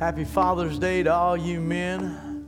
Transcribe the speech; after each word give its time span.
Happy 0.00 0.24
Father's 0.24 0.78
Day 0.78 1.02
to 1.02 1.12
all 1.12 1.36
you 1.36 1.60
men. 1.60 2.46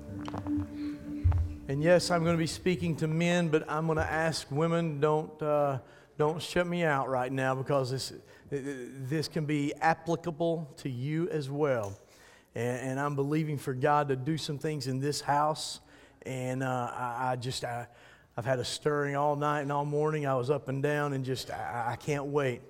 And 1.69 1.83
yes, 1.83 2.11
I'm 2.11 2.25
going 2.25 2.35
to 2.35 2.39
be 2.39 2.47
speaking 2.47 2.97
to 2.97 3.07
men, 3.07 3.49
but 3.49 3.71
I'm 3.71 3.85
going 3.85 3.99
to 3.99 4.11
ask 4.11 4.47
women 4.51 5.01
don't, 5.01 5.43
uh, 5.43 5.81
don't 6.17 6.41
shut 6.41 6.67
me 6.67 6.83
out 6.83 7.11
right 7.11 7.31
now 7.31 7.55
because 7.55 7.91
this, 7.91 8.15
this 8.49 9.29
can 9.29 9.45
be 9.45 9.75
applicable 9.83 10.73
to 10.79 10.89
you 10.89 11.29
as 11.29 11.51
well. 11.51 11.95
And, 12.55 12.93
and 12.93 12.99
I'm 12.99 13.15
believing 13.15 13.59
for 13.59 13.75
God 13.75 14.09
to 14.09 14.17
do 14.17 14.39
some 14.39 14.57
things 14.57 14.87
in 14.87 14.99
this 14.99 15.21
house. 15.21 15.81
And 16.25 16.63
uh, 16.63 16.91
I, 16.97 17.33
I, 17.33 17.37
just, 17.37 17.65
I, 17.65 17.87
I've 18.35 18.47
had 18.47 18.61
a 18.61 18.65
stirring 18.65 19.15
all 19.15 19.37
night 19.37 19.61
and 19.61 19.71
all 19.71 19.85
morning. 19.85 20.27
I 20.27 20.37
was 20.37 20.49
up 20.49 20.69
and 20.69 20.83
down 20.83 21.13
and 21.13 21.23
just, 21.23 21.51
I, 21.51 21.91
I 21.91 21.97
can't 21.97 22.25
wait. 22.25 22.63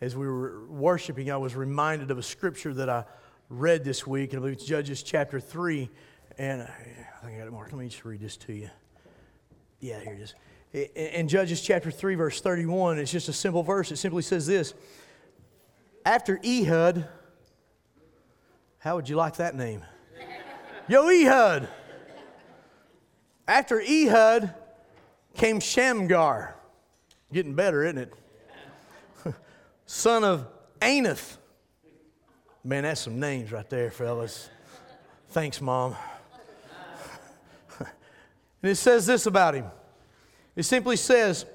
As 0.00 0.14
we 0.14 0.28
were 0.28 0.64
worshiping, 0.66 1.28
I 1.28 1.38
was 1.38 1.56
reminded 1.56 2.12
of 2.12 2.18
a 2.18 2.22
scripture 2.22 2.72
that 2.74 2.88
I 2.88 3.04
read 3.48 3.84
this 3.84 4.06
week, 4.06 4.32
and 4.32 4.38
I 4.38 4.40
believe 4.40 4.54
it's 4.54 4.64
Judges 4.64 5.02
chapter 5.02 5.40
3. 5.40 5.88
And 6.38 6.62
uh, 6.62 6.64
I 6.64 7.26
think 7.26 7.34
I 7.34 7.38
got 7.38 7.46
it 7.46 7.52
marked. 7.52 7.72
Let 7.72 7.80
me 7.80 7.88
just 7.88 8.04
read 8.04 8.20
this 8.20 8.36
to 8.38 8.52
you. 8.52 8.70
Yeah, 9.80 10.00
here 10.00 10.14
it 10.14 10.20
is. 10.20 10.34
In 11.14 11.28
Judges 11.28 11.62
chapter 11.62 11.90
3, 11.90 12.14
verse 12.14 12.40
31, 12.40 12.98
it's 12.98 13.10
just 13.10 13.28
a 13.28 13.32
simple 13.32 13.62
verse. 13.62 13.90
It 13.90 13.96
simply 13.96 14.22
says 14.22 14.46
this 14.46 14.74
After 16.04 16.38
Ehud, 16.44 17.06
how 18.78 18.96
would 18.96 19.08
you 19.08 19.16
like 19.16 19.36
that 19.36 19.54
name? 19.54 19.82
Yo, 20.88 21.08
Ehud. 21.08 21.68
After 23.46 23.80
Ehud 23.80 24.52
came 25.34 25.58
Shamgar. 25.58 26.54
Getting 27.32 27.54
better, 27.54 27.82
isn't 27.84 27.98
it? 27.98 28.12
Son 29.86 30.22
of 30.22 30.46
Anath. 30.80 31.38
Man, 32.64 32.82
that's 32.82 33.00
some 33.00 33.20
names 33.20 33.52
right 33.52 33.68
there, 33.70 33.90
fellas. 33.90 34.50
Thanks, 35.30 35.60
Mom. 35.60 35.94
and 37.78 37.88
it 38.62 38.76
says 38.76 39.06
this 39.06 39.26
about 39.26 39.54
him 39.54 39.66
it 40.56 40.64
simply 40.64 40.96
says, 40.96 41.46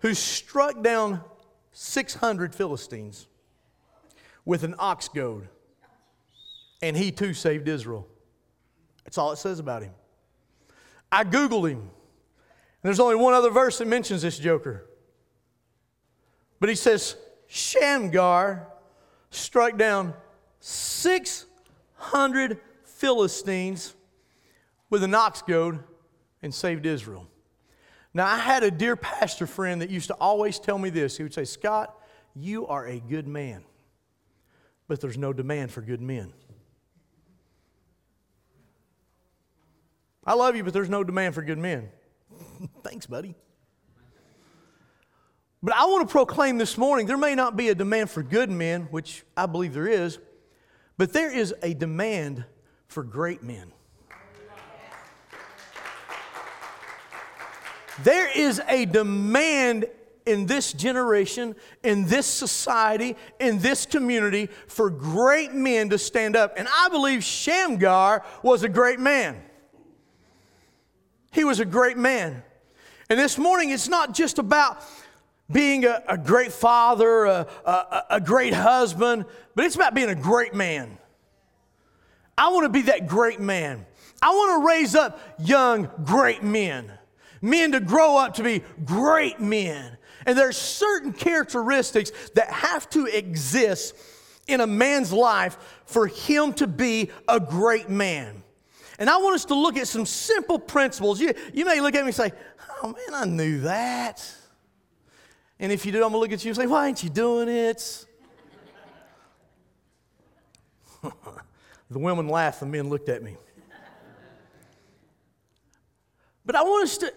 who 0.00 0.14
struck 0.14 0.82
down 0.82 1.20
600 1.70 2.52
Philistines 2.56 3.28
with 4.44 4.64
an 4.64 4.74
ox 4.80 5.06
goad, 5.06 5.48
and 6.82 6.96
he 6.96 7.12
too 7.12 7.34
saved 7.34 7.68
Israel. 7.68 8.08
That's 9.04 9.16
all 9.16 9.30
it 9.30 9.36
says 9.36 9.60
about 9.60 9.82
him. 9.82 9.92
I 11.12 11.22
Googled 11.22 11.70
him, 11.70 11.78
and 11.78 11.88
there's 12.82 12.98
only 12.98 13.14
one 13.14 13.32
other 13.32 13.50
verse 13.50 13.78
that 13.78 13.86
mentions 13.86 14.22
this 14.22 14.40
joker. 14.40 14.86
But 16.58 16.68
he 16.68 16.74
says, 16.74 17.16
Shamgar 17.46 18.66
struck 19.30 19.78
down 19.78 20.14
600 20.64 22.60
Philistines 22.84 23.94
with 24.90 25.02
an 25.02 25.12
ox 25.12 25.42
goad 25.42 25.80
and 26.40 26.54
saved 26.54 26.86
Israel. 26.86 27.26
Now, 28.14 28.26
I 28.26 28.38
had 28.38 28.62
a 28.62 28.70
dear 28.70 28.94
pastor 28.94 29.48
friend 29.48 29.82
that 29.82 29.90
used 29.90 30.06
to 30.08 30.14
always 30.14 30.60
tell 30.60 30.78
me 30.78 30.88
this. 30.88 31.16
He 31.16 31.24
would 31.24 31.34
say, 31.34 31.44
Scott, 31.44 31.98
you 32.36 32.68
are 32.68 32.86
a 32.86 33.00
good 33.00 33.26
man, 33.26 33.64
but 34.86 35.00
there's 35.00 35.18
no 35.18 35.32
demand 35.32 35.72
for 35.72 35.80
good 35.80 36.00
men. 36.00 36.32
I 40.24 40.34
love 40.34 40.54
you, 40.54 40.62
but 40.62 40.72
there's 40.72 40.88
no 40.88 41.02
demand 41.02 41.34
for 41.34 41.42
good 41.42 41.58
men. 41.58 41.88
Thanks, 42.84 43.06
buddy. 43.06 43.34
But 45.60 45.74
I 45.74 45.86
want 45.86 46.06
to 46.06 46.12
proclaim 46.12 46.56
this 46.56 46.78
morning 46.78 47.06
there 47.06 47.16
may 47.16 47.34
not 47.34 47.56
be 47.56 47.68
a 47.70 47.74
demand 47.74 48.10
for 48.10 48.22
good 48.22 48.48
men, 48.48 48.82
which 48.92 49.24
I 49.36 49.46
believe 49.46 49.74
there 49.74 49.88
is, 49.88 50.20
but 51.02 51.12
there 51.12 51.36
is 51.36 51.52
a 51.64 51.74
demand 51.74 52.44
for 52.86 53.02
great 53.02 53.42
men. 53.42 53.72
There 58.04 58.30
is 58.38 58.62
a 58.68 58.84
demand 58.84 59.86
in 60.26 60.46
this 60.46 60.72
generation, 60.72 61.56
in 61.82 62.06
this 62.06 62.26
society, 62.26 63.16
in 63.40 63.58
this 63.58 63.84
community 63.84 64.48
for 64.68 64.90
great 64.90 65.52
men 65.52 65.88
to 65.90 65.98
stand 65.98 66.36
up. 66.36 66.54
And 66.56 66.68
I 66.72 66.88
believe 66.88 67.24
Shamgar 67.24 68.24
was 68.44 68.62
a 68.62 68.68
great 68.68 69.00
man. 69.00 69.42
He 71.32 71.42
was 71.42 71.58
a 71.58 71.64
great 71.64 71.96
man. 71.96 72.44
And 73.10 73.18
this 73.18 73.38
morning, 73.38 73.70
it's 73.70 73.88
not 73.88 74.14
just 74.14 74.38
about 74.38 74.84
being 75.50 75.84
a, 75.84 76.00
a 76.08 76.16
great 76.16 76.52
father, 76.52 77.24
a, 77.24 77.46
a, 77.64 78.02
a 78.10 78.20
great 78.20 78.54
husband, 78.54 79.24
but 79.54 79.64
it's 79.64 79.74
about 79.74 79.94
being 79.94 80.08
a 80.08 80.14
great 80.14 80.54
man. 80.54 80.98
I 82.36 82.48
want 82.48 82.64
to 82.64 82.68
be 82.68 82.82
that 82.82 83.06
great 83.06 83.40
man. 83.40 83.86
I 84.20 84.30
want 84.30 84.62
to 84.62 84.68
raise 84.68 84.94
up 84.94 85.20
young, 85.38 85.90
great 86.04 86.42
men, 86.42 86.90
men 87.40 87.72
to 87.72 87.80
grow 87.80 88.16
up 88.16 88.34
to 88.34 88.42
be 88.42 88.62
great 88.84 89.40
men. 89.40 89.96
And 90.24 90.38
there's 90.38 90.56
certain 90.56 91.12
characteristics 91.12 92.12
that 92.34 92.48
have 92.48 92.88
to 92.90 93.06
exist 93.06 93.96
in 94.46 94.60
a 94.60 94.66
man's 94.66 95.12
life 95.12 95.82
for 95.84 96.06
him 96.06 96.52
to 96.54 96.66
be 96.66 97.10
a 97.28 97.40
great 97.40 97.88
man. 97.88 98.42
And 98.98 99.10
I 99.10 99.16
want 99.16 99.34
us 99.34 99.44
to 99.46 99.54
look 99.54 99.76
at 99.76 99.88
some 99.88 100.06
simple 100.06 100.58
principles. 100.58 101.20
You, 101.20 101.34
you 101.52 101.64
may 101.64 101.80
look 101.80 101.94
at 101.96 102.02
me 102.02 102.08
and 102.08 102.14
say, 102.14 102.32
Oh 102.82 102.88
man, 102.88 103.14
I 103.14 103.24
knew 103.24 103.60
that. 103.62 104.24
And 105.58 105.72
if 105.72 105.86
you 105.86 105.92
do, 105.92 105.98
I'm 105.98 106.10
going 106.10 106.14
to 106.14 106.18
look 106.18 106.32
at 106.32 106.44
you 106.44 106.50
and 106.50 106.56
say, 106.56 106.66
Why 106.66 106.86
ain't 106.88 107.02
you 107.02 107.10
doing 107.10 107.48
it? 107.48 108.06
the 111.92 111.98
women 111.98 112.28
laughed, 112.28 112.60
the 112.60 112.66
men 112.66 112.88
looked 112.88 113.08
at 113.08 113.22
me. 113.22 113.36
But 116.44 116.56
I 116.56 116.62
want 116.62 116.84
us 116.84 116.98
to 116.98 117.12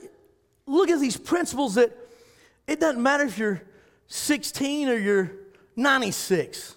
look 0.68 0.90
at 0.90 1.00
these 1.00 1.18
principles 1.18 1.76
that 1.76 1.96
it 2.68 2.80
doesn't 2.80 3.02
matter 3.02 3.24
if 3.24 3.38
you're 3.38 3.62
16 4.08 4.90
or 4.90 4.98
you're 4.98 5.32
96. 5.76 6.76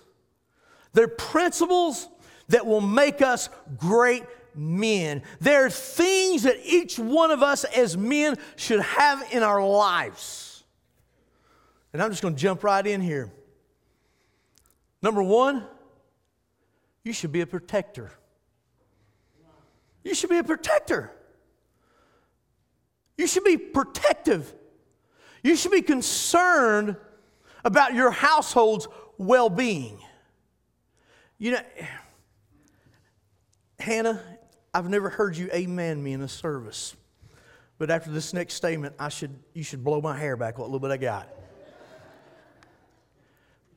They're 0.92 1.08
principles 1.08 2.08
that 2.48 2.64
will 2.66 2.80
make 2.80 3.20
us 3.20 3.48
great 3.76 4.24
men. 4.54 5.22
There 5.40 5.66
are 5.66 5.70
things 5.70 6.44
that 6.44 6.56
each 6.64 6.98
one 6.98 7.30
of 7.30 7.42
us 7.42 7.64
as 7.64 7.96
men 7.96 8.36
should 8.56 8.80
have 8.80 9.26
in 9.32 9.42
our 9.42 9.64
lives. 9.64 10.64
And 11.92 12.02
I'm 12.02 12.10
just 12.10 12.22
going 12.22 12.34
to 12.34 12.40
jump 12.40 12.64
right 12.64 12.86
in 12.86 13.00
here. 13.00 13.30
Number 15.02 15.22
one, 15.22 15.64
you 17.08 17.14
should 17.14 17.32
be 17.32 17.40
a 17.40 17.46
protector. 17.46 18.12
You 20.04 20.14
should 20.14 20.28
be 20.28 20.36
a 20.36 20.44
protector. 20.44 21.10
You 23.16 23.26
should 23.26 23.44
be 23.44 23.56
protective. 23.56 24.54
You 25.42 25.56
should 25.56 25.72
be 25.72 25.80
concerned 25.80 26.96
about 27.64 27.94
your 27.94 28.10
household's 28.10 28.88
well 29.16 29.48
being. 29.48 29.98
You 31.38 31.52
know, 31.52 31.60
Hannah, 33.78 34.22
I've 34.74 34.90
never 34.90 35.08
heard 35.08 35.34
you 35.34 35.48
amen 35.54 36.02
me 36.02 36.12
in 36.12 36.20
a 36.20 36.28
service. 36.28 36.94
But 37.78 37.90
after 37.90 38.10
this 38.10 38.34
next 38.34 38.52
statement, 38.52 38.96
I 38.98 39.08
should, 39.08 39.34
you 39.54 39.62
should 39.62 39.82
blow 39.82 40.02
my 40.02 40.18
hair 40.18 40.36
back 40.36 40.58
what 40.58 40.66
little 40.66 40.78
bit 40.78 40.90
I 40.90 40.98
got. 40.98 41.26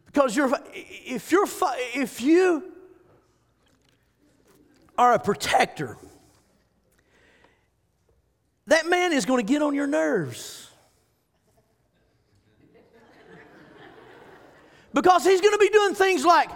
Because 0.07 0.35
you're, 0.35 0.51
if, 0.73 1.31
you're, 1.31 1.47
if 1.95 2.19
you 2.19 2.70
are 4.97 5.13
a 5.13 5.19
protector, 5.19 5.97
that 8.67 8.89
man 8.89 9.13
is 9.13 9.25
going 9.25 9.45
to 9.45 9.51
get 9.51 9.61
on 9.61 9.73
your 9.73 9.87
nerves. 9.87 10.69
Because 14.93 15.23
he's 15.23 15.41
going 15.41 15.53
to 15.53 15.59
be 15.59 15.69
doing 15.69 15.93
things 15.95 16.25
like 16.25 16.49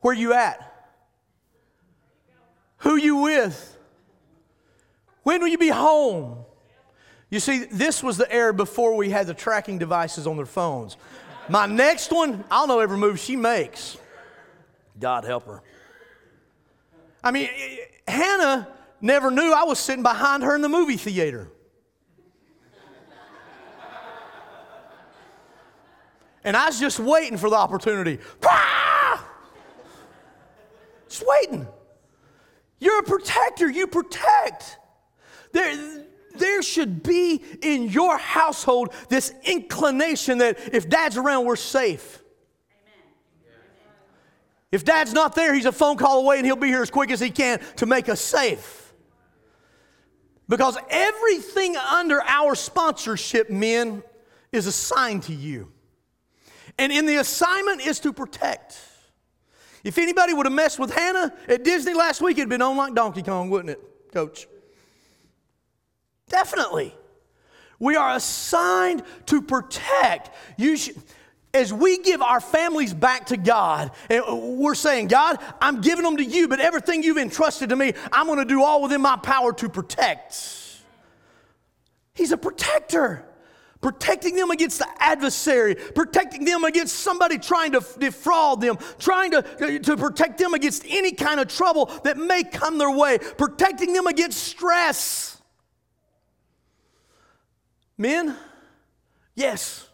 where 0.00 0.14
you 0.14 0.32
at? 0.32 0.72
Who 2.78 2.96
you 2.96 3.16
with? 3.16 3.78
When 5.22 5.40
will 5.40 5.48
you 5.48 5.58
be 5.58 5.68
home? 5.68 6.44
You 7.30 7.40
see, 7.40 7.64
this 7.64 8.02
was 8.02 8.16
the 8.16 8.30
era 8.30 8.52
before 8.52 8.94
we 8.94 9.10
had 9.10 9.26
the 9.26 9.34
tracking 9.34 9.78
devices 9.78 10.26
on 10.26 10.36
their 10.36 10.46
phones. 10.46 10.96
My 11.48 11.66
next 11.66 12.12
one, 12.12 12.44
I'll 12.50 12.66
know 12.66 12.80
every 12.80 12.98
move 12.98 13.18
she 13.18 13.36
makes. 13.36 13.96
God 15.00 15.24
help 15.24 15.46
her. 15.46 15.62
I 17.24 17.30
mean, 17.30 17.48
Hannah 18.06 18.68
never 19.00 19.30
knew 19.30 19.50
I 19.50 19.64
was 19.64 19.78
sitting 19.78 20.02
behind 20.02 20.42
her 20.42 20.54
in 20.54 20.60
the 20.60 20.68
movie 20.68 20.98
theater. 20.98 21.50
And 26.44 26.54
I 26.54 26.66
was 26.66 26.78
just 26.78 27.00
waiting 27.00 27.38
for 27.38 27.48
the 27.48 27.56
opportunity. 27.56 28.18
Just 31.08 31.24
waiting. 31.26 31.66
You're 32.78 32.98
a 32.98 33.04
protector, 33.04 33.70
you 33.70 33.86
protect. 33.86 34.78
There, 35.52 36.04
there 36.34 36.60
should 36.60 37.02
be 37.02 37.42
in 37.62 37.88
your 37.88 38.18
household 38.18 38.92
this 39.08 39.32
inclination 39.44 40.38
that 40.38 40.58
if 40.74 40.90
dad's 40.90 41.16
around, 41.16 41.46
we're 41.46 41.56
safe. 41.56 42.23
If 44.74 44.84
dad's 44.84 45.12
not 45.12 45.36
there, 45.36 45.54
he's 45.54 45.66
a 45.66 45.72
phone 45.72 45.96
call 45.96 46.18
away 46.18 46.38
and 46.38 46.44
he'll 46.44 46.56
be 46.56 46.66
here 46.66 46.82
as 46.82 46.90
quick 46.90 47.12
as 47.12 47.20
he 47.20 47.30
can 47.30 47.60
to 47.76 47.86
make 47.86 48.08
us 48.08 48.20
safe. 48.20 48.92
Because 50.48 50.76
everything 50.90 51.76
under 51.76 52.20
our 52.22 52.56
sponsorship, 52.56 53.50
men, 53.50 54.02
is 54.50 54.66
assigned 54.66 55.22
to 55.24 55.32
you. 55.32 55.70
And 56.76 56.90
in 56.90 57.06
the 57.06 57.18
assignment 57.18 57.86
is 57.86 58.00
to 58.00 58.12
protect. 58.12 58.76
If 59.84 59.96
anybody 59.96 60.34
would 60.34 60.46
have 60.46 60.52
messed 60.52 60.80
with 60.80 60.92
Hannah 60.92 61.32
at 61.46 61.62
Disney 61.62 61.94
last 61.94 62.20
week, 62.20 62.36
it'd 62.38 62.48
been 62.48 62.60
on 62.60 62.76
like 62.76 62.96
Donkey 62.96 63.22
Kong, 63.22 63.50
wouldn't 63.50 63.70
it, 63.70 64.12
coach? 64.12 64.48
Definitely. 66.28 66.92
We 67.78 67.94
are 67.94 68.16
assigned 68.16 69.04
to 69.26 69.40
protect. 69.40 70.30
You 70.58 70.76
should, 70.76 70.96
as 71.54 71.72
we 71.72 71.98
give 71.98 72.20
our 72.20 72.40
families 72.40 72.92
back 72.92 73.26
to 73.26 73.36
God, 73.36 73.92
we're 74.10 74.74
saying, 74.74 75.06
God, 75.06 75.38
I'm 75.60 75.80
giving 75.80 76.04
them 76.04 76.16
to 76.16 76.24
you, 76.24 76.48
but 76.48 76.60
everything 76.60 77.02
you've 77.02 77.16
entrusted 77.16 77.70
to 77.70 77.76
me, 77.76 77.94
I'm 78.12 78.26
going 78.26 78.40
to 78.40 78.44
do 78.44 78.62
all 78.62 78.82
within 78.82 79.00
my 79.00 79.16
power 79.16 79.52
to 79.54 79.68
protect. 79.68 80.82
He's 82.12 82.32
a 82.32 82.36
protector. 82.36 83.24
Protecting 83.80 84.34
them 84.34 84.50
against 84.50 84.78
the 84.78 84.88
adversary, 84.98 85.74
protecting 85.74 86.46
them 86.46 86.64
against 86.64 86.94
somebody 86.94 87.36
trying 87.36 87.72
to 87.72 87.84
defraud 87.98 88.62
them, 88.62 88.78
trying 88.98 89.30
to, 89.32 89.78
to 89.78 89.96
protect 89.98 90.38
them 90.38 90.54
against 90.54 90.86
any 90.88 91.12
kind 91.12 91.38
of 91.38 91.48
trouble 91.48 91.86
that 92.02 92.16
may 92.16 92.44
come 92.44 92.78
their 92.78 92.90
way, 92.90 93.18
protecting 93.18 93.92
them 93.92 94.06
against 94.06 94.42
stress. 94.42 95.36
Men, 97.98 98.34
yes, 99.34 99.86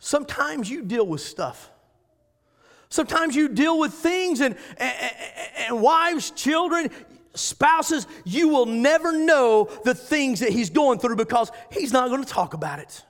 sometimes 0.00 0.68
you 0.68 0.82
deal 0.82 1.06
with 1.06 1.20
stuff. 1.20 1.70
Sometimes 2.88 3.36
you 3.36 3.48
deal 3.48 3.78
with 3.78 3.94
things 3.94 4.40
and, 4.40 4.56
and, 4.76 5.12
and, 5.58 5.80
wives, 5.80 6.32
children, 6.32 6.90
spouses, 7.34 8.08
you 8.24 8.48
will 8.48 8.66
never 8.66 9.12
know 9.12 9.70
the 9.84 9.94
things 9.94 10.40
that 10.40 10.50
he's 10.50 10.70
going 10.70 10.98
through 10.98 11.14
because 11.14 11.52
he's 11.70 11.92
not 11.92 12.08
going 12.08 12.24
to 12.24 12.28
talk 12.28 12.52
about 12.52 12.80
it. 12.80 13.04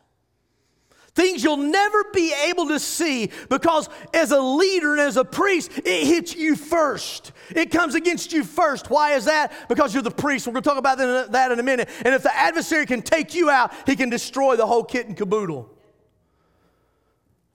Things 1.14 1.42
you'll 1.42 1.56
never 1.56 2.04
be 2.12 2.32
able 2.46 2.68
to 2.68 2.78
see 2.78 3.30
because 3.48 3.88
as 4.12 4.30
a 4.30 4.40
leader 4.40 4.92
and 4.92 5.00
as 5.00 5.16
a 5.16 5.24
priest, 5.24 5.72
it 5.78 6.06
hits 6.06 6.36
you 6.36 6.54
first. 6.54 7.32
It 7.50 7.70
comes 7.70 7.94
against 7.94 8.32
you 8.32 8.44
first. 8.44 8.90
Why 8.90 9.14
is 9.14 9.24
that? 9.24 9.52
Because 9.68 9.92
you're 9.92 10.04
the 10.04 10.10
priest. 10.10 10.46
We're 10.46 10.52
going 10.52 10.62
to 10.62 10.68
talk 10.68 10.78
about 10.78 10.98
that 11.32 11.50
in 11.50 11.58
a 11.58 11.62
minute. 11.62 11.88
And 12.04 12.14
if 12.14 12.22
the 12.22 12.36
adversary 12.36 12.86
can 12.86 13.02
take 13.02 13.34
you 13.34 13.50
out, 13.50 13.72
he 13.86 13.96
can 13.96 14.08
destroy 14.08 14.56
the 14.56 14.66
whole 14.66 14.84
kit 14.84 15.08
and 15.08 15.16
caboodle. 15.16 15.74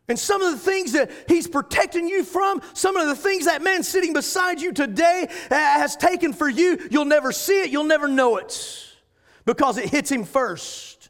And 0.07 0.19
some 0.19 0.42
of 0.42 0.52
the 0.52 0.60
things 0.60 0.92
that 0.92 1.10
he's 1.28 1.48
protecting 1.48 2.07
you 2.07 2.24
from, 2.24 2.62
some 2.74 2.96
of 2.96 3.07
the 3.07 3.16
things 3.16 3.46
that 3.46 3.63
man 3.63 3.81
sitting 3.81 4.13
beside 4.13 4.62
you 4.62 4.72
today 4.72 5.28
has 5.50 5.96
taken 5.96 6.31
for 6.31 6.48
you, 6.48 6.80
you'll 6.92 7.06
never 7.06 7.31
see 7.31 7.62
it, 7.62 7.72
you'll 7.72 7.86
never 7.86 8.07
know 8.07 8.38
it 8.38 8.94
because 9.46 9.78
it 9.78 9.90
hits 9.90 10.12
him 10.12 10.24
first. 10.24 11.10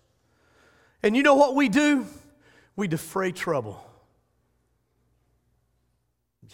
And 1.04 1.16
you 1.16 1.24
know 1.24 1.36
what 1.36 1.56
we 1.56 1.68
do? 1.68 2.06
We 2.76 2.88
defray 2.88 3.32
trouble. 3.32 3.82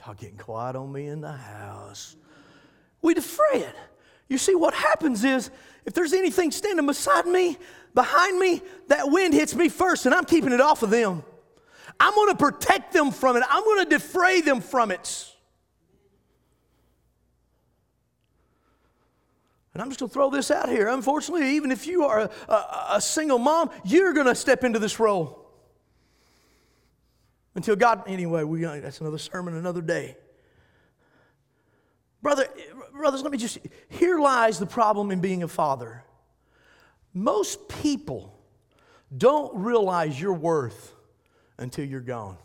Y'all 0.06 0.16
getting 0.16 0.38
quiet 0.38 0.76
on 0.76 0.92
me 0.92 1.06
in 1.08 1.22
the 1.22 1.32
house. 1.32 2.16
We 3.04 3.14
defray 3.14 3.60
it. 3.60 3.76
You 4.28 4.40
see, 4.40 4.56
what 4.56 4.74
happens 4.74 5.24
is 5.24 5.52
if 5.86 5.94
there's 5.94 6.14
anything 6.14 6.50
standing 6.50 6.88
beside 6.88 7.28
me, 7.28 7.58
behind 7.94 8.40
me, 8.40 8.62
that 8.88 9.12
wind 9.12 9.34
hits 9.34 9.54
me 9.54 9.70
first, 9.70 10.08
and 10.08 10.16
I'm 10.16 10.26
keeping 10.26 10.54
it 10.54 10.62
off 10.62 10.82
of 10.82 10.90
them. 10.90 11.24
I'm 12.02 12.16
going 12.16 12.30
to 12.30 12.36
protect 12.36 12.94
them 12.94 13.12
from 13.12 13.38
it, 13.38 13.44
I'm 13.48 13.64
going 13.64 13.86
to 13.86 13.90
defray 13.90 14.42
them 14.42 14.60
from 14.60 14.90
it. 14.90 15.28
And 19.74 19.82
I'm 19.82 19.90
just 19.90 20.00
going 20.00 20.10
to 20.10 20.14
throw 20.14 20.30
this 20.32 20.50
out 20.50 20.68
here. 20.68 20.88
Unfortunately, 20.88 21.56
even 21.56 21.72
if 21.72 21.86
you 21.86 22.04
are 22.04 22.22
a, 22.22 22.52
a, 22.52 22.86
a 22.96 23.02
single 23.02 23.38
mom, 23.38 23.70
you're 23.86 24.14
going 24.14 24.26
to 24.26 24.36
step 24.36 24.64
into 24.64 24.80
this 24.80 25.00
role. 25.00 25.48
Until 27.54 27.76
God, 27.76 28.04
anyway, 28.08 28.44
we, 28.44 28.64
that's 28.64 29.00
another 29.00 29.20
sermon, 29.20 29.56
another 29.56 29.82
day. 29.82 30.18
Brother, 32.22 32.48
brothers, 32.92 33.22
let 33.22 33.32
me 33.32 33.38
just, 33.38 33.60
here 33.90 34.20
lies 34.20 34.58
the 34.58 34.66
problem 34.66 35.12
in 35.12 35.22
being 35.22 35.44
a 35.44 35.48
father. 35.48 36.04
Most 37.14 37.70
people 37.70 38.38
don't 39.16 39.56
realize 39.56 40.20
your 40.20 40.34
worth 40.34 40.96
until 41.62 41.86
you're 41.86 42.02
gone. 42.02 42.38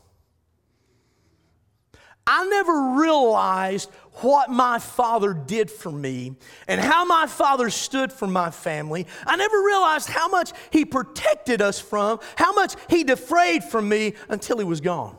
I 2.26 2.44
never 2.46 2.98
realized 2.98 3.88
what 4.14 4.50
my 4.50 4.78
father 4.80 5.32
did 5.32 5.70
for 5.70 5.92
me 5.92 6.34
and 6.66 6.80
how 6.80 7.04
my 7.04 7.26
father 7.26 7.70
stood 7.70 8.12
for 8.12 8.26
my 8.26 8.50
family. 8.50 9.06
I 9.26 9.36
never 9.36 9.62
realized 9.62 10.08
how 10.08 10.28
much 10.28 10.52
he 10.70 10.84
protected 10.84 11.62
us 11.62 11.78
from, 11.78 12.18
how 12.34 12.52
much 12.52 12.74
he 12.90 13.04
defrayed 13.04 13.62
from 13.62 13.88
me 13.88 14.14
until 14.28 14.58
he 14.58 14.64
was 14.64 14.80
gone. 14.80 15.16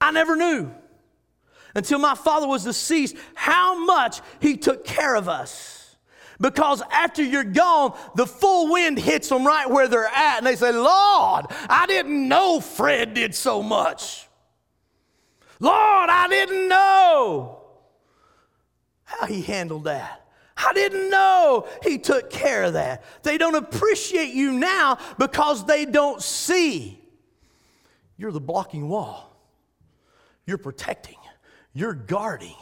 I 0.00 0.10
never 0.10 0.34
knew 0.34 0.72
until 1.74 2.00
my 2.00 2.16
father 2.16 2.48
was 2.48 2.64
deceased 2.64 3.16
how 3.34 3.84
much 3.84 4.20
he 4.40 4.56
took 4.56 4.84
care 4.84 5.14
of 5.14 5.28
us. 5.28 5.79
Because 6.40 6.82
after 6.90 7.22
you're 7.22 7.44
gone, 7.44 7.96
the 8.14 8.26
full 8.26 8.72
wind 8.72 8.98
hits 8.98 9.28
them 9.28 9.46
right 9.46 9.68
where 9.68 9.88
they're 9.88 10.06
at, 10.06 10.38
and 10.38 10.46
they 10.46 10.56
say, 10.56 10.72
Lord, 10.72 11.46
I 11.68 11.84
didn't 11.86 12.28
know 12.28 12.60
Fred 12.60 13.12
did 13.12 13.34
so 13.34 13.62
much. 13.62 14.26
Lord, 15.58 16.08
I 16.08 16.26
didn't 16.28 16.68
know 16.68 17.60
how 19.04 19.26
he 19.26 19.42
handled 19.42 19.84
that. 19.84 20.26
I 20.56 20.72
didn't 20.72 21.10
know 21.10 21.66
he 21.82 21.98
took 21.98 22.30
care 22.30 22.64
of 22.64 22.72
that. 22.74 23.04
They 23.22 23.36
don't 23.36 23.54
appreciate 23.54 24.32
you 24.32 24.52
now 24.52 24.98
because 25.18 25.66
they 25.66 25.84
don't 25.84 26.22
see. 26.22 26.98
You're 28.16 28.32
the 28.32 28.40
blocking 28.40 28.88
wall, 28.88 29.34
you're 30.46 30.58
protecting, 30.58 31.16
you're 31.72 31.94
guarding, 31.94 32.56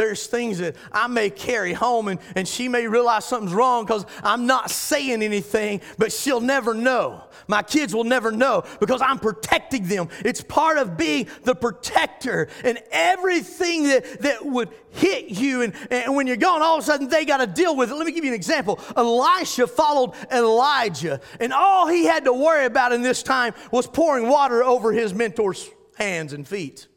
there's 0.00 0.26
things 0.26 0.56
that 0.60 0.76
I 0.90 1.08
may 1.08 1.28
carry 1.28 1.74
home 1.74 2.08
and, 2.08 2.18
and 2.34 2.48
she 2.48 2.68
may 2.68 2.86
realize 2.86 3.26
something's 3.26 3.52
wrong 3.52 3.84
because 3.84 4.06
I'm 4.22 4.46
not 4.46 4.70
saying 4.70 5.22
anything, 5.22 5.82
but 5.98 6.10
she'll 6.10 6.40
never 6.40 6.72
know. 6.72 7.24
My 7.48 7.62
kids 7.62 7.94
will 7.94 8.04
never 8.04 8.32
know 8.32 8.64
because 8.80 9.02
I'm 9.02 9.18
protecting 9.18 9.88
them. 9.88 10.08
It's 10.24 10.40
part 10.40 10.78
of 10.78 10.96
being 10.96 11.28
the 11.44 11.54
protector. 11.54 12.48
And 12.64 12.78
everything 12.90 13.88
that, 13.88 14.22
that 14.22 14.46
would 14.46 14.70
hit 14.88 15.28
you, 15.28 15.60
and, 15.60 15.74
and 15.90 16.16
when 16.16 16.26
you're 16.26 16.38
gone, 16.38 16.62
all 16.62 16.78
of 16.78 16.82
a 16.82 16.86
sudden 16.86 17.08
they 17.08 17.26
got 17.26 17.38
to 17.38 17.46
deal 17.46 17.76
with 17.76 17.90
it. 17.90 17.94
Let 17.94 18.06
me 18.06 18.12
give 18.12 18.24
you 18.24 18.30
an 18.30 18.36
example. 18.36 18.80
Elisha 18.96 19.66
followed 19.66 20.14
Elijah, 20.32 21.20
and 21.40 21.52
all 21.52 21.88
he 21.88 22.06
had 22.06 22.24
to 22.24 22.32
worry 22.32 22.64
about 22.64 22.92
in 22.92 23.02
this 23.02 23.22
time 23.22 23.52
was 23.70 23.86
pouring 23.86 24.28
water 24.28 24.64
over 24.64 24.92
his 24.92 25.12
mentor's 25.12 25.68
hands 25.98 26.32
and 26.32 26.48
feet. 26.48 26.88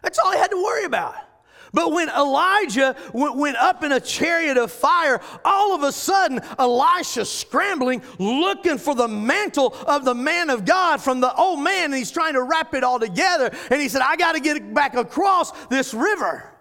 That's 0.00 0.18
all 0.18 0.32
he 0.32 0.38
had 0.38 0.50
to 0.50 0.62
worry 0.62 0.84
about. 0.84 1.27
But 1.72 1.92
when 1.92 2.08
Elijah 2.08 2.96
went 3.12 3.56
up 3.56 3.84
in 3.84 3.92
a 3.92 4.00
chariot 4.00 4.56
of 4.56 4.72
fire, 4.72 5.20
all 5.44 5.74
of 5.74 5.82
a 5.82 5.92
sudden 5.92 6.40
Elisha 6.58 7.24
scrambling, 7.24 8.02
looking 8.18 8.78
for 8.78 8.94
the 8.94 9.08
mantle 9.08 9.74
of 9.86 10.04
the 10.04 10.14
man 10.14 10.50
of 10.50 10.64
God 10.64 11.00
from 11.00 11.20
the 11.20 11.34
old 11.34 11.60
man, 11.60 11.86
and 11.86 11.94
he's 11.94 12.10
trying 12.10 12.34
to 12.34 12.42
wrap 12.42 12.74
it 12.74 12.84
all 12.84 12.98
together. 12.98 13.50
And 13.70 13.80
he 13.80 13.88
said, 13.88 14.02
I 14.02 14.16
got 14.16 14.32
to 14.32 14.40
get 14.40 14.74
back 14.74 14.94
across 14.94 15.52
this 15.66 15.92
river. 15.94 16.54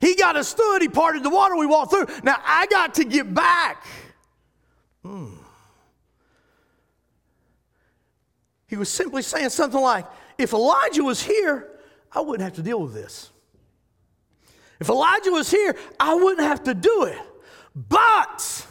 He 0.00 0.14
got 0.14 0.36
us 0.36 0.54
through 0.54 0.78
he 0.80 0.88
parted 0.88 1.22
the 1.22 1.30
water, 1.30 1.56
we 1.56 1.66
walked 1.66 1.92
through. 1.92 2.06
Now 2.22 2.36
I 2.44 2.66
got 2.66 2.94
to 2.94 3.04
get 3.04 3.32
back. 3.32 3.86
Hmm. 5.02 5.34
He 8.66 8.76
was 8.76 8.88
simply 8.88 9.22
saying 9.22 9.50
something 9.50 9.80
like, 9.80 10.06
if 10.38 10.52
Elijah 10.52 11.02
was 11.02 11.22
here, 11.22 11.68
I 12.12 12.20
wouldn't 12.20 12.42
have 12.42 12.54
to 12.54 12.62
deal 12.62 12.80
with 12.80 12.94
this. 12.94 13.30
If 14.80 14.88
Elijah 14.88 15.30
was 15.30 15.50
here, 15.50 15.76
I 16.00 16.14
wouldn't 16.14 16.46
have 16.46 16.64
to 16.64 16.74
do 16.74 17.04
it. 17.04 17.18
But 17.76 18.66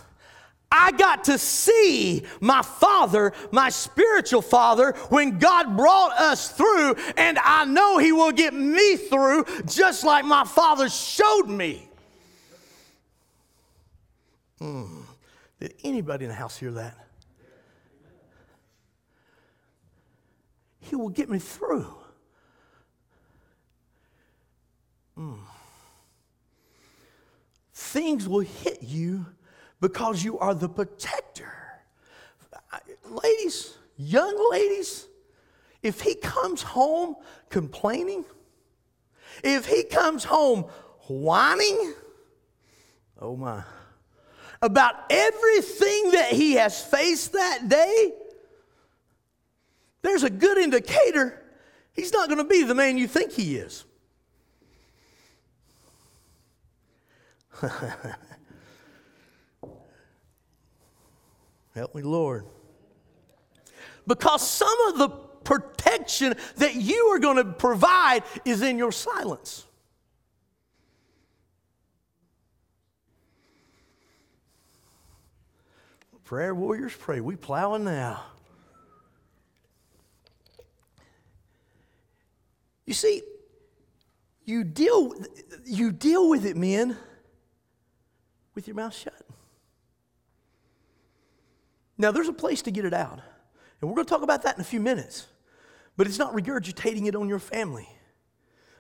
I 0.72 0.92
got 0.92 1.26
to 1.26 1.38
see 1.38 2.24
my 2.42 2.64
father, 2.64 3.34
my 3.52 3.70
spiritual 3.70 4.42
father, 4.42 4.94
when 5.10 5.38
God 5.38 5.78
brought 5.78 6.12
us 6.14 6.52
through, 6.52 6.96
and 7.16 7.38
I 7.40 7.66
know 7.66 8.00
he 8.00 8.12
will 8.12 8.32
get 8.32 8.54
me 8.56 8.98
through 8.98 9.46
just 9.68 10.04
like 10.04 10.26
my 10.26 10.44
father 10.44 10.90
showed 10.90 11.48
me. 11.48 11.88
Mm. 14.60 15.04
Did 15.60 15.76
anybody 15.84 16.26
in 16.26 16.30
the 16.30 16.36
house 16.36 16.58
hear 16.58 16.72
that? 16.72 16.98
He 20.82 20.96
will 20.96 21.10
get 21.10 21.30
me 21.30 21.38
through. 21.38 21.94
Mm 25.18 25.49
things 27.90 28.28
will 28.28 28.40
hit 28.40 28.84
you 28.84 29.26
because 29.82 30.24
you 30.24 30.38
are 30.40 30.54
the 30.54 30.70
protector. 30.70 31.54
Ladies, 33.06 33.78
young 33.98 34.52
ladies, 34.52 35.08
if 35.82 36.02
he 36.02 36.16
comes 36.16 36.62
home 36.62 37.16
complaining, 37.50 38.26
if 39.44 39.66
he 39.66 39.84
comes 39.84 40.24
home 40.24 40.66
whining, 41.08 41.94
oh 43.20 43.36
my, 43.36 43.64
about 44.62 44.96
everything 45.10 46.12
that 46.12 46.30
he 46.32 46.54
has 46.54 46.84
faced 46.84 47.34
that 47.34 47.70
day, 47.70 48.14
there's 50.02 50.24
a 50.24 50.30
good 50.30 50.58
indicator 50.58 51.42
he's 51.94 52.14
not 52.14 52.30
going 52.30 52.38
to 52.38 52.44
be 52.44 52.64
the 52.64 52.76
man 52.76 52.98
you 52.98 53.08
think 53.08 53.32
he 53.32 53.56
is. 53.56 53.86
Help 61.76 61.94
me, 61.96 62.02
Lord. 62.02 62.46
Because 64.08 64.48
some 64.48 64.78
of 64.90 64.98
the 64.98 65.10
protection 65.10 66.36
that 66.58 66.76
you 66.76 67.08
are 67.08 67.20
going 67.20 67.38
to 67.38 67.46
provide 67.46 68.24
is 68.46 68.62
in 68.62 68.78
your 68.78 68.92
silence. 68.92 69.66
Prayer 76.24 76.54
warriors 76.54 76.96
pray. 76.96 77.22
We 77.22 77.36
plowing 77.36 77.84
now. 77.84 78.24
You 82.86 82.94
see, 82.94 83.24
you 84.46 84.64
deal, 84.64 85.14
you 85.66 85.92
deal 85.92 86.30
with 86.30 86.46
it, 86.46 86.56
men, 86.58 86.98
with 88.60 88.68
your 88.68 88.76
mouth 88.76 88.94
shut. 88.94 89.26
Now, 91.98 92.12
there's 92.12 92.28
a 92.28 92.34
place 92.34 92.62
to 92.64 92.72
get 92.72 92.84
it 92.84 92.94
out. 92.94 93.22
And 93.80 93.90
we're 93.90 93.96
going 93.96 94.06
to 94.06 94.10
talk 94.10 94.22
about 94.22 94.44
that 94.44 94.56
in 94.56 94.62
a 94.62 94.66
few 94.66 94.82
minutes. 94.82 95.28
But 95.96 96.08
it's 96.08 96.20
not 96.20 96.34
regurgitating 96.34 97.08
it 97.08 97.16
on 97.16 97.30
your 97.30 97.40
family. 97.40 97.88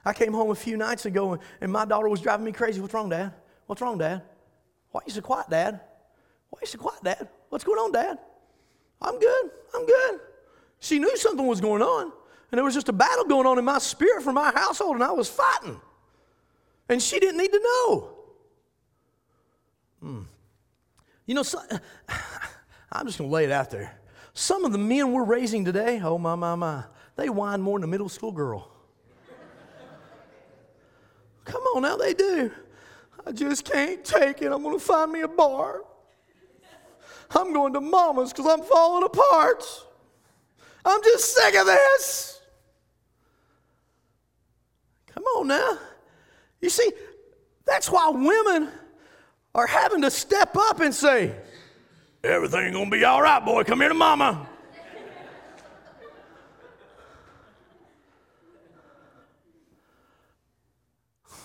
I 0.03 0.11
came 0.11 0.33
home 0.33 0.51
a 0.51 0.55
few 0.55 0.75
nights 0.75 1.05
ago 1.05 1.39
and, 1.61 1.71
my 1.71 1.85
daughter 1.85 2.09
was 2.09 2.19
driving 2.19 2.45
me 2.45 2.51
crazy. 2.51 2.81
What's 2.81 2.93
wrong, 2.93 3.07
Dad? 3.07 3.31
What's 3.67 3.81
wrong, 3.81 3.97
Dad? 3.97 4.21
Why 4.91 4.99
are 4.99 5.03
you 5.05 5.13
so 5.13 5.21
quiet, 5.21 5.49
Dad? 5.49 5.79
Why 6.49 6.57
are 6.57 6.63
you 6.63 6.67
so 6.67 6.77
quiet, 6.77 7.01
Dad? 7.01 7.29
What's 7.47 7.63
going 7.63 7.79
on, 7.79 7.93
Dad? 7.93 8.17
I'm 9.01 9.17
good. 9.17 9.51
I'm 9.75 9.85
good. 9.85 10.19
She 10.79 10.99
knew 10.99 11.15
something 11.15 11.47
was 11.47 11.61
going 11.61 11.81
on. 11.81 12.11
And 12.51 12.57
there 12.57 12.65
was 12.65 12.73
just 12.73 12.89
a 12.89 12.93
battle 12.93 13.23
going 13.23 13.47
on 13.47 13.57
in 13.57 13.63
my 13.63 13.79
spirit 13.79 14.23
for 14.23 14.33
my 14.33 14.51
household, 14.51 14.95
and 14.95 15.03
I 15.05 15.11
was 15.11 15.29
fighting. 15.29 15.79
And 16.89 17.01
she 17.01 17.17
didn't 17.19 17.37
need 17.37 17.53
to 17.53 17.59
know. 17.59 18.18
Hmm. 20.01 20.21
You 21.25 21.35
know, 21.35 21.43
so, 21.43 21.59
I'm 22.91 23.05
just 23.05 23.17
going 23.17 23.29
to 23.29 23.33
lay 23.33 23.45
it 23.45 23.51
out 23.51 23.69
there. 23.69 23.99
Some 24.33 24.65
of 24.65 24.71
the 24.71 24.77
men 24.77 25.11
we're 25.11 25.25
raising 25.25 25.65
today, 25.65 25.99
oh 26.03 26.17
my, 26.17 26.35
my, 26.35 26.55
my, 26.55 26.83
they 27.15 27.29
whine 27.29 27.61
more 27.61 27.77
than 27.77 27.83
a 27.83 27.91
middle 27.91 28.09
school 28.09 28.31
girl. 28.31 28.71
Come 31.45 31.61
on 31.75 31.81
now, 31.81 31.97
they 31.97 32.13
do. 32.13 32.51
I 33.25 33.31
just 33.31 33.65
can't 33.65 34.03
take 34.05 34.41
it. 34.41 34.51
I'm 34.51 34.63
going 34.63 34.77
to 34.77 34.83
find 34.83 35.11
me 35.11 35.21
a 35.21 35.27
bar. 35.27 35.81
I'm 37.31 37.53
going 37.53 37.73
to 37.73 37.81
mama's 37.81 38.31
because 38.31 38.47
I'm 38.47 38.63
falling 38.63 39.03
apart. 39.03 39.63
I'm 40.85 41.03
just 41.03 41.35
sick 41.35 41.55
of 41.55 41.65
this. 41.65 42.39
Come 45.07 45.23
on 45.23 45.47
now. 45.47 45.77
You 46.61 46.69
see, 46.69 46.91
that's 47.65 47.89
why 47.91 48.09
women 48.09 48.69
are 49.55 49.67
having 49.67 50.01
to 50.03 50.11
step 50.11 50.55
up 50.55 50.79
and 50.79 50.93
say, 50.93 51.35
Everything 52.23 52.73
gonna 52.73 52.89
be 52.89 53.05
all 53.05 53.21
right, 53.21 53.43
boy. 53.43 53.63
Come 53.63 53.79
here 53.79 53.87
to 53.89 53.95
mama. 53.95 54.45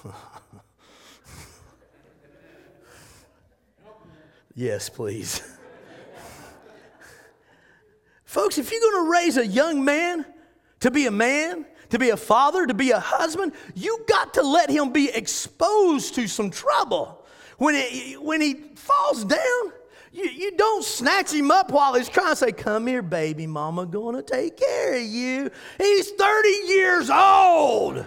yes, 4.54 4.88
please. 4.88 5.42
Folks, 8.24 8.58
if 8.58 8.72
you're 8.72 8.80
to 9.04 9.10
raise 9.10 9.36
a 9.36 9.46
young 9.46 9.84
man 9.84 10.26
to 10.80 10.90
be 10.90 11.06
a 11.06 11.12
man, 11.12 11.64
to 11.90 11.98
be 12.00 12.10
a 12.10 12.16
father, 12.16 12.66
to 12.66 12.74
be 12.74 12.90
a 12.90 12.98
husband, 12.98 13.52
you 13.76 14.04
got 14.08 14.34
to 14.34 14.42
let 14.42 14.68
him 14.70 14.92
be 14.92 15.08
exposed 15.08 16.16
to 16.16 16.26
some 16.26 16.50
trouble. 16.50 17.23
When, 17.58 17.74
it, 17.74 18.22
when 18.22 18.40
he 18.40 18.54
falls 18.74 19.24
down, 19.24 19.72
you, 20.12 20.24
you 20.24 20.52
don't 20.56 20.84
snatch 20.84 21.32
him 21.32 21.50
up 21.50 21.70
while 21.70 21.94
he's 21.94 22.08
trying 22.08 22.30
to 22.30 22.36
Say, 22.36 22.52
Come 22.52 22.86
here, 22.86 23.02
baby, 23.02 23.46
mama 23.46 23.86
gonna 23.86 24.22
take 24.22 24.56
care 24.56 24.94
of 24.94 25.02
you. 25.02 25.50
He's 25.78 26.10
30 26.10 26.48
years 26.66 27.10
old. 27.10 28.06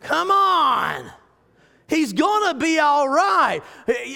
Come 0.00 0.30
on. 0.30 1.10
He's 1.88 2.12
gonna 2.12 2.54
be 2.54 2.80
all 2.80 3.08
right. 3.08 3.60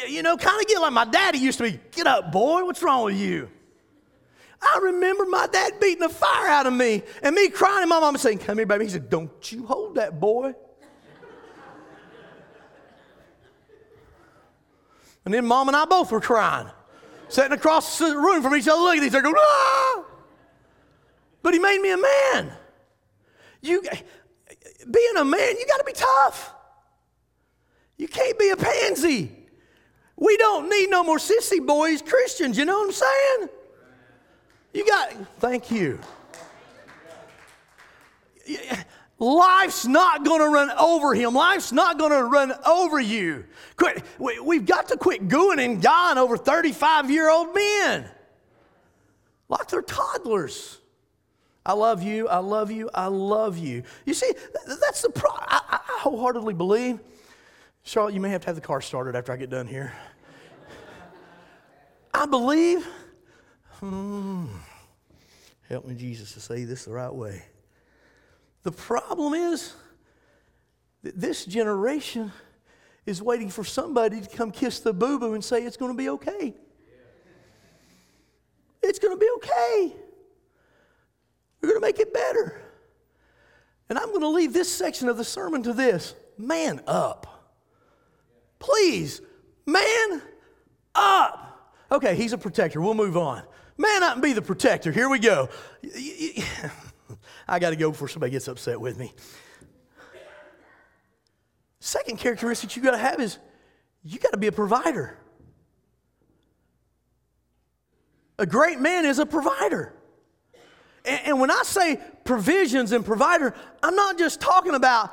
You 0.08 0.22
know, 0.22 0.36
kind 0.36 0.60
of 0.60 0.66
get 0.66 0.80
like 0.80 0.92
my 0.92 1.04
daddy 1.04 1.38
used 1.38 1.58
to 1.58 1.64
be 1.64 1.80
get 1.92 2.06
up, 2.06 2.32
boy, 2.32 2.64
what's 2.64 2.82
wrong 2.82 3.04
with 3.04 3.16
you? 3.16 3.48
I 4.62 4.80
remember 4.82 5.24
my 5.24 5.46
dad 5.46 5.80
beating 5.80 6.00
the 6.00 6.08
fire 6.08 6.48
out 6.48 6.66
of 6.66 6.72
me 6.72 7.02
and 7.22 7.34
me 7.34 7.48
crying 7.48 7.82
and 7.82 7.88
my 7.88 8.00
mama 8.00 8.18
saying, 8.18 8.38
Come 8.38 8.58
here, 8.58 8.66
baby. 8.66 8.84
He 8.84 8.90
said, 8.90 9.08
Don't 9.08 9.52
you 9.52 9.66
hold 9.66 9.94
that 9.94 10.20
boy. 10.20 10.54
And 15.24 15.34
then 15.34 15.46
mom 15.46 15.68
and 15.68 15.76
I 15.76 15.84
both 15.84 16.10
were 16.10 16.20
crying, 16.20 16.68
sitting 17.28 17.52
across 17.52 17.98
the 17.98 18.16
room 18.16 18.42
from 18.42 18.54
each 18.54 18.68
other, 18.68 18.80
looking 18.80 19.02
at 19.02 19.06
each 19.06 19.12
other, 19.12 19.22
going, 19.22 19.34
ah! 19.38 20.04
But 21.42 21.54
he 21.54 21.60
made 21.60 21.80
me 21.80 21.90
a 21.90 21.96
man. 21.96 22.52
You, 23.60 23.82
being 24.90 25.16
a 25.18 25.24
man, 25.24 25.56
you 25.58 25.66
got 25.66 25.78
to 25.78 25.84
be 25.84 25.92
tough. 25.92 26.54
You 27.96 28.08
can't 28.08 28.38
be 28.38 28.50
a 28.50 28.56
pansy. 28.56 29.30
We 30.16 30.36
don't 30.36 30.68
need 30.68 30.90
no 30.90 31.02
more 31.02 31.18
sissy 31.18 31.64
boys 31.64 32.02
Christians. 32.02 32.56
You 32.56 32.64
know 32.64 32.78
what 32.78 32.86
I'm 32.86 32.92
saying? 32.92 33.48
You 34.72 34.86
got, 34.86 35.12
thank 35.38 35.70
you. 35.70 35.98
Life's 39.20 39.86
not 39.86 40.24
going 40.24 40.40
to 40.40 40.48
run 40.48 40.70
over 40.70 41.14
him. 41.14 41.34
Life's 41.34 41.72
not 41.72 41.98
going 41.98 42.10
to 42.10 42.24
run 42.24 42.54
over 42.66 42.98
you. 42.98 43.44
Quit, 43.76 44.02
we've 44.18 44.64
got 44.64 44.88
to 44.88 44.96
quit 44.96 45.28
gooing 45.28 45.62
and 45.62 45.82
gawing 45.82 46.16
over 46.16 46.38
35 46.38 47.10
year 47.10 47.30
old 47.30 47.54
men 47.54 48.08
like 49.50 49.68
they're 49.68 49.82
toddlers. 49.82 50.78
I 51.66 51.74
love 51.74 52.02
you, 52.02 52.26
I 52.28 52.38
love 52.38 52.70
you, 52.70 52.88
I 52.94 53.08
love 53.08 53.58
you. 53.58 53.82
You 54.06 54.14
see, 54.14 54.32
that's 54.66 55.02
the 55.02 55.10
problem. 55.10 55.44
I, 55.48 55.60
I 55.70 55.98
wholeheartedly 55.98 56.54
believe. 56.54 56.98
Charlotte, 57.82 58.14
you 58.14 58.20
may 58.20 58.30
have 58.30 58.40
to 58.42 58.46
have 58.46 58.54
the 58.54 58.62
car 58.62 58.80
started 58.80 59.14
after 59.14 59.32
I 59.32 59.36
get 59.36 59.50
done 59.50 59.66
here. 59.66 59.92
I 62.14 62.24
believe, 62.24 62.86
hmm, 63.80 64.46
help 65.68 65.86
me, 65.86 65.94
Jesus, 65.94 66.32
to 66.32 66.40
say 66.40 66.64
this 66.64 66.86
the 66.86 66.92
right 66.92 67.14
way. 67.14 67.44
The 68.62 68.72
problem 68.72 69.34
is 69.34 69.74
that 71.02 71.18
this 71.18 71.44
generation 71.44 72.32
is 73.06 73.22
waiting 73.22 73.48
for 73.48 73.64
somebody 73.64 74.20
to 74.20 74.28
come 74.36 74.50
kiss 74.50 74.80
the 74.80 74.92
boo 74.92 75.18
boo 75.18 75.34
and 75.34 75.42
say 75.42 75.64
it's 75.64 75.76
going 75.76 75.92
to 75.92 75.96
be 75.96 76.08
okay. 76.10 76.54
It's 78.82 78.98
going 78.98 79.14
to 79.14 79.20
be 79.20 79.28
okay. 79.36 79.96
We're 81.60 81.68
going 81.68 81.80
to 81.80 81.86
make 81.86 82.00
it 82.00 82.12
better. 82.12 82.60
And 83.88 83.98
I'm 83.98 84.08
going 84.08 84.20
to 84.20 84.28
leave 84.28 84.52
this 84.52 84.72
section 84.72 85.08
of 85.08 85.16
the 85.16 85.24
sermon 85.24 85.62
to 85.64 85.72
this 85.72 86.14
man 86.38 86.80
up. 86.86 87.26
Please, 88.58 89.20
man 89.66 90.22
up. 90.94 91.72
Okay, 91.90 92.14
he's 92.14 92.32
a 92.32 92.38
protector. 92.38 92.80
We'll 92.80 92.94
move 92.94 93.16
on. 93.16 93.42
Man 93.76 94.02
up 94.02 94.14
and 94.14 94.22
be 94.22 94.32
the 94.32 94.42
protector. 94.42 94.92
Here 94.92 95.08
we 95.08 95.18
go. 95.18 95.48
I 97.50 97.58
got 97.58 97.70
to 97.70 97.76
go 97.76 97.90
before 97.90 98.06
somebody 98.06 98.30
gets 98.30 98.46
upset 98.46 98.80
with 98.80 98.96
me. 98.96 99.12
Second 101.80 102.18
characteristic 102.18 102.76
you 102.76 102.82
got 102.82 102.92
to 102.92 102.98
have 102.98 103.20
is 103.20 103.38
you 104.04 104.20
got 104.20 104.30
to 104.30 104.38
be 104.38 104.46
a 104.46 104.52
provider. 104.52 105.18
A 108.38 108.46
great 108.46 108.78
man 108.78 109.04
is 109.04 109.18
a 109.18 109.26
provider. 109.26 109.92
And, 111.04 111.20
and, 111.26 111.40
when 111.40 111.50
I 111.50 111.62
say 111.64 111.98
provisions 112.24 112.92
and 112.92 113.04
provider, 113.04 113.54
I'm 113.82 113.96
not 113.96 114.16
just 114.16 114.40
talking 114.40 114.74
about 114.74 115.10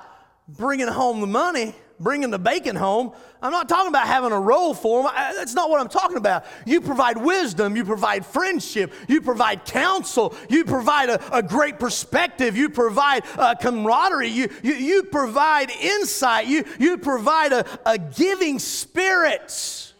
bringing 0.48 0.88
home 0.88 1.22
the 1.22 1.28
money 1.28 1.74
bringing 2.00 2.30
the 2.30 2.40
bacon 2.40 2.76
home. 2.76 3.12
I'm 3.42 3.52
not 3.52 3.70
talking 3.70 3.90
about 3.90 4.08
having 4.08 4.32
a 4.32 4.40
role 4.40 4.74
for 4.74 5.04
them. 5.04 5.12
That's 5.16 5.54
not 5.54 5.70
what 5.70 5.80
I'm 5.82 5.90
talking 5.90 6.18
about. 6.18 6.46
You 6.66 6.82
provide 6.82 7.18
wisdom, 7.18 7.76
you 7.76 7.86
provide 7.86 8.26
friendship, 8.26 8.94
you 9.08 9.22
provide 9.22 9.66
counsel, 9.66 10.36
you 10.50 10.66
provide 10.66 11.10
a, 11.10 11.38
a 11.38 11.44
great 11.44 11.80
perspective, 11.80 12.58
you 12.58 12.70
provide 12.70 13.24
uh, 13.38 13.56
camaraderie, 13.56 14.30
you, 14.30 14.50
you, 14.64 14.74
you 14.74 15.04
provide 15.04 15.70
insight, 15.70 16.48
you, 16.48 16.66
you 16.80 16.98
provide 16.98 17.54
a, 17.54 17.66
a 17.86 17.98
giving 17.98 18.60
spirit. 18.60 19.94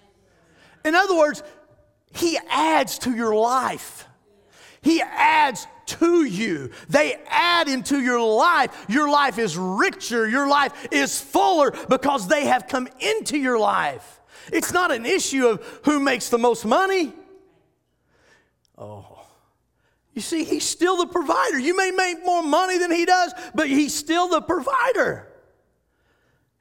In 0.84 0.96
other 0.96 1.16
words, 1.16 1.44
He 2.14 2.38
adds 2.50 3.00
to 3.00 3.16
your 3.16 3.36
life, 3.36 4.08
He 4.82 5.02
adds 5.02 5.68
to 5.88 6.24
you. 6.24 6.72
They 6.90 7.20
add 7.28 7.68
into 7.68 8.00
your 8.00 8.22
life. 8.22 8.86
Your 8.88 9.10
life 9.10 9.40
is 9.40 9.58
richer, 9.58 10.28
your 10.28 10.48
life 10.48 10.88
is 10.92 11.20
fuller 11.20 11.72
because 11.90 12.28
they 12.28 12.46
have 12.46 12.68
come 12.68 12.88
into 13.00 13.38
your 13.38 13.60
life. 13.60 14.22
It's 14.52 14.72
not 14.72 14.92
an 14.92 15.06
issue 15.06 15.48
of 15.48 15.82
who 15.84 16.00
makes 16.00 16.30
the 16.30 16.38
most 16.38 16.66
money. 16.66 17.14
Oh. 18.78 19.18
You 20.14 20.22
see, 20.22 20.44
he's 20.44 20.64
still 20.64 20.98
the 20.98 21.08
provider. 21.08 21.60
You 21.60 21.76
may 21.78 21.92
make 21.92 22.26
more 22.26 22.42
money 22.42 22.80
than 22.80 22.92
he 22.92 23.06
does, 23.06 23.34
but 23.54 23.68
he's 23.68 23.94
still 23.94 24.28
the 24.28 24.42
provider. 24.42 25.28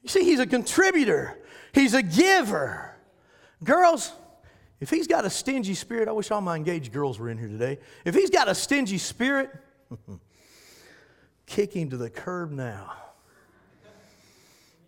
You 0.02 0.09
see, 0.11 0.25
he's 0.25 0.40
a 0.40 0.47
contributor, 0.47 1.38
he's 1.73 1.95
a 1.95 2.02
giver. 2.02 2.95
Girls, 3.64 4.12
if 4.80 4.90
he's 4.90 5.06
got 5.06 5.25
a 5.25 5.30
stingy 5.30 5.75
spirit, 5.75 6.09
I 6.09 6.12
wish 6.12 6.30
all 6.30 6.40
my 6.40 6.56
engaged 6.56 6.92
girls 6.92 7.18
were 7.18 7.30
in 7.30 7.38
here 7.38 7.49
today. 7.49 7.78
If 8.04 8.14
he's 8.14 8.30
got 8.30 8.49
a 8.49 8.54
stingy 8.54 8.99
spirit, 8.99 9.50
kick 11.47 11.73
him 11.73 11.90
to 11.90 11.97
the 11.97 12.11
curb 12.11 12.50
now. 12.52 12.92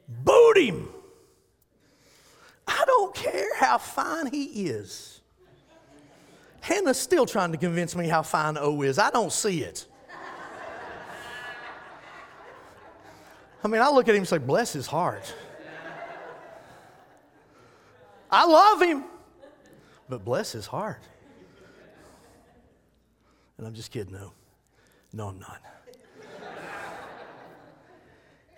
Boot 0.09 0.59
him. 0.59 0.89
I 2.67 2.85
don't 2.87 3.15
care 3.15 3.55
how 3.57 3.79
fine 3.79 4.27
he 4.27 4.67
is. 4.69 5.21
Hannah's 6.61 6.99
still 6.99 7.25
trying 7.25 7.53
to 7.53 7.59
convince 7.59 7.97
me 7.97 8.09
how 8.09 8.23
fine 8.23 8.59
O 8.59 8.83
is. 8.83 8.99
I 8.99 9.11
don't 9.11 9.33
see 9.33 9.63
it. 9.63 9.87
I 13.65 13.69
mean, 13.69 13.81
I 13.81 13.89
look 13.89 14.09
at 14.09 14.15
him 14.15 14.21
and 14.21 14.29
say, 14.29 14.39
bless 14.39 14.73
his 14.73 14.87
heart. 14.87 15.35
I 18.31 18.45
love 18.45 18.83
him, 18.83 19.05
but 20.09 20.25
bless 20.25 20.53
his 20.53 20.67
heart. 20.67 21.03
And 23.57 23.67
I'm 23.67 23.75
just 23.75 23.91
kidding, 23.91 24.13
no. 24.13 24.33
No, 25.13 25.29
I'm 25.29 25.39
not. 25.39 25.63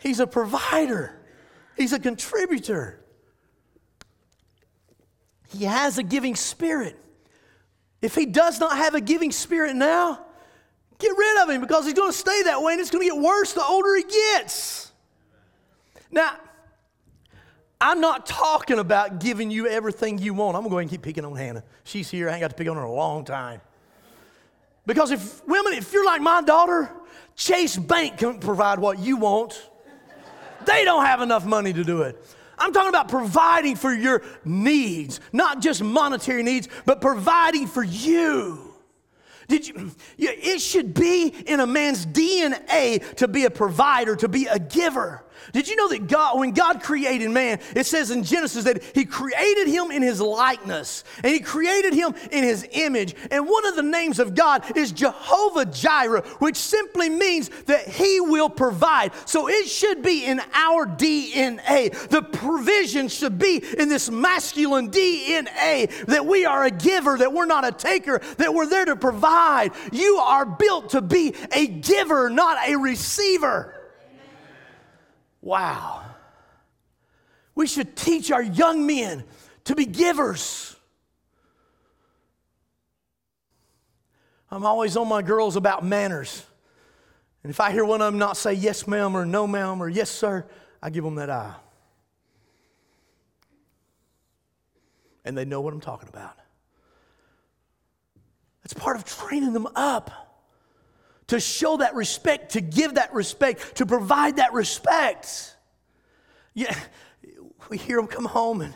He's 0.00 0.21
a 0.21 0.26
provider, 0.26 1.19
he's 1.76 1.92
a 1.92 1.99
contributor. 1.99 2.97
He 5.49 5.64
has 5.64 5.99
a 5.99 6.04
giving 6.04 6.37
spirit. 6.37 6.97
If 8.00 8.14
he 8.14 8.25
does 8.25 8.61
not 8.61 8.76
have 8.76 8.95
a 8.95 9.00
giving 9.00 9.33
spirit 9.33 9.75
now, 9.75 10.25
get 10.99 11.11
rid 11.16 11.42
of 11.42 11.50
him 11.50 11.61
because 11.61 11.85
he's 11.85 11.95
going 11.95 12.12
to 12.12 12.16
stay 12.16 12.45
that 12.45 12.62
way 12.62 12.75
and 12.75 12.80
it's 12.80 12.90
going 12.90 13.07
to 13.09 13.14
get 13.14 13.21
worse 13.21 13.52
the 13.52 13.64
older 13.64 13.97
he 13.97 14.04
gets. 14.04 14.92
Now, 16.11 16.37
I'm 17.81 18.01
not 18.01 18.27
talking 18.27 18.79
about 18.79 19.21
giving 19.21 19.51
you 19.51 19.67
everything 19.67 20.19
you 20.19 20.35
want. 20.35 20.57
I'm 20.57 20.63
going 20.63 20.71
to 20.71 20.71
go 20.71 20.79
ahead 20.79 20.83
and 20.83 20.91
keep 20.91 21.03
picking 21.03 21.25
on 21.25 21.35
Hannah. 21.35 21.65
She's 21.85 22.11
here. 22.11 22.29
I 22.29 22.35
ain't 22.35 22.41
got 22.41 22.51
to 22.51 22.57
pick 22.57 22.69
on 22.69 22.77
her 22.77 22.83
in 22.83 22.89
a 22.89 22.93
long 22.93 23.25
time. 23.25 23.61
Because 24.87 25.11
if 25.11 25.47
women, 25.47 25.73
if 25.75 25.93
you're 25.93 26.05
like 26.05 26.21
my 26.21 26.43
daughter, 26.43 26.91
Chase 27.37 27.77
Bank 27.77 28.19
can't 28.19 28.41
provide 28.41 28.79
what 28.79 28.99
you 28.99 29.17
want. 29.17 29.69
They 30.67 30.85
don't 30.85 31.07
have 31.07 31.23
enough 31.23 31.47
money 31.47 31.73
to 31.73 31.85
do 31.85 32.03
it. 32.03 32.23
I'm 32.59 32.73
talking 32.73 32.91
about 32.91 33.09
providing 33.09 33.77
for 33.77 33.93
your 33.93 34.23
needs, 34.45 35.21
not 35.33 35.63
just 35.63 35.83
monetary 35.83 36.43
needs, 36.43 36.69
but 36.85 37.01
providing 37.01 37.67
for 37.67 37.83
you. 37.83 38.75
Did 39.49 39.67
you, 39.67 39.91
it 40.19 40.61
should 40.61 40.93
be 40.95 41.29
in 41.29 41.61
a 41.61 41.67
man's 41.67 42.07
DNA 42.07 43.17
to 43.17 43.27
be 43.27 43.47
a 43.47 43.51
provider, 43.51 44.15
to 44.17 44.29
be 44.29 44.47
a 44.47 44.59
giver. 44.59 45.25
Did 45.53 45.69
you 45.69 45.77
know 45.77 45.89
that 45.89 46.07
God, 46.07 46.39
when 46.39 46.53
God 46.53 46.83
created 46.83 47.31
man, 47.31 47.61
it 47.75 47.87
says 47.87 48.11
in 48.11 48.25
Genesis 48.25 48.65
that 48.65 48.83
He 48.95 49.05
created 49.05 49.69
him 49.69 49.91
in 49.91 50.03
His 50.03 50.21
likeness 50.21 51.05
and 51.23 51.33
He 51.33 51.41
created 51.41 51.95
him 51.95 52.15
in 52.31 52.45
His 52.45 52.67
image. 52.73 53.15
And 53.31 53.49
one 53.49 53.67
of 53.67 53.77
the 53.77 53.83
names 53.83 54.19
of 54.19 54.35
God 54.35 54.77
is 54.77 54.93
Jehovah 54.93 55.67
Jireh, 55.67 56.23
which 56.39 56.57
simply 56.57 57.09
means 57.09 57.51
that 57.67 57.87
He 57.89 58.21
will 58.21 58.49
provide. 58.49 59.13
So 59.27 59.49
it 59.49 59.67
should 59.67 60.03
be 60.03 60.25
in 60.25 60.41
our 60.53 60.87
DNA. 60.87 61.91
The 62.09 62.23
provision 62.23 63.09
should 63.09 63.39
be 63.39 63.63
in 63.79 63.89
this 63.89 64.11
masculine 64.11 64.91
DNA 64.91 66.07
that 66.07 66.26
we 66.26 66.45
are 66.45 66.65
a 66.65 66.71
giver, 66.71 67.19
that 67.19 67.33
we're 67.33 67.47
not 67.47 67.67
a 67.67 67.73
taker, 67.73 68.21
that 68.39 68.55
we're 68.55 68.67
there 68.67 68.85
to 68.85 68.97
provide. 68.97 69.73
You 69.93 70.17
are 70.17 70.45
built 70.45 70.91
to 70.91 71.03
be 71.03 71.35
a 71.53 71.67
giver, 71.67 72.31
not 72.31 72.59
a 72.69 72.76
receiver. 72.76 73.79
Wow. 75.41 76.05
We 77.55 77.67
should 77.67 77.97
teach 77.97 78.31
our 78.31 78.43
young 78.43 78.87
men 78.87 79.25
to 79.65 79.75
be 79.75 79.87
givers. 79.87 80.76
I'm 84.50 84.65
always 84.65 84.97
on 84.97 85.09
my 85.09 85.23
girls 85.23 85.57
about 85.57 85.85
manners. 85.85 86.45
And 87.43 87.50
if 87.50 87.61
I 87.61 87.71
hear 87.71 87.85
one 87.85 88.03
of 88.03 88.13
them 88.13 88.19
not 88.19 88.37
say 88.37 88.53
yes, 88.53 88.87
ma'am, 88.87 89.17
or 89.17 89.25
no, 89.25 89.47
ma'am, 89.47 89.83
or 89.83 89.89
yes, 89.89 90.11
sir, 90.11 90.47
I 90.83 90.91
give 90.91 91.05
them 91.05 91.15
that 91.17 91.31
eye. 91.31 91.55
And 95.25 95.37
they 95.37 95.45
know 95.45 95.61
what 95.61 95.73
I'm 95.73 95.81
talking 95.81 96.09
about. 96.09 96.37
That's 98.63 98.75
part 98.75 98.97
of 98.97 99.05
training 99.05 99.53
them 99.53 99.69
up 99.75 100.29
to 101.30 101.38
show 101.38 101.76
that 101.76 101.95
respect, 101.95 102.52
to 102.52 102.60
give 102.60 102.95
that 102.95 103.14
respect, 103.14 103.76
to 103.76 103.86
provide 103.86 104.36
that 104.36 104.52
respect. 104.52 105.56
Yeah, 106.54 106.76
we 107.69 107.78
hear 107.78 107.99
them 107.99 108.08
come 108.08 108.25
home, 108.25 108.62
and 108.62 108.75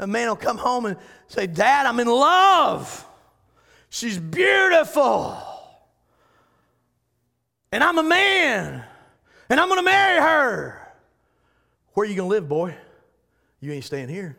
a 0.00 0.08
man 0.08 0.26
will 0.26 0.34
come 0.34 0.58
home 0.58 0.86
and 0.86 0.96
say, 1.28 1.46
Dad, 1.46 1.86
I'm 1.86 2.00
in 2.00 2.08
love. 2.08 3.06
She's 3.88 4.18
beautiful. 4.18 5.36
And 7.70 7.84
I'm 7.84 7.98
a 7.98 8.02
man, 8.02 8.82
and 9.48 9.60
I'm 9.60 9.68
gonna 9.68 9.84
marry 9.84 10.20
her. 10.20 10.92
Where 11.94 12.04
are 12.04 12.10
you 12.10 12.16
gonna 12.16 12.28
live, 12.28 12.48
boy? 12.48 12.74
You 13.60 13.70
ain't 13.70 13.84
staying 13.84 14.08
here. 14.08 14.36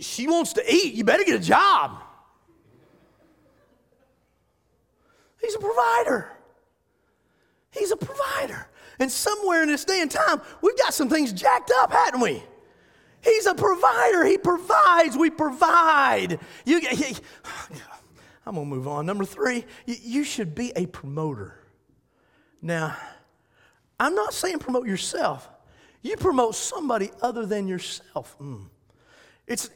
She 0.00 0.28
wants 0.28 0.52
to 0.52 0.72
eat. 0.72 0.94
You 0.94 1.02
better 1.02 1.24
get 1.24 1.34
a 1.34 1.44
job. 1.44 2.03
He's 5.44 5.54
a 5.54 5.58
provider. 5.58 6.30
He's 7.70 7.90
a 7.90 7.96
provider. 7.96 8.66
And 8.98 9.10
somewhere 9.10 9.62
in 9.62 9.68
this 9.68 9.84
day 9.84 10.00
and 10.00 10.10
time, 10.10 10.40
we've 10.62 10.78
got 10.78 10.94
some 10.94 11.08
things 11.08 11.32
jacked 11.32 11.70
up, 11.78 11.92
hadn't 11.92 12.20
we? 12.20 12.42
He's 13.22 13.46
a 13.46 13.54
provider. 13.54 14.24
He 14.24 14.38
provides. 14.38 15.16
We 15.16 15.30
provide. 15.30 16.38
You, 16.64 16.80
he, 16.80 17.16
I'm 18.46 18.54
going 18.54 18.70
to 18.70 18.74
move 18.76 18.88
on. 18.88 19.04
Number 19.04 19.24
three, 19.24 19.64
you 19.86 20.24
should 20.24 20.54
be 20.54 20.72
a 20.76 20.86
promoter. 20.86 21.58
Now, 22.62 22.96
I'm 24.00 24.14
not 24.14 24.32
saying 24.32 24.60
promote 24.60 24.86
yourself. 24.86 25.48
You 26.02 26.16
promote 26.16 26.54
somebody 26.54 27.10
other 27.20 27.44
than 27.44 27.66
yourself. 27.66 28.36
Mm. 28.38 28.68
It's, 29.46 29.68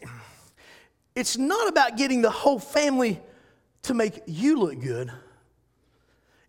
it's 1.15 1.37
not 1.37 1.69
about 1.69 1.97
getting 1.97 2.23
the 2.23 2.31
whole 2.31 2.59
family 2.59 3.21
to 3.83 3.95
make 3.95 4.21
you 4.27 4.59
look 4.59 4.81
good. 4.81 5.11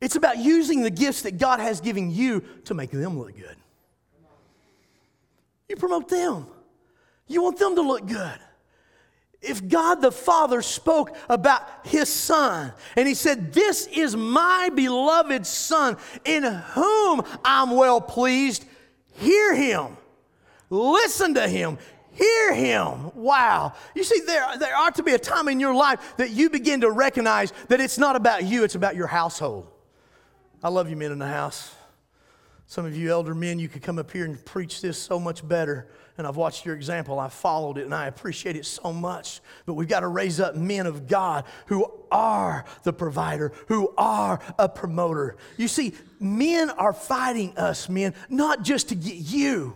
It's 0.01 0.15
about 0.15 0.37
using 0.37 0.81
the 0.81 0.89
gifts 0.89 1.23
that 1.23 1.37
God 1.37 1.59
has 1.59 1.81
given 1.81 2.11
you 2.11 2.43
to 2.65 2.73
make 2.73 2.91
them 2.91 3.19
look 3.19 3.35
good. 3.35 3.55
You 5.67 5.75
promote 5.75 6.09
them, 6.09 6.47
you 7.27 7.43
want 7.43 7.59
them 7.59 7.75
to 7.75 7.81
look 7.81 8.07
good. 8.07 8.39
If 9.41 9.69
God 9.69 10.01
the 10.01 10.11
Father 10.11 10.61
spoke 10.61 11.15
about 11.29 11.61
His 11.85 12.09
Son 12.09 12.73
and 12.97 13.07
He 13.07 13.13
said, 13.13 13.53
This 13.53 13.87
is 13.87 14.15
my 14.15 14.69
beloved 14.73 15.45
Son 15.45 15.95
in 16.25 16.43
whom 16.43 17.21
I'm 17.45 17.71
well 17.71 18.01
pleased, 18.01 18.65
hear 19.13 19.55
Him, 19.55 19.95
listen 20.69 21.35
to 21.35 21.47
Him, 21.47 21.77
hear 22.19 22.53
him. 22.53 23.11
Wow. 23.15 23.73
You 23.95 24.03
see, 24.03 24.19
there, 24.25 24.45
there 24.57 24.75
ought 24.75 24.95
to 24.95 25.03
be 25.03 25.13
a 25.13 25.19
time 25.19 25.47
in 25.47 25.59
your 25.59 25.73
life 25.73 26.17
that 26.17 26.31
you 26.31 26.49
begin 26.49 26.81
to 26.81 26.91
recognize 26.91 27.53
that 27.69 27.79
it's 27.79 27.97
not 27.97 28.17
about 28.17 28.43
you, 28.43 28.65
it's 28.65 28.75
about 28.75 28.97
your 28.97 29.07
household. 29.07 29.68
I 30.61 30.69
love 30.69 30.89
you 30.89 30.95
men 30.95 31.11
in 31.11 31.19
the 31.19 31.27
house. 31.27 31.73
Some 32.67 32.85
of 32.85 32.95
you 32.95 33.11
elder 33.11 33.33
men, 33.33 33.57
you 33.57 33.67
could 33.67 33.81
come 33.81 33.97
up 33.97 34.11
here 34.11 34.25
and 34.25 34.43
preach 34.45 34.81
this 34.81 34.97
so 34.97 35.19
much 35.19 35.47
better. 35.47 35.87
And 36.17 36.27
I've 36.27 36.35
watched 36.35 36.65
your 36.65 36.75
example. 36.75 37.17
I 37.17 37.29
followed 37.29 37.77
it 37.77 37.85
and 37.85 37.95
I 37.95 38.07
appreciate 38.07 38.55
it 38.55 38.65
so 38.65 38.93
much. 38.93 39.39
But 39.65 39.73
we've 39.73 39.87
got 39.87 40.01
to 40.01 40.07
raise 40.07 40.39
up 40.39 40.55
men 40.55 40.85
of 40.85 41.07
God 41.07 41.45
who 41.67 41.89
are 42.11 42.65
the 42.83 42.93
provider, 42.93 43.53
who 43.69 43.91
are 43.97 44.39
a 44.59 44.69
promoter. 44.69 45.37
You 45.57 45.67
see, 45.67 45.93
men 46.19 46.69
are 46.69 46.93
fighting 46.93 47.57
us, 47.57 47.89
men, 47.89 48.13
not 48.29 48.61
just 48.61 48.89
to 48.89 48.95
get 48.95 49.15
you. 49.15 49.75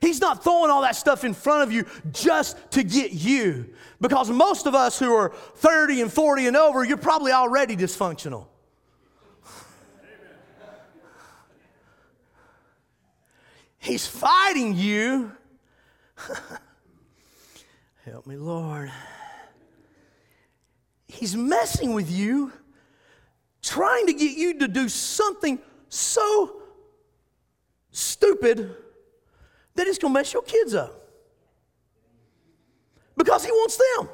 He's 0.00 0.20
not 0.20 0.42
throwing 0.42 0.70
all 0.70 0.82
that 0.82 0.96
stuff 0.96 1.24
in 1.24 1.34
front 1.34 1.62
of 1.62 1.72
you 1.72 1.84
just 2.10 2.72
to 2.72 2.82
get 2.82 3.12
you. 3.12 3.72
Because 4.00 4.30
most 4.30 4.66
of 4.66 4.74
us 4.74 4.98
who 4.98 5.14
are 5.14 5.28
30 5.56 6.02
and 6.02 6.12
40 6.12 6.48
and 6.48 6.56
over, 6.56 6.84
you're 6.84 6.96
probably 6.96 7.32
already 7.32 7.76
dysfunctional. 7.76 8.46
He's 13.78 14.06
fighting 14.06 14.74
you. 14.74 15.32
Help 18.04 18.26
me, 18.26 18.36
Lord. 18.36 18.90
he's 21.08 21.36
messing 21.36 21.94
with 21.94 22.10
you, 22.10 22.52
trying 23.62 24.06
to 24.06 24.12
get 24.12 24.36
you 24.36 24.58
to 24.60 24.68
do 24.68 24.88
something 24.88 25.58
so 25.88 26.62
stupid 27.90 28.74
that 29.74 29.86
it's 29.86 29.98
going 29.98 30.12
to 30.12 30.20
mess 30.20 30.32
your 30.32 30.42
kids 30.42 30.74
up. 30.74 30.92
Because 33.16 33.44
he 33.44 33.50
wants 33.50 33.76
them. 33.76 34.08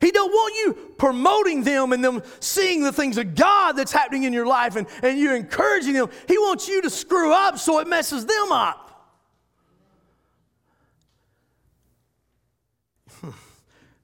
He 0.00 0.10
don't 0.10 0.30
want 0.30 0.54
you 0.56 0.94
promoting 0.98 1.62
them 1.62 1.92
and 1.92 2.04
them 2.04 2.22
seeing 2.40 2.82
the 2.82 2.92
things 2.92 3.16
of 3.18 3.34
God 3.34 3.72
that's 3.72 3.92
happening 3.92 4.24
in 4.24 4.32
your 4.32 4.46
life 4.46 4.76
and, 4.76 4.86
and 5.02 5.18
you 5.18 5.34
encouraging 5.34 5.94
them. 5.94 6.10
He 6.28 6.38
wants 6.38 6.68
you 6.68 6.82
to 6.82 6.90
screw 6.90 7.32
up 7.32 7.58
so 7.58 7.78
it 7.78 7.88
messes 7.88 8.26
them 8.26 8.52
up. 8.52 8.82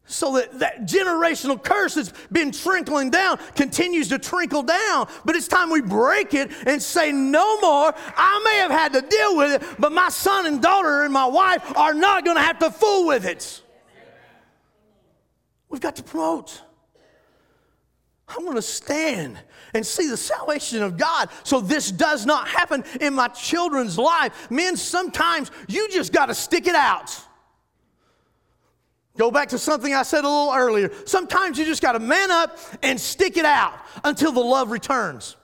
so 0.06 0.36
that 0.36 0.58
that 0.60 0.82
generational 0.82 1.62
curse 1.62 1.94
that's 1.94 2.12
been 2.32 2.52
trickling 2.52 3.10
down 3.10 3.38
continues 3.54 4.08
to 4.08 4.18
trickle 4.18 4.62
down. 4.62 5.08
But 5.26 5.36
it's 5.36 5.48
time 5.48 5.68
we 5.70 5.82
break 5.82 6.32
it 6.32 6.50
and 6.66 6.82
say, 6.82 7.12
no 7.12 7.60
more. 7.60 7.94
I 8.16 8.42
may 8.44 8.56
have 8.56 8.70
had 8.70 8.94
to 8.94 9.02
deal 9.02 9.36
with 9.36 9.62
it, 9.62 9.76
but 9.78 9.92
my 9.92 10.08
son 10.08 10.46
and 10.46 10.62
daughter 10.62 11.02
and 11.02 11.12
my 11.12 11.26
wife 11.26 11.76
are 11.76 11.92
not 11.92 12.24
going 12.24 12.38
to 12.38 12.42
have 12.42 12.58
to 12.60 12.70
fool 12.70 13.06
with 13.06 13.26
it. 13.26 13.62
We've 15.72 15.80
got 15.80 15.96
to 15.96 16.02
promote. 16.02 16.60
I'm 18.28 18.44
going 18.44 18.56
to 18.56 18.62
stand 18.62 19.38
and 19.74 19.84
see 19.84 20.06
the 20.06 20.18
salvation 20.18 20.82
of 20.82 20.98
God 20.98 21.30
so 21.44 21.60
this 21.60 21.90
does 21.90 22.26
not 22.26 22.46
happen 22.46 22.84
in 23.00 23.14
my 23.14 23.28
children's 23.28 23.98
life. 23.98 24.50
Men, 24.50 24.76
sometimes 24.76 25.50
you 25.68 25.88
just 25.90 26.12
got 26.12 26.26
to 26.26 26.34
stick 26.34 26.66
it 26.66 26.74
out. 26.74 27.18
Go 29.16 29.30
back 29.30 29.48
to 29.48 29.58
something 29.58 29.92
I 29.92 30.02
said 30.02 30.24
a 30.24 30.28
little 30.28 30.52
earlier. 30.54 30.90
Sometimes 31.06 31.58
you 31.58 31.64
just 31.64 31.82
got 31.82 31.92
to 31.92 31.98
man 31.98 32.30
up 32.30 32.58
and 32.82 33.00
stick 33.00 33.38
it 33.38 33.44
out 33.46 33.74
until 34.04 34.32
the 34.32 34.40
love 34.40 34.70
returns. 34.70 35.36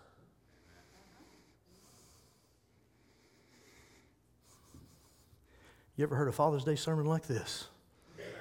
You 5.96 6.04
ever 6.04 6.16
heard 6.16 6.28
a 6.28 6.32
Father's 6.32 6.64
Day 6.64 6.76
sermon 6.76 7.06
like 7.06 7.26
this? 7.26 7.66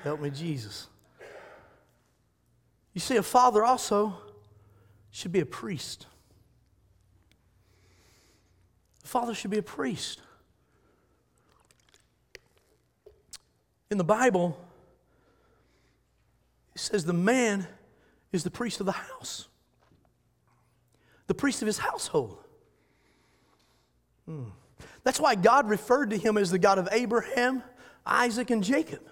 Help 0.04 0.20
me, 0.20 0.30
Jesus. 0.30 0.88
You 2.98 3.00
see, 3.00 3.18
a 3.18 3.22
father 3.22 3.64
also 3.64 4.16
should 5.12 5.32
be 5.32 5.40
a 5.40 5.46
priest. 5.46 6.08
A 9.04 9.08
father 9.08 9.36
should 9.36 9.52
be 9.52 9.60
a 9.60 9.62
priest. 9.62 10.20
In 13.92 14.00
the 14.00 14.04
Bible, 14.04 14.60
it 16.74 16.80
says 16.82 17.06
the 17.06 17.14
man 17.14 17.68
is 18.32 18.44
the 18.44 18.50
priest 18.50 18.80
of 18.80 18.88
the 18.88 18.94
house, 18.94 19.48
the 21.28 21.36
priest 21.36 21.62
of 21.62 21.68
his 21.68 21.78
household. 21.78 22.40
Hmm. 24.26 24.46
That's 25.04 25.20
why 25.20 25.36
God 25.36 25.70
referred 25.70 26.10
to 26.10 26.18
him 26.18 26.36
as 26.36 26.50
the 26.50 26.58
God 26.58 26.80
of 26.80 26.90
Abraham, 26.92 27.62
Isaac, 28.08 28.50
and 28.50 28.64
Jacob. 28.64 29.08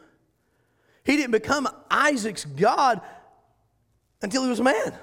He 1.04 1.16
didn't 1.18 1.34
become 1.34 1.70
Isaac's 1.92 2.46
God 2.46 3.00
until 4.26 4.44
he 4.44 4.50
was 4.50 4.60
a 4.60 4.64
man. 4.64 4.94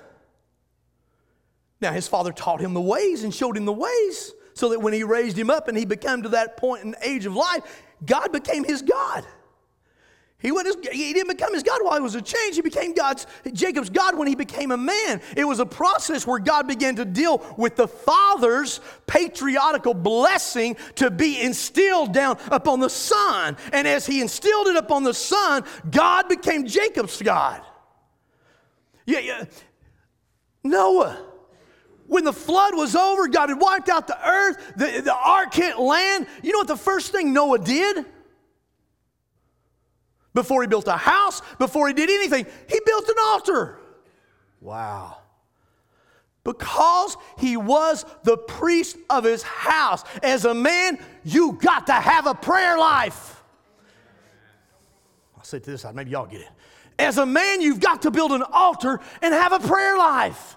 Now, 1.80 1.92
his 1.92 2.06
father 2.06 2.32
taught 2.32 2.60
him 2.60 2.74
the 2.74 2.80
ways 2.80 3.24
and 3.24 3.34
showed 3.34 3.56
him 3.56 3.64
the 3.64 3.72
ways 3.72 4.32
so 4.54 4.68
that 4.68 4.80
when 4.80 4.92
he 4.92 5.02
raised 5.02 5.38
him 5.38 5.48
up 5.48 5.68
and 5.68 5.78
he 5.78 5.84
became 5.84 6.22
to 6.22 6.28
that 6.30 6.56
point 6.56 6.84
in 6.84 6.94
age 7.02 7.24
of 7.24 7.34
life, 7.34 7.82
God 8.04 8.30
became 8.32 8.64
his 8.64 8.82
God. 8.82 9.24
He, 10.38 10.50
went 10.50 10.68
he 10.92 11.12
didn't 11.12 11.28
become 11.28 11.54
his 11.54 11.62
God 11.62 11.80
while 11.84 11.94
he 11.94 12.00
was 12.00 12.16
a 12.16 12.20
change. 12.20 12.56
He 12.56 12.62
became 12.62 12.94
God's, 12.94 13.28
Jacob's 13.52 13.90
God 13.90 14.18
when 14.18 14.26
he 14.26 14.34
became 14.34 14.72
a 14.72 14.76
man. 14.76 15.20
It 15.36 15.44
was 15.44 15.60
a 15.60 15.66
process 15.66 16.26
where 16.26 16.40
God 16.40 16.66
began 16.66 16.96
to 16.96 17.04
deal 17.04 17.46
with 17.56 17.76
the 17.76 17.86
father's 17.86 18.80
patriarchal 19.06 19.94
blessing 19.94 20.76
to 20.96 21.12
be 21.12 21.40
instilled 21.40 22.12
down 22.12 22.38
upon 22.50 22.80
the 22.80 22.90
son. 22.90 23.56
And 23.72 23.86
as 23.86 24.04
he 24.04 24.20
instilled 24.20 24.66
it 24.66 24.76
upon 24.76 25.04
the 25.04 25.14
son, 25.14 25.62
God 25.88 26.28
became 26.28 26.66
Jacob's 26.66 27.22
God. 27.22 27.62
Yeah, 29.06 29.18
yeah. 29.20 29.44
Noah. 30.64 31.26
When 32.06 32.24
the 32.24 32.32
flood 32.32 32.74
was 32.74 32.94
over, 32.94 33.28
God 33.28 33.48
had 33.48 33.60
wiped 33.60 33.88
out 33.88 34.06
the 34.06 34.28
earth, 34.28 34.74
the, 34.76 35.00
the 35.02 35.14
ark 35.14 35.54
hit 35.54 35.78
land. 35.78 36.26
You 36.42 36.52
know 36.52 36.58
what 36.58 36.68
the 36.68 36.76
first 36.76 37.12
thing 37.12 37.32
Noah 37.32 37.58
did? 37.58 38.04
Before 40.34 40.62
he 40.62 40.68
built 40.68 40.88
a 40.88 40.96
house, 40.96 41.42
before 41.58 41.88
he 41.88 41.94
did 41.94 42.10
anything, 42.10 42.46
he 42.68 42.80
built 42.84 43.08
an 43.08 43.16
altar. 43.18 43.78
Wow. 44.60 45.18
Because 46.44 47.16
he 47.38 47.56
was 47.56 48.04
the 48.24 48.36
priest 48.36 48.96
of 49.08 49.24
his 49.24 49.42
house. 49.42 50.04
As 50.22 50.44
a 50.44 50.54
man, 50.54 50.98
you 51.24 51.52
got 51.52 51.86
to 51.86 51.92
have 51.92 52.26
a 52.26 52.34
prayer 52.34 52.76
life. 52.78 53.42
I'll 55.36 55.44
say 55.44 55.60
to 55.60 55.70
this 55.70 55.82
side, 55.82 55.94
maybe 55.94 56.10
y'all 56.10 56.26
get 56.26 56.40
it. 56.40 56.48
As 56.98 57.18
a 57.18 57.26
man, 57.26 57.60
you've 57.60 57.80
got 57.80 58.02
to 58.02 58.10
build 58.10 58.32
an 58.32 58.42
altar 58.42 59.00
and 59.20 59.34
have 59.34 59.52
a 59.52 59.60
prayer 59.60 59.96
life. 59.96 60.56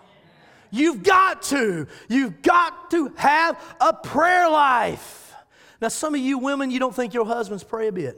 You've 0.71 1.03
got 1.03 1.41
to. 1.43 1.87
You've 2.09 2.41
got 2.41 2.91
to 2.91 3.13
have 3.15 3.61
a 3.79 3.93
prayer 3.93 4.49
life. 4.49 5.33
Now, 5.81 5.87
some 5.89 6.15
of 6.15 6.21
you 6.21 6.37
women, 6.37 6.71
you 6.71 6.79
don't 6.79 6.95
think 6.95 7.13
your 7.13 7.25
husbands 7.25 7.63
pray 7.63 7.87
a 7.87 7.91
bit 7.91 8.17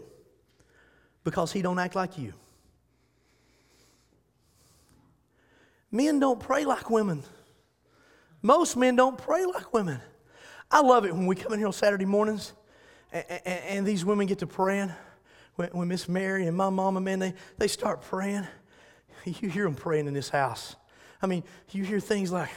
because 1.23 1.51
he 1.51 1.61
don't 1.61 1.79
act 1.79 1.95
like 1.95 2.17
you. 2.17 2.33
Men 5.91 6.19
don't 6.19 6.39
pray 6.39 6.65
like 6.65 6.89
women. 6.89 7.23
Most 8.41 8.77
men 8.77 8.95
don't 8.95 9.17
pray 9.17 9.45
like 9.45 9.73
women. 9.73 9.99
I 10.69 10.81
love 10.81 11.05
it 11.05 11.13
when 11.13 11.25
we 11.25 11.35
come 11.35 11.53
in 11.53 11.59
here 11.59 11.67
on 11.67 11.73
Saturday 11.73 12.05
mornings 12.05 12.53
and, 13.11 13.25
and, 13.29 13.41
and 13.45 13.85
these 13.87 14.03
women 14.03 14.27
get 14.27 14.39
to 14.39 14.47
praying. 14.47 14.91
When, 15.57 15.69
when 15.69 15.87
Miss 15.89 16.07
Mary 16.07 16.47
and 16.47 16.55
my 16.55 16.69
mama, 16.69 17.01
man, 17.01 17.19
they, 17.19 17.33
they 17.57 17.67
start 17.67 18.01
praying. 18.01 18.47
You 19.25 19.49
hear 19.49 19.65
them 19.65 19.75
praying 19.75 20.07
in 20.07 20.13
this 20.13 20.29
house. 20.29 20.77
I 21.21 21.27
mean, 21.27 21.43
you 21.71 21.83
hear 21.83 21.99
things 21.99 22.31
like, 22.31 22.47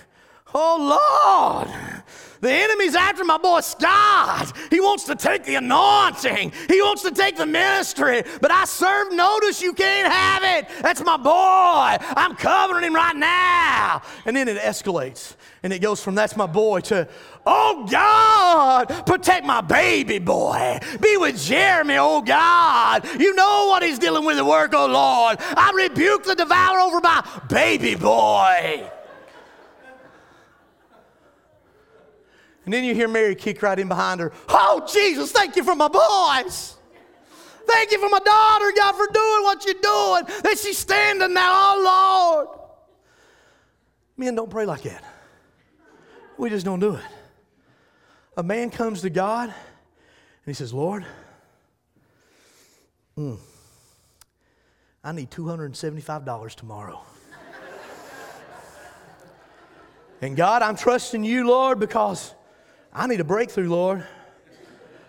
Oh 0.54 1.64
Lord, 1.64 2.02
the 2.40 2.50
enemy's 2.50 2.94
after 2.94 3.24
my 3.24 3.38
boy 3.38 3.60
Scott. 3.60 4.56
He 4.70 4.80
wants 4.80 5.04
to 5.04 5.14
take 5.14 5.44
the 5.44 5.56
anointing, 5.56 6.52
he 6.68 6.80
wants 6.80 7.02
to 7.02 7.10
take 7.10 7.36
the 7.36 7.46
ministry, 7.46 8.22
but 8.40 8.50
I 8.50 8.64
serve 8.64 9.12
notice 9.12 9.60
you 9.62 9.72
can't 9.72 10.12
have 10.12 10.42
it. 10.42 10.68
That's 10.82 11.04
my 11.04 11.16
boy. 11.16 12.04
I'm 12.16 12.34
covering 12.36 12.84
him 12.84 12.94
right 12.94 13.16
now. 13.16 14.02
And 14.24 14.34
then 14.34 14.48
it 14.48 14.56
escalates 14.58 15.36
and 15.62 15.72
it 15.72 15.80
goes 15.80 16.02
from 16.02 16.14
that's 16.14 16.36
my 16.36 16.46
boy 16.46 16.80
to, 16.80 17.06
oh 17.44 17.86
God, 17.90 19.06
protect 19.06 19.44
my 19.44 19.60
baby 19.60 20.18
boy. 20.18 20.78
Be 21.00 21.16
with 21.16 21.40
Jeremy, 21.42 21.96
oh 21.98 22.22
God. 22.22 23.06
You 23.20 23.34
know 23.34 23.66
what 23.68 23.82
he's 23.82 23.98
dealing 23.98 24.24
with 24.24 24.38
at 24.38 24.46
work, 24.46 24.72
oh 24.74 24.86
Lord. 24.86 25.36
I 25.40 25.72
rebuke 25.74 26.24
the 26.24 26.34
devourer 26.34 26.80
over 26.80 27.00
my 27.00 27.22
baby 27.48 27.94
boy. 27.94 28.90
And 32.70 32.74
then 32.76 32.84
you 32.84 32.94
hear 32.94 33.08
Mary 33.08 33.34
kick 33.34 33.62
right 33.62 33.76
in 33.76 33.88
behind 33.88 34.20
her. 34.20 34.30
Oh, 34.48 34.86
Jesus, 34.92 35.32
thank 35.32 35.56
you 35.56 35.64
for 35.64 35.74
my 35.74 35.88
boys. 35.88 36.76
Thank 37.66 37.90
you 37.90 37.98
for 37.98 38.08
my 38.08 38.20
daughter, 38.20 38.72
God, 38.76 38.92
for 38.92 39.08
doing 39.12 39.42
what 39.42 39.64
you're 39.64 39.74
doing. 39.74 40.42
That 40.44 40.56
she's 40.56 40.78
standing 40.78 41.34
now, 41.34 41.50
oh 41.52 42.44
Lord. 42.46 42.58
Men 44.16 44.36
don't 44.36 44.48
pray 44.48 44.66
like 44.66 44.82
that. 44.82 45.02
We 46.38 46.48
just 46.48 46.64
don't 46.64 46.78
do 46.78 46.94
it. 46.94 47.02
A 48.36 48.42
man 48.44 48.70
comes 48.70 49.00
to 49.00 49.10
God 49.10 49.48
and 49.48 49.54
he 50.46 50.52
says, 50.52 50.72
Lord, 50.72 51.04
mm, 53.18 53.36
I 55.02 55.10
need 55.10 55.32
$275 55.32 56.54
tomorrow. 56.54 57.02
and 60.22 60.36
God, 60.36 60.62
I'm 60.62 60.76
trusting 60.76 61.24
you, 61.24 61.48
Lord, 61.48 61.80
because 61.80 62.32
I 62.92 63.06
need 63.06 63.20
a 63.20 63.24
breakthrough, 63.24 63.68
Lord. 63.68 64.04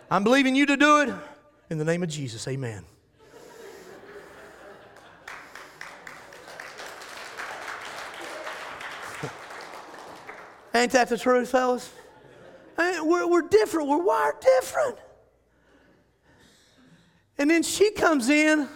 I'm 0.09 0.23
believing 0.23 0.55
you 0.55 0.65
to 0.67 0.77
do 0.77 1.01
it. 1.01 1.13
In 1.69 1.77
the 1.77 1.85
name 1.85 2.03
of 2.03 2.09
Jesus, 2.09 2.47
amen. 2.47 2.85
Ain't 10.73 10.91
that 10.91 11.09
the 11.09 11.17
truth, 11.17 11.49
fellas? 11.49 11.91
We're, 12.77 13.27
we're 13.27 13.47
different. 13.47 13.87
We're 13.87 14.03
wired 14.03 14.39
different. 14.41 14.97
And 17.37 17.49
then 17.49 17.63
she 17.63 17.91
comes 17.91 18.29
in 18.29 18.67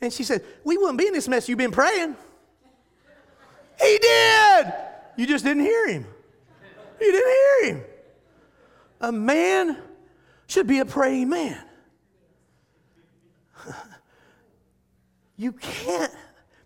and 0.00 0.12
she 0.12 0.24
said, 0.24 0.44
We 0.64 0.76
wouldn't 0.76 0.98
be 0.98 1.06
in 1.06 1.12
this 1.12 1.28
mess. 1.28 1.48
You've 1.48 1.58
been 1.58 1.70
praying. 1.70 2.16
He 3.80 3.98
did. 3.98 4.72
You 5.16 5.26
just 5.26 5.44
didn't 5.44 5.62
hear 5.62 5.88
him. 5.88 6.06
You 7.00 7.12
didn't 7.12 7.30
hear 7.30 7.74
him. 7.74 7.84
A 9.00 9.12
man 9.12 9.76
should 10.46 10.66
be 10.66 10.78
a 10.80 10.84
praying 10.84 11.28
man. 11.28 11.58
You 15.40 15.52
can't, 15.52 16.12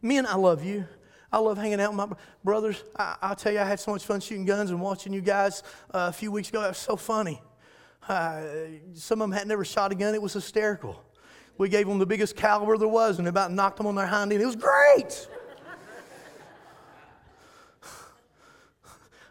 men, 0.01 0.25
I 0.25 0.35
love 0.37 0.65
you. 0.65 0.87
I 1.31 1.39
love 1.39 1.59
hanging 1.59 1.79
out 1.79 1.91
with 1.91 1.99
my 1.99 2.17
brothers. 2.43 2.83
I, 2.97 3.29
will 3.29 3.37
tell 3.37 3.53
you, 3.53 3.61
I 3.61 3.65
had 3.65 3.79
so 3.79 3.91
much 3.91 4.07
fun 4.07 4.21
shooting 4.21 4.47
guns 4.47 4.71
and 4.71 4.81
watching 4.81 5.13
you 5.13 5.21
guys 5.21 5.63
uh, 5.93 6.09
a 6.09 6.13
few 6.13 6.33
weeks 6.33 6.49
ago. 6.49 6.63
That 6.63 6.69
was 6.69 6.79
so 6.79 6.97
funny. 6.97 7.43
Uh, 8.09 8.43
some 8.95 9.21
of 9.21 9.29
them 9.29 9.39
had 9.39 9.47
never 9.47 9.63
shot 9.65 9.93
a 9.93 9.95
gun. 9.95 10.15
It 10.15 10.23
was 10.23 10.33
hysterical. 10.33 11.05
We 11.59 11.69
gave 11.69 11.87
them 11.87 11.99
the 11.99 12.07
biggest 12.07 12.35
caliber 12.35 12.79
there 12.79 12.89
was 12.89 13.19
and 13.19 13.29
about 13.29 13.53
knocked 13.53 13.77
them 13.77 13.87
on 13.87 13.95
their 13.95 14.07
hind 14.07 14.33
end. 14.33 14.41
It 14.41 14.47
was 14.47 14.57
great. 14.57 15.29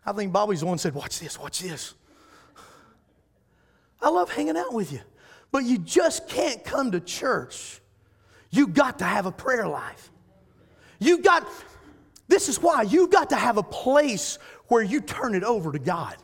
I 0.06 0.14
think 0.14 0.32
Bobby's 0.32 0.60
the 0.60 0.68
one 0.68 0.78
said, 0.78 0.94
Watch 0.94 1.20
this, 1.20 1.40
watch 1.40 1.60
this. 1.60 1.96
I 4.02 4.10
love 4.10 4.32
hanging 4.32 4.58
out 4.58 4.74
with 4.74 4.92
you. 4.92 5.02
But 5.52 5.64
you 5.64 5.78
just 5.78 6.28
can't 6.28 6.64
come 6.64 6.92
to 6.92 7.00
church. 7.00 7.82
You 8.50 8.68
got 8.68 9.00
to 9.00 9.06
have 9.06 9.26
a 9.26 9.32
prayer 9.32 9.68
life. 9.68 10.10
You 11.00 11.20
got, 11.20 11.48
this 12.28 12.50
is 12.50 12.62
why, 12.62 12.84
you 12.84 13.08
got 13.08 13.30
to 13.30 13.36
have 13.36 13.58
a 13.58 13.64
place 13.64 14.40
where 14.68 14.82
you 14.82 15.02
turn 15.02 15.36
it 15.36 15.44
over 15.44 15.72
to 15.72 15.80
God. 15.80 16.16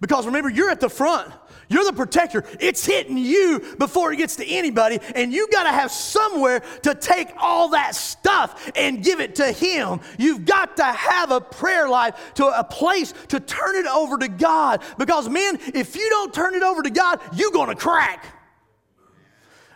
Because 0.00 0.26
remember, 0.26 0.48
you're 0.48 0.70
at 0.70 0.80
the 0.80 0.88
front. 0.88 1.30
You're 1.68 1.84
the 1.84 1.92
protector. 1.92 2.44
It's 2.58 2.84
hitting 2.84 3.16
you 3.16 3.76
before 3.78 4.12
it 4.12 4.16
gets 4.16 4.36
to 4.36 4.46
anybody, 4.46 4.98
and 5.14 5.32
you 5.32 5.46
got 5.52 5.64
to 5.64 5.68
have 5.68 5.92
somewhere 5.92 6.60
to 6.82 6.96
take 6.96 7.28
all 7.38 7.68
that 7.70 7.94
stuff 7.94 8.72
and 8.74 9.04
give 9.04 9.20
it 9.20 9.36
to 9.36 9.52
Him. 9.52 10.00
You've 10.18 10.44
got 10.44 10.78
to 10.78 10.84
have 10.84 11.30
a 11.30 11.40
prayer 11.40 11.88
life, 11.88 12.34
to 12.34 12.46
a 12.46 12.64
place 12.64 13.14
to 13.28 13.38
turn 13.38 13.76
it 13.76 13.86
over 13.86 14.18
to 14.18 14.26
God. 14.26 14.82
Because, 14.98 15.28
man, 15.28 15.58
if 15.72 15.94
you 15.94 16.10
don't 16.10 16.34
turn 16.34 16.54
it 16.54 16.62
over 16.64 16.82
to 16.82 16.90
God, 16.90 17.20
you're 17.34 17.52
going 17.52 17.68
to 17.68 17.76
crack. 17.76 18.24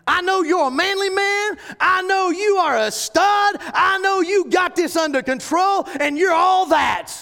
I 0.06 0.20
know 0.20 0.42
you're 0.42 0.66
a 0.66 0.70
manly 0.70 1.10
man. 1.10 1.58
I 1.78 2.02
know 2.02 2.30
you 2.30 2.56
are 2.56 2.76
a 2.76 2.90
stud. 2.90 3.56
I 3.72 3.98
know 4.02 4.20
you 4.20 4.50
got 4.50 4.74
this 4.74 4.96
under 4.96 5.22
control, 5.22 5.88
and 6.00 6.18
you're 6.18 6.34
all 6.34 6.66
that. 6.66 7.12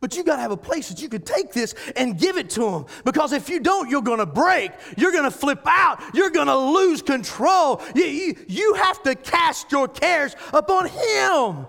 But 0.00 0.16
you 0.16 0.24
got 0.24 0.36
to 0.36 0.42
have 0.42 0.50
a 0.50 0.56
place 0.56 0.88
that 0.88 1.02
you 1.02 1.10
could 1.10 1.26
take 1.26 1.52
this 1.52 1.74
and 1.94 2.18
give 2.18 2.38
it 2.38 2.48
to 2.50 2.60
them. 2.60 2.86
Because 3.04 3.32
if 3.32 3.50
you 3.50 3.60
don't, 3.60 3.90
you're 3.90 4.00
going 4.00 4.18
to 4.18 4.26
break. 4.26 4.72
You're 4.96 5.12
going 5.12 5.24
to 5.24 5.30
flip 5.30 5.60
out. 5.66 6.00
You're 6.14 6.30
going 6.30 6.46
to 6.46 6.56
lose 6.56 7.02
control. 7.02 7.82
You, 7.94 8.04
you, 8.04 8.36
you 8.48 8.74
have 8.74 9.02
to 9.02 9.14
cast 9.14 9.70
your 9.70 9.88
cares 9.88 10.34
upon 10.54 10.86
Him. 10.86 11.66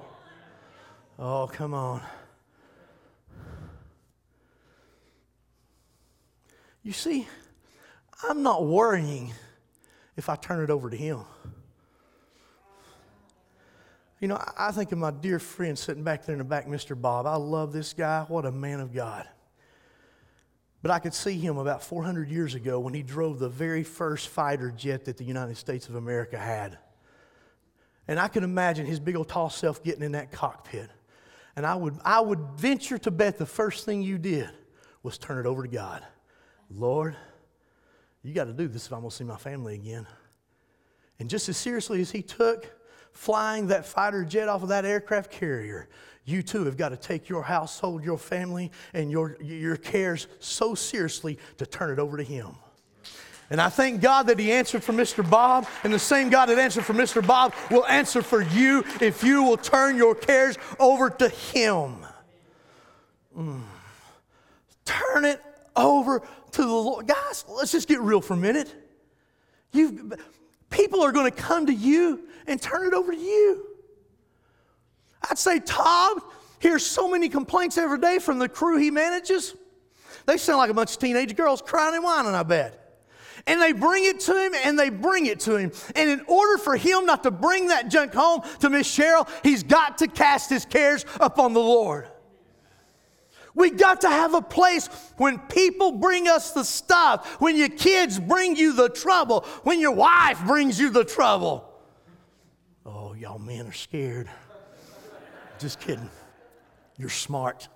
Oh, 1.20 1.50
come 1.52 1.74
on. 1.74 2.02
You 6.84 6.94
see, 6.94 7.28
I'm 8.28 8.42
not 8.44 8.66
worrying 8.66 9.34
if 10.16 10.30
I 10.30 10.36
turn 10.36 10.64
it 10.64 10.70
over 10.70 10.90
to 10.90 10.98
Him. 10.98 11.20
You 14.22 14.28
know, 14.28 14.40
I 14.56 14.72
think 14.72 14.92
of 14.92 15.00
my 15.00 15.10
dear 15.10 15.40
friend 15.40 15.78
sitting 15.78 16.04
back 16.04 16.26
there 16.26 16.36
in 16.36 16.40
the 16.40 16.46
back, 16.46 16.68
Mr. 16.68 17.00
Bob. 17.00 17.26
I 17.26 17.38
love 17.38 17.74
this 17.74 17.92
guy. 17.94 18.24
What 18.28 18.46
a 18.46 18.52
man 18.52 18.80
of 18.80 18.94
God. 18.94 19.28
But 20.84 20.92
I 20.92 21.00
could 21.00 21.16
see 21.16 21.40
him 21.40 21.58
about 21.58 21.84
400 21.84 22.30
years 22.30 22.54
ago 22.54 22.80
when 22.80 22.94
he 22.94 23.02
drove 23.02 23.40
the 23.40 23.50
very 23.50 23.84
first 23.84 24.28
fighter 24.28 24.70
jet 24.70 25.06
that 25.06 25.18
the 25.18 25.24
United 25.24 25.58
States 25.58 25.90
of 25.90 25.96
America 25.96 26.38
had. 26.38 26.78
And 28.08 28.20
I 28.20 28.28
can 28.28 28.44
imagine 28.44 28.86
his 28.86 29.00
big 29.00 29.16
old 29.16 29.28
tall 29.28 29.50
self 29.50 29.84
getting 29.84 30.04
in 30.04 30.12
that 30.12 30.32
cockpit. 30.32 30.92
And 31.56 31.66
I 31.66 31.74
would, 31.74 31.98
I 32.06 32.22
would 32.22 32.40
venture 32.56 33.00
to 33.00 33.10
bet 33.10 33.40
the 33.40 33.46
first 33.48 33.86
thing 33.86 34.04
you 34.04 34.20
did 34.20 34.52
was 35.02 35.18
turn 35.18 35.40
it 35.40 35.50
over 35.50 35.64
to 35.64 35.70
God. 35.70 36.06
Lord, 36.70 37.16
you 38.22 38.36
got 38.36 38.46
to 38.46 38.54
do 38.54 38.68
this 38.68 38.86
if 38.86 38.94
I'm 38.94 39.00
going 39.00 39.10
to 39.10 39.16
see 39.16 39.24
my 39.24 39.38
family 39.38 39.74
again. 39.74 40.06
And 41.20 41.28
just 41.28 41.50
as 41.50 41.58
seriously 41.58 42.02
as 42.02 42.12
he 42.12 42.22
took 42.22 42.72
flying 43.14 43.68
that 43.68 43.86
fighter 43.86 44.24
jet 44.24 44.48
off 44.50 44.64
of 44.64 44.70
that 44.70 44.86
aircraft 44.86 45.32
carrier, 45.32 45.88
you 46.26 46.44
too 46.44 46.66
have 46.66 46.78
got 46.78 46.90
to 46.90 46.98
take 46.98 47.30
your 47.30 47.44
household, 47.44 48.04
your 48.04 48.18
family, 48.18 48.72
and 48.94 49.12
your, 49.12 49.38
your 49.42 49.76
cares 49.76 50.28
so 50.40 50.76
seriously 50.76 51.38
to 51.58 51.66
turn 51.66 51.92
it 51.92 52.00
over 52.00 52.18
to 52.18 52.24
Him. 52.24 52.56
And 53.50 53.60
I 53.60 53.70
thank 53.70 54.02
God 54.02 54.28
that 54.28 54.40
He 54.40 54.52
answered 54.52 54.84
for 54.84 54.94
Mr. 54.94 55.28
Bob, 55.28 55.68
and 55.84 55.94
the 55.94 56.00
same 56.00 56.30
God 56.30 56.48
that 56.48 56.58
answered 56.58 56.86
for 56.86 56.94
Mr. 56.94 57.26
Bob 57.26 57.54
will 57.70 57.86
answer 57.86 58.22
for 58.22 58.42
you 58.42 58.84
if 59.02 59.24
you 59.24 59.44
will 59.44 59.58
turn 59.58 59.98
your 59.98 60.16
cares 60.16 60.58
over 60.80 61.10
to 61.10 61.28
Him. 61.28 61.98
Mm. 63.38 63.62
Turn 64.86 65.26
it 65.26 65.42
over 65.76 66.22
to 66.52 66.62
the 66.62 66.68
Lord. 66.68 67.08
Guys, 67.08 67.46
let's 67.50 67.72
just 67.72 67.88
get 67.88 68.00
real 68.00 68.22
for 68.22 68.36
a 68.36 68.38
minute. 68.38 68.74
You've, 69.74 70.14
people 70.70 71.02
are 71.02 71.12
going 71.12 71.32
to 71.32 71.38
come 71.38 71.66
to 71.66 71.74
you 71.74 72.28
and 72.48 72.62
turn 72.62 72.88
it 72.88 72.94
over 72.94 73.12
to 73.12 73.18
you. 73.18 73.66
I'd 75.30 75.38
say 75.38 75.60
Todd 75.60 76.22
hears 76.60 76.86
so 76.86 77.10
many 77.10 77.30
complaints 77.30 77.78
every 77.78 78.00
day 78.00 78.20
from 78.20 78.40
the 78.40 78.50
crew 78.50 78.78
he 78.78 78.92
manages. 78.92 79.56
They 80.26 80.38
sound 80.38 80.60
like 80.60 80.70
a 80.70 80.74
bunch 80.74 80.94
of 80.94 81.00
teenage 81.00 81.36
girls 81.36 81.62
crying 81.62 81.96
and 81.96 82.04
whining, 82.04 82.34
I 82.34 82.44
bet. 82.44 82.78
And 83.48 83.60
they 83.62 83.72
bring 83.72 84.06
it 84.06 84.20
to 84.22 84.34
him 84.40 84.54
and 84.64 84.78
they 84.78 84.90
bring 84.90 85.26
it 85.26 85.40
to 85.42 85.56
him. 85.56 85.72
And 85.96 86.10
in 86.10 86.22
order 86.28 86.58
for 86.60 86.76
him 86.76 87.06
not 87.06 87.24
to 87.24 87.32
bring 87.32 87.68
that 87.68 87.90
junk 87.90 88.14
home 88.14 88.42
to 88.60 88.70
Miss 88.70 88.88
Cheryl, 88.88 89.28
he's 89.44 89.64
got 89.64 89.98
to 90.00 90.08
cast 90.08 90.50
his 90.50 90.66
cares 90.66 91.06
upon 91.20 91.54
the 91.54 91.60
Lord. 91.60 92.08
We 93.54 93.72
got 93.72 94.02
to 94.02 94.10
have 94.10 94.34
a 94.34 94.42
place 94.42 94.88
when 95.18 95.40
people 95.40 95.94
bring 95.94 96.28
us 96.28 96.52
the 96.52 96.64
stuff, 96.64 97.42
when 97.42 97.58
your 97.58 97.70
kids 97.70 98.18
bring 98.18 98.56
you 98.56 98.74
the 98.74 98.90
trouble, 98.90 99.42
when 99.64 99.80
your 99.80 99.92
wife 99.92 100.40
brings 100.46 100.80
you 100.80 100.90
the 100.90 101.04
trouble. 101.04 101.71
Y'all 103.22 103.38
men 103.38 103.68
are 103.68 103.72
scared. 103.72 104.28
Just 105.60 105.80
kidding. 105.80 106.10
You're 106.98 107.08
smart. 107.08 107.68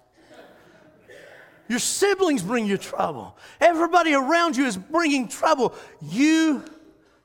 Your 1.67 1.77
siblings 1.77 2.41
bring 2.41 2.65
you 2.65 2.79
trouble. 2.79 3.37
Everybody 3.61 4.15
around 4.15 4.57
you 4.57 4.65
is 4.65 4.75
bringing 4.75 5.27
trouble. 5.27 5.75
You, 6.01 6.63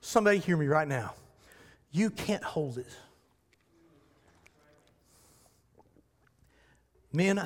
somebody 0.02 0.36
hear 0.36 0.58
me 0.58 0.66
right 0.66 0.86
now, 0.86 1.14
you 1.92 2.10
can't 2.10 2.44
hold 2.44 2.76
it. 2.76 2.94
Men, 7.14 7.42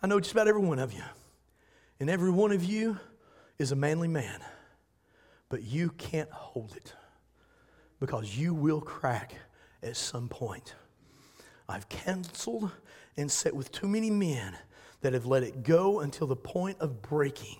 I 0.00 0.06
know 0.06 0.20
just 0.20 0.30
about 0.30 0.46
every 0.46 0.62
one 0.62 0.78
of 0.78 0.92
you. 0.92 1.02
And 1.98 2.08
every 2.08 2.30
one 2.30 2.52
of 2.52 2.62
you 2.62 2.96
is 3.58 3.72
a 3.72 3.76
manly 3.76 4.06
man. 4.06 4.38
But 5.48 5.64
you 5.64 5.90
can't 5.98 6.30
hold 6.30 6.76
it 6.76 6.94
because 8.00 8.36
you 8.36 8.54
will 8.54 8.80
crack 8.80 9.34
at 9.82 9.96
some 9.96 10.28
point. 10.28 10.74
I've 11.68 11.88
counseled 11.88 12.70
and 13.16 13.30
sat 13.30 13.54
with 13.54 13.72
too 13.72 13.88
many 13.88 14.10
men 14.10 14.56
that 15.00 15.12
have 15.12 15.26
let 15.26 15.42
it 15.42 15.62
go 15.62 16.00
until 16.00 16.26
the 16.26 16.36
point 16.36 16.78
of 16.80 17.02
breaking. 17.02 17.56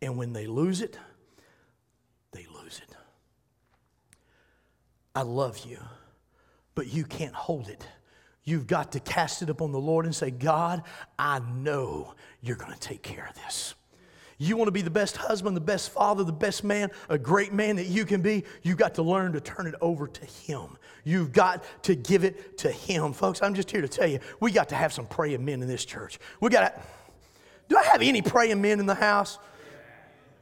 And 0.00 0.16
when 0.16 0.32
they 0.32 0.46
lose 0.46 0.80
it, 0.80 0.98
they 2.32 2.46
lose 2.62 2.80
it. 2.86 2.96
I 5.14 5.22
love 5.22 5.58
you, 5.66 5.78
but 6.74 6.86
you 6.86 7.04
can't 7.04 7.34
hold 7.34 7.68
it 7.68 7.86
You've 8.44 8.66
got 8.66 8.92
to 8.92 9.00
cast 9.00 9.42
it 9.42 9.50
upon 9.50 9.72
the 9.72 9.78
Lord 9.78 10.04
and 10.04 10.14
say, 10.14 10.30
God, 10.30 10.82
I 11.18 11.38
know 11.38 12.14
you're 12.40 12.56
going 12.56 12.72
to 12.72 12.80
take 12.80 13.02
care 13.02 13.28
of 13.28 13.36
this. 13.36 13.74
You 14.42 14.56
want 14.56 14.66
to 14.66 14.72
be 14.72 14.82
the 14.82 14.90
best 14.90 15.16
husband, 15.16 15.56
the 15.56 15.60
best 15.60 15.90
father, 15.90 16.24
the 16.24 16.32
best 16.32 16.64
man, 16.64 16.90
a 17.08 17.16
great 17.16 17.52
man 17.52 17.76
that 17.76 17.86
you 17.86 18.04
can 18.04 18.22
be, 18.22 18.42
you've 18.62 18.76
got 18.76 18.96
to 18.96 19.02
learn 19.02 19.34
to 19.34 19.40
turn 19.40 19.68
it 19.68 19.76
over 19.80 20.08
to 20.08 20.26
Him. 20.26 20.76
You've 21.04 21.32
got 21.32 21.62
to 21.84 21.94
give 21.94 22.24
it 22.24 22.58
to 22.58 22.70
Him. 22.72 23.12
Folks, 23.12 23.40
I'm 23.40 23.54
just 23.54 23.70
here 23.70 23.82
to 23.82 23.88
tell 23.88 24.08
you, 24.08 24.18
we 24.40 24.50
got 24.50 24.70
to 24.70 24.74
have 24.74 24.92
some 24.92 25.06
praying 25.06 25.44
men 25.44 25.62
in 25.62 25.68
this 25.68 25.84
church. 25.84 26.18
We 26.40 26.50
got 26.50 26.74
to, 26.74 26.82
do 27.68 27.76
I 27.76 27.84
have 27.84 28.02
any 28.02 28.20
praying 28.20 28.60
men 28.60 28.80
in 28.80 28.86
the 28.86 28.96
house? 28.96 29.38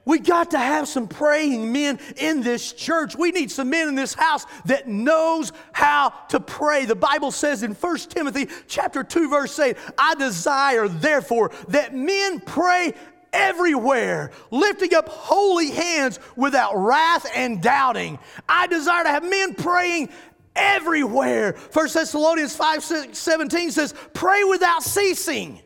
We 0.06 0.18
got 0.18 0.52
to 0.52 0.58
have 0.58 0.88
some 0.88 1.06
praying 1.06 1.70
men 1.70 2.00
in 2.16 2.40
this 2.40 2.72
church. 2.72 3.14
We 3.14 3.32
need 3.32 3.50
some 3.50 3.68
men 3.68 3.86
in 3.86 3.94
this 3.96 4.14
house 4.14 4.46
that 4.64 4.88
knows 4.88 5.52
how 5.72 6.14
to 6.30 6.40
pray. 6.40 6.86
The 6.86 6.96
Bible 6.96 7.30
says 7.30 7.62
in 7.62 7.72
1 7.72 7.96
Timothy 8.08 8.48
chapter 8.66 9.04
2 9.04 9.28
verse 9.28 9.58
8, 9.58 9.76
I 9.98 10.14
desire 10.14 10.88
therefore 10.88 11.52
that 11.68 11.94
men 11.94 12.40
pray 12.40 12.94
everywhere, 13.32 14.30
lifting 14.50 14.94
up 14.94 15.08
holy 15.08 15.70
hands 15.70 16.18
without 16.36 16.76
wrath 16.76 17.26
and 17.34 17.62
doubting. 17.62 18.18
I 18.48 18.66
desire 18.66 19.04
to 19.04 19.10
have 19.10 19.28
men 19.28 19.54
praying 19.54 20.10
everywhere. 20.56 21.56
1 21.72 21.88
Thessalonians 21.92 22.54
5 22.56 22.84
17 23.14 23.70
says, 23.70 23.94
pray 24.14 24.44
without 24.44 24.82
ceasing. 24.82 25.60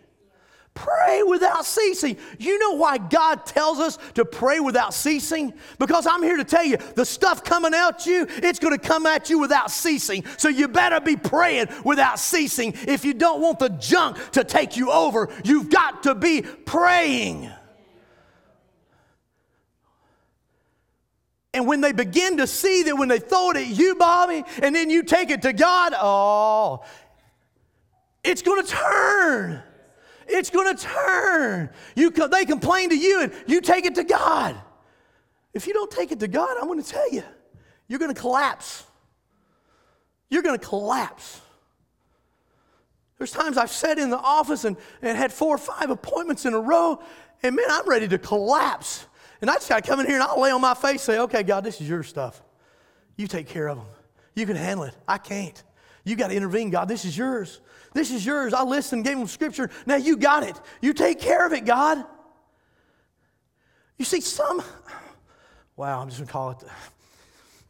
Pray 0.75 1.23
without 1.23 1.65
ceasing. 1.65 2.17
You 2.37 2.59
know 2.59 2.73
why 2.73 2.99
God 2.99 3.47
tells 3.47 3.79
us 3.79 3.97
to 4.15 4.25
pray 4.25 4.59
without 4.59 4.93
ceasing? 4.93 5.55
Because 5.79 6.05
I'm 6.05 6.21
here 6.21 6.37
to 6.37 6.43
tell 6.43 6.65
you 6.65 6.79
the 6.97 7.05
stuff 7.05 7.45
coming 7.45 7.73
at 7.75 8.07
you, 8.07 8.27
it's 8.29 8.59
going 8.59 8.77
to 8.77 8.85
come 8.85 9.07
at 9.07 9.31
you 9.31 9.39
without 9.39 9.71
ceasing. 9.71 10.25
So 10.37 10.49
you 10.49 10.67
better 10.67 11.01
be 11.01 11.17
praying 11.17 11.69
without 11.85 12.19
ceasing. 12.19 12.75
If 12.89 13.05
you 13.05 13.15
don't 13.15 13.41
want 13.41 13.61
the 13.61 13.69
junk 13.69 14.19
to 14.33 14.43
take 14.43 14.77
you 14.77 14.91
over, 14.91 15.29
you've 15.45 15.71
got 15.71 16.03
to 16.05 16.15
be 16.17 16.43
praying. 16.43 17.51
And 21.53 21.69
when 21.69 21.81
they 21.83 21.93
begin 21.93 22.39
to 22.39 22.49
see 22.49 22.83
that 22.83 22.97
when 22.97 23.07
they 23.07 23.21
throw 23.21 23.51
it 23.51 23.59
at 23.59 23.69
you, 23.69 23.95
Bobby, 23.95 24.43
and 24.61 24.75
then 24.75 24.91
you 24.91 25.05
take 25.05 25.31
it 25.31 25.43
to 25.43 25.53
God, 25.53 25.95
oh, 25.97 26.85
it's 28.25 28.43
going 28.43 28.67
to 28.67 28.69
turn. 28.69 29.63
It's 30.27 30.51
going 30.51 30.77
to 30.77 30.83
turn. 30.83 31.71
You, 31.95 32.11
they 32.11 32.45
complain 32.45 32.91
to 32.91 32.97
you 32.97 33.23
and 33.23 33.33
you 33.47 33.61
take 33.61 33.85
it 33.85 33.95
to 33.97 34.05
God. 34.05 34.57
If 35.53 35.67
you 35.67 35.73
don't 35.73 35.91
take 35.91 36.13
it 36.13 36.21
to 36.21 36.29
God, 36.29 36.57
I'm 36.61 36.67
going 36.67 36.83
to 36.83 36.89
tell 36.89 37.11
you, 37.11 37.23
you're 37.89 37.99
going 37.99 38.15
to 38.15 38.21
collapse. 38.21 38.85
You're 40.29 40.43
going 40.43 40.59
to 40.59 40.67
collapse. 40.67 41.41
There's 43.19 43.31
times 43.31 43.57
I've 43.57 43.71
sat 43.71 43.99
in 43.99 44.11
the 44.11 44.19
office 44.19 44.65
and, 44.65 44.77
and 45.01 45.17
had 45.17 45.33
four 45.33 45.55
or 45.55 45.59
five 45.59 45.91
appointments 45.91 46.45
in 46.45 46.55
a 46.55 46.61
row, 46.61 47.01
and 47.43 47.55
man, 47.55 47.67
I'm 47.71 47.89
ready 47.89 48.09
to 48.09 48.19
collapse. 48.19 49.07
And 49.41 49.51
I 49.51 49.55
just 49.55 49.69
got 49.69 49.85
to 49.85 49.89
come 49.89 50.01
in 50.01 50.07
here 50.07 50.17
and 50.17 50.25
I'll 50.25 50.41
lay 50.41 50.51
on 50.51 50.61
my 50.61 50.75
face 50.75 50.93
and 50.93 51.01
say, 51.01 51.19
okay, 51.21 51.43
God, 51.43 51.65
this 51.65 51.81
is 51.81 51.89
your 51.89 52.03
stuff. 52.03 52.43
You 53.17 53.27
take 53.27 53.47
care 53.47 53.69
of 53.69 53.79
them. 53.79 53.87
You 54.35 54.47
can 54.47 54.57
handle 54.57 54.85
it. 54.85 54.95
I 55.07 55.19
can't. 55.19 55.63
You 56.05 56.17
got 56.17 56.29
to 56.29 56.35
intervene, 56.35 56.71
God. 56.71 56.89
This 56.89 57.05
is 57.05 57.17
yours. 57.17 57.61
This 57.95 58.11
is 58.11 58.27
yours. 58.27 58.53
I 58.53 58.65
listened, 58.65 59.05
gave 59.05 59.17
them 59.17 59.27
scripture. 59.29 59.71
Now 59.87 59.97
you 59.97 60.17
got 60.17 60.43
it. 60.43 60.61
You 60.83 60.93
take 60.93 61.21
care 61.21 61.47
of 61.47 61.53
it, 61.53 61.65
God. 61.65 62.05
You 63.97 64.05
see, 64.05 64.21
some, 64.21 64.63
wow, 65.77 66.01
I'm 66.01 66.09
just 66.09 66.19
going 66.19 66.27
to 66.27 66.33
call 66.33 66.51
it, 66.51 66.59
the, 66.59 66.69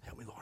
help 0.02 0.18
me, 0.18 0.24
Lord. 0.24 0.40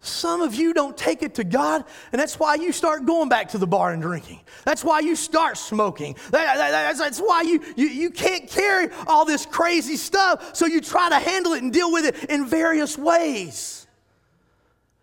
Some 0.00 0.42
of 0.42 0.54
you 0.54 0.74
don't 0.74 0.94
take 0.94 1.22
it 1.22 1.36
to 1.36 1.44
God, 1.44 1.84
and 2.12 2.20
that's 2.20 2.38
why 2.38 2.56
you 2.56 2.70
start 2.70 3.06
going 3.06 3.30
back 3.30 3.48
to 3.48 3.58
the 3.58 3.66
bar 3.66 3.94
and 3.94 4.02
drinking. 4.02 4.40
That's 4.66 4.84
why 4.84 5.00
you 5.00 5.16
start 5.16 5.56
smoking. 5.56 6.14
That, 6.30 6.58
that, 6.58 6.70
that's, 6.70 6.98
that's, 6.98 7.18
why 7.18 7.42
you, 7.42 7.64
you, 7.76 7.86
you 7.86 8.10
can't 8.10 8.48
carry 8.48 8.90
all 9.06 9.24
this 9.24 9.46
crazy 9.46 9.96
stuff, 9.96 10.54
so 10.54 10.66
you 10.66 10.82
try 10.82 11.08
to 11.08 11.18
handle 11.18 11.54
it 11.54 11.62
and 11.62 11.72
deal 11.72 11.90
with 11.90 12.04
it 12.04 12.30
in 12.30 12.46
various 12.46 12.98
ways. 12.98 13.85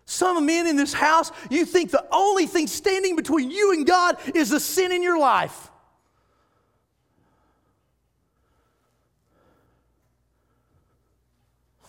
Some 0.06 0.44
men 0.44 0.66
in 0.66 0.76
this 0.76 0.92
house, 0.92 1.32
you 1.50 1.64
think 1.64 1.90
the 1.90 2.06
only 2.12 2.46
thing 2.46 2.66
standing 2.66 3.16
between 3.16 3.50
you 3.50 3.72
and 3.72 3.86
God 3.86 4.18
is 4.34 4.50
the 4.50 4.60
sin 4.60 4.92
in 4.92 5.02
your 5.02 5.18
life. 5.18 5.70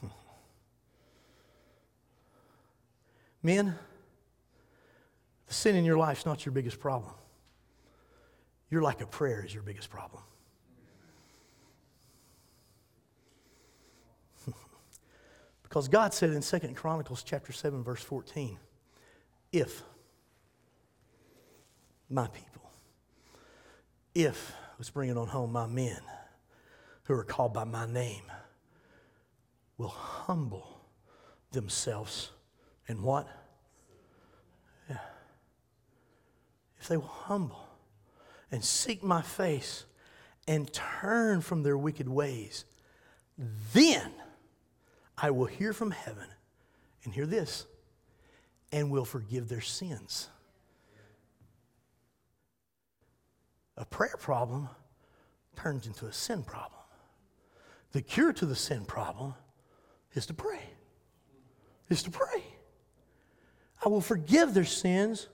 Men, 3.43 3.75
the 5.47 5.54
sin 5.54 5.75
in 5.75 5.84
your 5.84 5.97
life 5.97 6.19
is 6.19 6.25
not 6.25 6.45
your 6.45 6.54
biggest 6.54 6.80
problem. 6.80 7.12
Your 8.71 8.82
lack 8.82 9.01
of 9.01 9.12
prayer 9.12 9.43
is 9.45 9.54
your 9.54 9.63
biggest 9.63 9.89
problem. 9.89 10.23
Because 15.75 15.89
God 15.89 16.13
said 16.13 16.29
in 16.29 16.41
Second 16.41 16.77
Chronicles 16.77 17.21
chapter 17.21 17.51
7, 17.51 17.83
verse 17.83 18.01
14, 18.01 18.57
if 19.51 19.83
my 22.09 22.27
people, 22.27 22.61
if, 24.13 24.53
let's 24.79 24.89
bring 24.89 25.09
it 25.09 25.17
on 25.17 25.27
home, 25.27 25.51
my 25.51 25.67
men 25.67 25.99
who 27.03 27.13
are 27.13 27.25
called 27.25 27.53
by 27.53 27.65
my 27.65 27.85
name 27.85 28.23
will 29.77 29.89
humble 29.89 30.79
themselves 31.51 32.31
and 32.88 33.03
what? 33.03 33.27
Yeah. 34.89 34.99
If 36.79 36.88
they 36.88 36.95
will 36.95 37.03
humble 37.03 37.67
and 38.49 38.63
seek 38.63 39.03
my 39.03 39.21
face 39.21 39.83
and 40.47 40.71
turn 40.71 41.41
from 41.41 41.63
their 41.63 41.77
wicked 41.77 42.07
ways, 42.07 42.63
then 43.73 44.13
I 45.17 45.32
will 45.32 45.45
hear 45.45 45.73
from 45.73 45.91
heaven, 45.91 46.28
and 47.04 47.13
hear 47.13 47.25
this, 47.25 47.65
and 48.71 48.91
will 48.91 49.06
forgive 49.06 49.47
their 49.47 49.62
sins. 49.62 50.30
A 53.78 53.86
prayer 53.86 54.15
problem 54.17 54.69
turns 55.56 55.88
into 55.88 56.06
a 56.06 56.13
sin 56.13 56.43
problem. 56.43 56.80
The 57.91 58.01
cure 58.01 58.34
to 58.34 58.45
the 58.45 58.56
sin 58.56 58.86
problem 58.86 59.36
is 60.13 60.25
to 60.28 60.34
pray. 60.34 60.62
Is 61.89 62.04
to 62.04 62.12
pray. 62.12 62.43
I 63.86 63.89
will 63.89 64.01
forgive 64.01 64.54
their 64.54 64.65
sins 64.65 65.28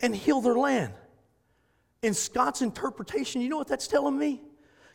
and 0.00 0.14
heal 0.14 0.40
their 0.40 0.54
land. 0.54 0.92
In 2.02 2.14
Scott's 2.14 2.62
interpretation, 2.62 3.40
you 3.40 3.48
know 3.48 3.56
what 3.56 3.66
that's 3.66 3.88
telling 3.88 4.16
me? 4.18 4.42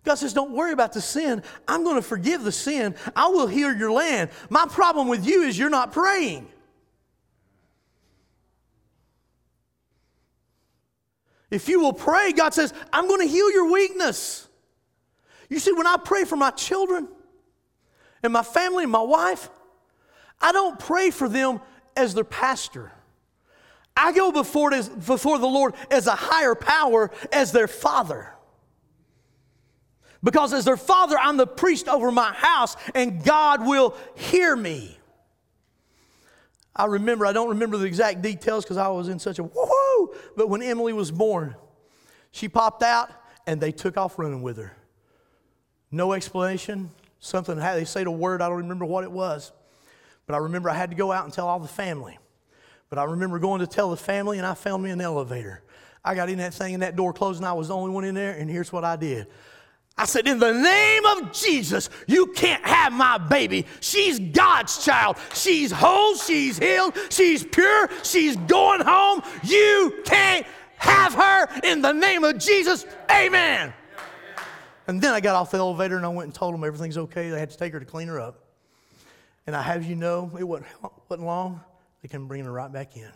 God 0.04 0.16
says, 0.16 0.34
Don't 0.34 0.52
worry 0.52 0.74
about 0.74 0.94
the 0.94 1.02
sin. 1.02 1.44
I'm 1.68 1.84
going 1.84 1.96
to 1.96 2.02
forgive 2.02 2.44
the 2.44 2.52
sin. 2.52 2.96
I 3.16 3.28
will 3.28 3.48
heal 3.48 3.74
your 3.76 3.92
land. 3.92 4.30
My 4.50 4.66
problem 4.66 5.08
with 5.08 5.26
you 5.26 5.44
is 5.44 5.58
you're 5.58 5.70
not 5.70 5.92
praying. 5.92 6.48
If 11.50 11.70
you 11.70 11.80
will 11.80 11.94
pray, 11.94 12.32
God 12.32 12.54
says, 12.54 12.74
I'm 12.92 13.08
going 13.08 13.22
to 13.22 13.32
heal 13.32 13.52
your 13.52 13.72
weakness. 13.72 14.48
You 15.50 15.60
see, 15.60 15.72
when 15.72 15.86
I 15.86 15.98
pray 16.04 16.24
for 16.24 16.36
my 16.36 16.50
children 16.50 17.08
and 18.24 18.34
my 18.34 18.42
family 18.42 18.84
and 18.84 18.92
my 18.92 19.02
wife, 19.02 19.50
I 20.42 20.52
don't 20.52 20.80
pray 20.80 21.12
for 21.12 21.30
them 21.30 21.62
as 21.96 22.16
their 22.16 22.24
pastor. 22.24 22.92
I 23.96 24.12
go 24.14 24.32
before, 24.32 24.72
before 24.72 25.38
the 25.38 25.46
Lord 25.46 25.76
as 25.92 26.08
a 26.08 26.16
higher 26.16 26.56
power, 26.56 27.12
as 27.32 27.52
their 27.52 27.68
father. 27.68 28.33
Because 30.24 30.54
as 30.54 30.66
their 30.66 30.78
father, 30.78 31.18
I'm 31.20 31.38
the 31.38 31.48
priest 31.48 31.88
over 31.88 32.12
my 32.12 32.32
house, 32.32 32.78
and 32.96 33.24
God 33.24 33.66
will 33.66 33.96
hear 34.16 34.56
me. 34.56 34.98
I 36.76 36.86
remember, 36.86 37.26
I 37.26 37.34
don't 37.34 37.50
remember 37.50 37.78
the 37.78 37.86
exact 37.86 38.22
details 38.22 38.64
because 38.64 38.78
I 38.78 38.88
was 38.88 39.10
in 39.10 39.20
such 39.20 39.38
a 39.38 39.44
woohoo, 39.44 40.16
but 40.36 40.50
when 40.50 40.64
Emily 40.64 40.94
was 40.94 41.12
born, 41.12 41.56
she 42.32 42.50
popped 42.50 42.82
out 42.82 43.12
and 43.46 43.62
they 43.62 43.72
took 43.72 43.98
off 43.98 44.18
running 44.18 44.42
with 44.42 44.58
her. 44.58 44.76
No 45.92 46.14
explanation. 46.14 46.90
Something, 47.20 47.58
they 47.58 47.86
said 47.86 48.08
a 48.08 48.12
word, 48.12 48.42
I 48.42 48.50
don't 48.50 48.58
remember 48.58 48.86
what 48.86 49.04
it 49.04 49.12
was. 49.12 49.52
But 50.26 50.36
I 50.36 50.40
remember 50.40 50.70
I 50.70 50.74
had 50.74 50.90
to 50.90 50.96
go 50.96 51.12
out 51.12 51.26
and 51.26 51.34
tell 51.34 51.48
all 51.48 51.60
the 51.60 51.68
family. 51.68 52.18
But 52.90 52.98
I 52.98 53.04
remember 53.04 53.40
going 53.40 53.60
to 53.60 53.68
tell 53.68 53.90
the 53.92 53.98
family 53.98 54.40
and 54.40 54.48
I 54.48 54.56
found 54.56 54.84
me 54.84 54.90
an 54.90 55.00
elevator. 55.00 55.62
I 56.04 56.16
got 56.16 56.30
in 56.30 56.40
that 56.40 56.54
thing 56.54 56.74
and 56.74 56.84
that 56.84 56.96
door 56.96 57.14
closed 57.14 57.40
and 57.40 57.46
I 57.46 57.54
was 57.54 57.68
the 57.68 57.76
only 57.76 57.92
one 57.92 58.04
in 58.04 58.16
there, 58.16 58.34
and 58.34 58.50
here's 58.50 58.74
what 58.74 58.84
I 58.84 58.96
did. 58.96 59.28
I 59.98 60.06
said, 60.06 60.28
In 60.28 60.40
the 60.40 60.54
name 60.54 61.06
of 61.06 61.32
Jesus, 61.32 61.90
you 62.08 62.28
can't 62.28 62.64
have 62.66 62.94
my 62.94 63.18
baby. 63.18 63.66
She's 63.80 64.20
God's 64.20 64.84
child. 64.84 65.18
She's 65.34 65.72
whole, 65.72 66.16
she's 66.16 66.58
healed, 66.58 66.98
she's 67.10 67.44
pure, 67.44 67.90
she's 68.02 68.36
going 68.36 68.82
home. 68.82 69.22
You 69.44 70.02
can't 70.06 70.48
have 70.78 71.14
her 71.14 71.48
in 71.64 71.82
the 71.82 71.92
name 71.92 72.24
of 72.24 72.40
Jesus. 72.40 72.86
Amen. 73.12 73.74
And 74.88 75.02
then 75.02 75.14
I 75.14 75.22
got 75.22 75.36
off 75.36 75.52
the 75.52 75.58
elevator 75.58 75.96
and 75.96 76.06
I 76.06 76.10
went 76.10 76.26
and 76.26 76.36
told 76.36 76.54
them 76.54 76.64
everything's 76.64 76.98
okay. 76.98 77.30
They 77.30 77.40
had 77.40 77.52
to 77.52 77.58
take 77.58 77.72
her 77.74 77.80
to 77.80 77.86
clean 77.86 78.08
her 78.08 78.20
up. 78.20 78.44
And 79.46 79.56
I 79.56 79.62
have 79.62 79.86
you 79.86 79.96
know, 79.96 80.32
it 80.38 80.44
wasn't, 80.44 80.68
wasn't 81.08 81.28
long. 81.28 81.62
They 82.02 82.08
came 82.08 82.28
bringing 82.28 82.46
her 82.46 82.52
right 82.52 82.72
back 82.72 82.98
in. 82.98 83.10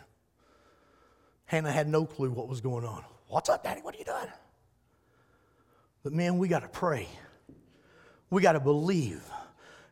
Hannah 1.44 1.72
had 1.72 1.88
no 1.88 2.06
clue 2.06 2.30
what 2.30 2.48
was 2.48 2.60
going 2.60 2.84
on. 2.84 3.04
What's 3.26 3.48
up, 3.48 3.64
Daddy? 3.64 3.80
What 3.82 3.94
are 3.94 3.98
you 3.98 4.04
doing? 4.04 4.32
But 6.02 6.12
man, 6.12 6.38
we 6.38 6.48
got 6.48 6.62
to 6.62 6.68
pray. 6.68 7.08
We 8.30 8.42
got 8.42 8.52
to 8.52 8.60
believe. 8.60 9.22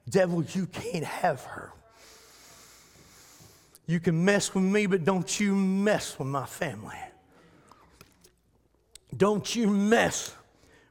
Devil, 0.08 0.44
you 0.44 0.66
can't 0.66 1.04
have 1.04 1.42
her. 1.44 1.72
You 3.86 4.00
can 4.00 4.24
mess 4.24 4.54
with 4.54 4.64
me, 4.64 4.86
but 4.86 5.04
don't 5.04 5.38
you 5.38 5.54
mess 5.54 6.18
with 6.18 6.28
my 6.28 6.46
family. 6.46 6.96
Don't 9.16 9.54
you 9.54 9.68
mess 9.68 10.34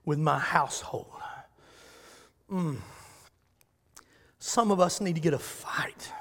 with 0.06 0.18
my 0.18 0.40
household. 0.40 1.08
Mm. 2.52 2.78
Some 4.40 4.72
of 4.72 4.80
us 4.80 5.02
need 5.02 5.16
to 5.16 5.22
get 5.22 5.34
a 5.34 5.40
fight 5.40 6.12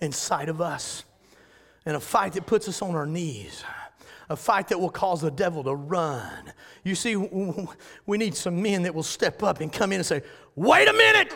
inside 0.00 0.48
of 0.48 0.60
us, 0.60 1.04
and 1.84 1.96
a 1.96 2.00
fight 2.00 2.32
that 2.34 2.46
puts 2.46 2.68
us 2.68 2.82
on 2.82 2.94
our 2.94 3.06
knees 3.06 3.62
a 4.30 4.36
fight 4.36 4.68
that 4.68 4.78
will 4.78 4.90
cause 4.90 5.20
the 5.20 5.30
devil 5.30 5.64
to 5.64 5.74
run. 5.74 6.52
You 6.84 6.94
see, 6.94 7.16
we 8.06 8.16
need 8.16 8.36
some 8.36 8.62
men 8.62 8.84
that 8.84 8.94
will 8.94 9.02
step 9.02 9.42
up 9.42 9.60
and 9.60 9.72
come 9.72 9.90
in 9.92 9.96
and 9.96 10.06
say, 10.06 10.22
Wait 10.54 10.88
a 10.88 10.92
minute! 10.92 11.34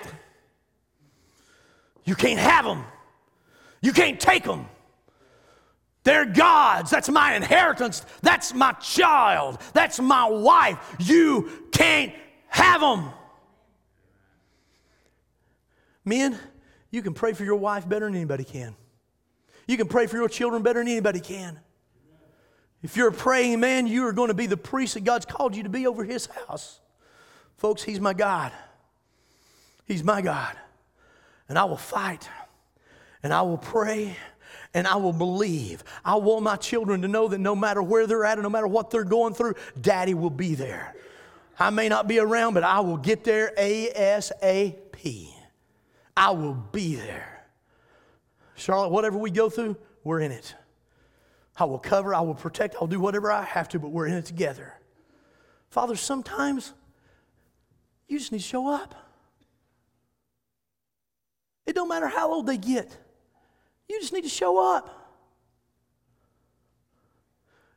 You 2.05 2.15
can't 2.15 2.39
have 2.39 2.65
them. 2.65 2.85
You 3.81 3.93
can't 3.93 4.21
take 4.21 4.45
them. 4.45 4.67
They're 6.05 6.27
God's. 6.27 6.91
That's 6.91 7.09
my 7.09 7.35
inheritance. 7.35 8.05
That's 8.23 8.55
my 8.55 8.73
child. 8.73 9.61
That's 9.73 9.99
my 9.99 10.29
wife. 10.29 10.97
You 11.01 11.51
can't 11.73 12.13
have 12.49 12.81
them. 12.81 13.11
Men, 16.05 16.39
you 16.91 17.03
can 17.03 17.15
pray 17.15 17.33
for 17.33 17.45
your 17.45 17.57
wife 17.57 17.89
better 17.89 18.05
than 18.05 18.15
anybody 18.15 18.45
can. 18.45 18.77
You 19.67 19.79
can 19.79 19.89
pray 19.89 20.07
for 20.07 20.17
your 20.17 20.29
children 20.29 20.63
better 20.63 20.81
than 20.81 20.89
anybody 20.89 21.21
can. 21.21 21.59
If 22.85 22.99
you're 22.99 23.09
a 23.09 23.13
praying 23.13 23.61
man, 23.61 23.87
you 23.87 24.07
are 24.07 24.13
going 24.13 24.29
to 24.29 24.35
be 24.35 24.47
the 24.47 24.59
priest 24.59 24.93
that 24.93 25.05
God's 25.05 25.25
called 25.25 25.57
you 25.57 25.63
to 25.63 25.71
be 25.71 25.87
over 25.87 26.05
his 26.05 26.27
house. 26.27 26.81
Folks, 27.57 27.83
he's 27.83 27.99
my 27.99 28.13
God. 28.13 28.53
He's 29.87 30.05
my 30.05 30.21
God. 30.21 30.55
And 31.49 31.59
I 31.59 31.65
will 31.65 31.79
fight 31.79 32.29
and 33.23 33.33
I 33.33 33.41
will 33.41 33.57
pray 33.57 34.15
and 34.75 34.87
I 34.87 34.97
will 34.97 35.15
believe. 35.15 35.83
I 36.05 36.17
want 36.17 36.43
my 36.43 36.57
children 36.57 37.01
to 37.01 37.09
know 37.09 37.27
that 37.27 37.39
no 37.39 37.57
matter 37.57 37.83
where 37.83 38.07
they're 38.07 38.27
at 38.27 38.35
and 38.35 38.43
no 38.43 38.51
matter 38.51 38.67
what 38.67 38.91
they're 38.91 39.03
going 39.03 39.33
through, 39.33 39.55
daddy 39.81 40.13
will 40.13 40.29
be 40.29 40.55
there. 40.55 40.95
I 41.59 41.71
may 41.71 41.89
not 41.89 42.07
be 42.07 42.19
around, 42.19 42.53
but 42.53 42.65
I 42.65 42.81
will 42.81 42.99
get 42.99 43.25
there 43.25 43.51
ASAP. 43.57 45.29
I 46.15 46.31
will 46.33 46.55
be 46.71 46.97
there. 46.97 47.47
Charlotte, 48.57 48.91
whatever 48.91 49.17
we 49.17 49.31
go 49.31 49.49
through, 49.49 49.79
we're 50.03 50.21
in 50.21 50.33
it. 50.33 50.55
I 51.57 51.65
will 51.65 51.79
cover, 51.79 52.15
I 52.15 52.21
will 52.21 52.35
protect, 52.35 52.77
I'll 52.81 52.87
do 52.87 53.01
whatever 53.01 53.31
I 53.31 53.43
have 53.43 53.69
to, 53.71 53.79
but 53.79 53.91
we're 53.91 54.07
in 54.07 54.15
it 54.15 54.25
together. 54.25 54.75
Father, 55.71 55.97
sometimes 55.97 56.73
you 58.09 58.19
just 58.19 58.33
need 58.33 58.39
to 58.39 58.45
show 58.45 58.69
up. 58.69 58.95
It 61.67 61.75
don't 61.75 61.89
matter 61.89 62.09
how 62.09 62.33
old 62.33 62.47
they 62.47 62.57
get. 62.57 62.97
You 63.89 64.01
just 64.01 64.13
need 64.13 64.25
to 64.25 64.29
show 64.29 64.59
up. 64.77 65.05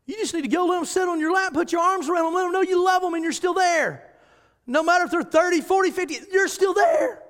You 0.05 0.15
just 0.15 0.33
need 0.33 0.43
to 0.43 0.47
go 0.47 0.65
let 0.65 0.77
them 0.77 0.85
sit 0.85 1.07
on 1.07 1.19
your 1.19 1.33
lap, 1.33 1.53
put 1.53 1.71
your 1.71 1.81
arms 1.81 2.09
around 2.09 2.25
them, 2.25 2.33
let 2.33 2.43
them 2.43 2.51
know 2.53 2.61
you 2.61 2.83
love 2.83 3.01
them 3.01 3.13
and 3.13 3.23
you're 3.23 3.33
still 3.33 3.53
there. 3.53 4.03
No 4.65 4.81
matter 4.81 5.05
if 5.05 5.11
they're 5.11 5.23
30, 5.23 5.61
40, 5.61 5.91
50, 5.91 6.17
you're 6.31 6.47
still 6.47 6.73
there. 6.73 7.21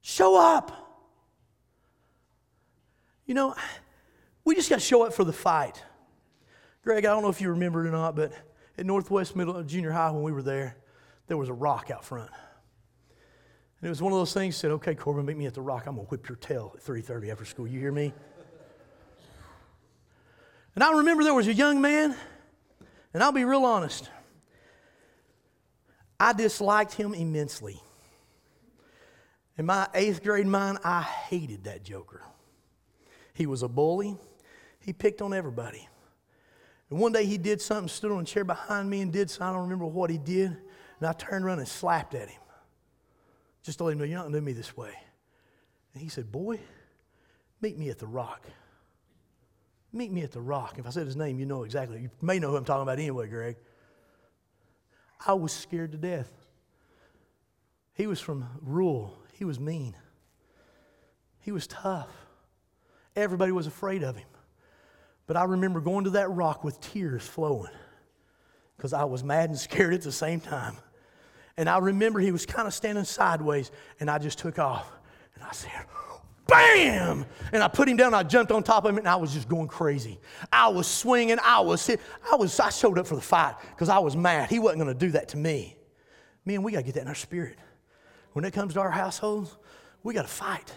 Show 0.00 0.36
up. 0.36 0.72
You 3.26 3.34
know, 3.34 3.54
we 4.48 4.54
just 4.54 4.70
got 4.70 4.76
to 4.76 4.84
show 4.84 5.04
up 5.04 5.12
for 5.12 5.24
the 5.24 5.32
fight. 5.32 5.82
Greg, 6.82 7.04
I 7.04 7.10
don't 7.10 7.22
know 7.22 7.28
if 7.28 7.38
you 7.38 7.50
remember 7.50 7.84
it 7.84 7.88
or 7.88 7.92
not, 7.92 8.16
but 8.16 8.32
at 8.78 8.86
Northwest 8.86 9.36
Middle 9.36 9.54
uh, 9.54 9.62
Junior 9.62 9.90
High 9.90 10.10
when 10.10 10.22
we 10.22 10.32
were 10.32 10.42
there, 10.42 10.78
there 11.26 11.36
was 11.36 11.50
a 11.50 11.52
rock 11.52 11.90
out 11.90 12.02
front. 12.02 12.30
And 12.30 13.86
it 13.86 13.90
was 13.90 14.00
one 14.00 14.10
of 14.10 14.18
those 14.18 14.32
things 14.32 14.56
said, 14.56 14.70
okay, 14.70 14.94
Corbin, 14.94 15.26
meet 15.26 15.36
me 15.36 15.44
at 15.44 15.52
the 15.52 15.60
rock. 15.60 15.86
I'm 15.86 15.96
to 15.96 16.00
whip 16.00 16.30
your 16.30 16.36
tail 16.36 16.72
at 16.74 16.82
3.30 16.82 17.30
after 17.30 17.44
school. 17.44 17.68
You 17.68 17.78
hear 17.78 17.92
me? 17.92 18.14
And 20.74 20.82
I 20.82 20.92
remember 20.92 21.24
there 21.24 21.34
was 21.34 21.48
a 21.48 21.52
young 21.52 21.82
man, 21.82 22.16
and 23.12 23.22
I'll 23.22 23.32
be 23.32 23.44
real 23.44 23.66
honest. 23.66 24.08
I 26.18 26.32
disliked 26.32 26.94
him 26.94 27.12
immensely. 27.12 27.82
In 29.58 29.66
my 29.66 29.88
eighth 29.92 30.22
grade 30.22 30.46
mind, 30.46 30.78
I 30.82 31.02
hated 31.02 31.64
that 31.64 31.84
joker. 31.84 32.22
He 33.34 33.44
was 33.44 33.62
a 33.62 33.68
bully. 33.68 34.16
He 34.80 34.92
picked 34.92 35.22
on 35.22 35.34
everybody. 35.34 35.88
And 36.90 36.98
one 36.98 37.12
day 37.12 37.26
he 37.26 37.38
did 37.38 37.60
something, 37.60 37.88
stood 37.88 38.12
on 38.12 38.22
a 38.22 38.24
chair 38.24 38.44
behind 38.44 38.88
me 38.88 39.02
and 39.02 39.12
did 39.12 39.30
something. 39.30 39.48
I 39.48 39.52
don't 39.52 39.62
remember 39.62 39.86
what 39.86 40.10
he 40.10 40.18
did. 40.18 40.56
And 41.00 41.08
I 41.08 41.12
turned 41.12 41.44
around 41.44 41.58
and 41.58 41.68
slapped 41.68 42.14
at 42.14 42.28
him. 42.28 42.40
Just 43.62 43.78
to 43.78 43.84
let 43.84 43.92
him 43.92 43.98
know, 43.98 44.04
you're 44.04 44.16
not 44.16 44.22
going 44.22 44.32
to 44.34 44.40
do 44.40 44.44
me 44.44 44.52
this 44.52 44.76
way. 44.76 44.92
And 45.92 46.02
he 46.02 46.08
said, 46.08 46.32
Boy, 46.32 46.60
meet 47.60 47.76
me 47.76 47.90
at 47.90 47.98
the 47.98 48.06
rock. 48.06 48.46
Meet 49.92 50.12
me 50.12 50.22
at 50.22 50.32
the 50.32 50.40
rock. 50.40 50.78
If 50.78 50.86
I 50.86 50.90
said 50.90 51.06
his 51.06 51.16
name, 51.16 51.38
you 51.38 51.46
know 51.46 51.64
exactly. 51.64 52.00
You 52.00 52.10
may 52.20 52.38
know 52.38 52.50
who 52.50 52.56
I'm 52.56 52.64
talking 52.64 52.82
about 52.82 52.98
anyway, 52.98 53.28
Greg. 53.28 53.56
I 55.26 55.34
was 55.34 55.52
scared 55.52 55.92
to 55.92 55.98
death. 55.98 56.30
He 57.94 58.06
was 58.06 58.20
from 58.20 58.46
rural, 58.62 59.18
he 59.32 59.44
was 59.44 59.58
mean, 59.58 59.96
he 61.40 61.50
was 61.50 61.66
tough. 61.66 62.10
Everybody 63.16 63.50
was 63.50 63.66
afraid 63.66 64.04
of 64.04 64.16
him. 64.16 64.28
But 65.28 65.36
I 65.36 65.44
remember 65.44 65.80
going 65.80 66.04
to 66.04 66.10
that 66.10 66.30
rock 66.30 66.64
with 66.64 66.80
tears 66.80 67.24
flowing 67.24 67.70
because 68.76 68.92
I 68.92 69.04
was 69.04 69.22
mad 69.22 69.50
and 69.50 69.58
scared 69.58 69.94
at 69.94 70.02
the 70.02 70.10
same 70.10 70.40
time. 70.40 70.74
And 71.58 71.68
I 71.68 71.78
remember 71.78 72.18
he 72.18 72.32
was 72.32 72.46
kind 72.46 72.66
of 72.66 72.72
standing 72.72 73.04
sideways, 73.04 73.70
and 74.00 74.10
I 74.10 74.18
just 74.18 74.38
took 74.38 74.58
off. 74.58 74.90
And 75.34 75.44
I 75.44 75.52
said, 75.52 75.70
bam! 76.46 77.26
And 77.52 77.62
I 77.62 77.68
put 77.68 77.88
him 77.88 77.98
down, 77.98 78.14
I 78.14 78.22
jumped 78.22 78.52
on 78.52 78.62
top 78.62 78.84
of 78.84 78.90
him, 78.90 78.98
and 78.98 79.06
I 79.06 79.16
was 79.16 79.34
just 79.34 79.48
going 79.48 79.68
crazy. 79.68 80.18
I 80.50 80.68
was 80.68 80.86
swinging, 80.86 81.38
I 81.44 81.60
was 81.60 81.90
I 82.32 82.36
was 82.36 82.58
I 82.58 82.70
showed 82.70 82.98
up 82.98 83.06
for 83.06 83.16
the 83.16 83.20
fight 83.20 83.56
because 83.70 83.90
I 83.90 83.98
was 83.98 84.16
mad. 84.16 84.48
He 84.48 84.58
wasn't 84.58 84.82
going 84.82 84.94
to 84.94 85.06
do 85.06 85.12
that 85.12 85.28
to 85.30 85.36
me. 85.36 85.76
Man, 86.46 86.62
we 86.62 86.72
got 86.72 86.78
to 86.78 86.84
get 86.84 86.94
that 86.94 87.02
in 87.02 87.08
our 87.08 87.14
spirit. 87.14 87.58
When 88.32 88.46
it 88.46 88.54
comes 88.54 88.72
to 88.74 88.80
our 88.80 88.90
households, 88.90 89.58
we 90.02 90.14
got 90.14 90.22
to 90.22 90.28
fight. 90.28 90.72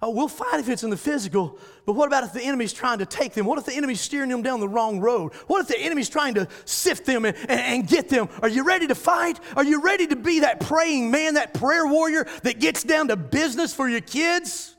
Oh, 0.00 0.10
we'll 0.10 0.28
fight 0.28 0.60
if 0.60 0.68
it's 0.68 0.84
in 0.84 0.90
the 0.90 0.96
physical, 0.96 1.58
but 1.84 1.94
what 1.94 2.06
about 2.06 2.22
if 2.22 2.32
the 2.32 2.42
enemy's 2.42 2.72
trying 2.72 3.00
to 3.00 3.06
take 3.06 3.34
them? 3.34 3.46
What 3.46 3.58
if 3.58 3.64
the 3.64 3.74
enemy's 3.74 4.00
steering 4.00 4.28
them 4.28 4.42
down 4.42 4.60
the 4.60 4.68
wrong 4.68 5.00
road? 5.00 5.32
What 5.48 5.60
if 5.60 5.66
the 5.66 5.78
enemy's 5.78 6.08
trying 6.08 6.34
to 6.34 6.46
sift 6.64 7.04
them 7.04 7.24
and, 7.24 7.36
and, 7.36 7.60
and, 7.60 7.88
get 7.88 8.08
them? 8.08 8.28
Are 8.40 8.48
you 8.48 8.62
ready 8.62 8.86
to 8.86 8.94
fight? 8.94 9.40
Are 9.56 9.64
you 9.64 9.82
ready 9.82 10.06
to 10.06 10.14
be 10.14 10.40
that 10.40 10.60
praying 10.60 11.10
man, 11.10 11.34
that 11.34 11.52
prayer 11.52 11.84
warrior 11.84 12.28
that 12.44 12.60
gets 12.60 12.84
down 12.84 13.08
to 13.08 13.16
business 13.16 13.74
for 13.74 13.88
your 13.88 14.00
kids? 14.00 14.76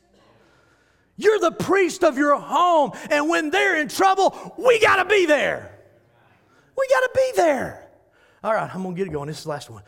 You're 1.17 1.39
the 1.39 1.51
priest 1.51 2.05
of 2.05 2.17
your 2.17 2.39
home, 2.39 2.91
and 3.11 3.27
when 3.27 3.49
they're 3.49 3.77
in 3.81 3.89
trouble, 3.89 4.55
we 4.57 4.79
got 4.79 5.03
to 5.03 5.05
be 5.05 5.25
there. 5.25 5.77
We 6.77 6.87
got 6.87 7.01
to 7.01 7.09
be 7.13 7.31
there. 7.35 7.89
All 8.41 8.53
right, 8.53 8.73
I'm 8.73 8.83
going 8.83 8.95
to 8.95 8.97
get 8.97 9.07
it 9.07 9.11
going. 9.11 9.27
This 9.27 9.39
is 9.39 9.43
the 9.43 9.49
last 9.49 9.69
one. 9.69 9.83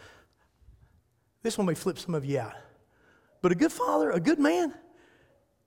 This 1.41 1.57
one 1.57 1.67
may 1.67 1.73
flip 1.73 1.97
some 1.97 2.15
of 2.15 2.25
you 2.25 2.39
out. 2.39 2.53
But 3.41 3.53
a 3.53 3.55
good 3.55 3.71
father, 3.71 4.11
a 4.11 4.19
good 4.19 4.39
man, 4.39 4.73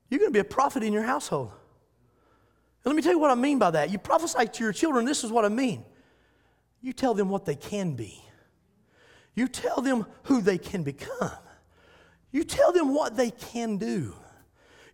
you're 0.09 0.21
going 0.21 0.31
to 0.31 0.35
be 0.35 0.41
a 0.41 0.45
prophet 0.45 0.83
in 0.83 0.93
your 0.93 1.03
household. 1.03 1.51
And 1.51 2.93
let 2.93 2.97
me 2.97 3.03
tell 3.03 3.13
you 3.13 3.19
what 3.19 3.31
I 3.31 3.35
mean 3.35 3.59
by 3.59 3.71
that. 3.71 3.91
You 3.91 3.99
prophesy 3.99 4.47
to 4.47 4.65
your 4.65 4.73
children, 4.73 5.05
this 5.05 5.25
is 5.25 5.33
what 5.33 5.45
I 5.45 5.49
mean. 5.49 5.85
You 6.83 6.93
tell 6.93 7.15
them 7.15 7.31
what 7.31 7.47
they 7.47 7.57
can 7.57 7.95
be, 7.95 8.23
you 9.35 9.49
tell 9.49 9.81
them 9.81 10.07
who 10.25 10.41
they 10.41 10.59
can 10.59 10.83
become, 10.83 11.33
you 12.31 12.45
tell 12.45 12.73
them 12.73 12.95
what 12.95 13.17
they 13.17 13.31
can 13.31 13.79
do. 13.79 14.15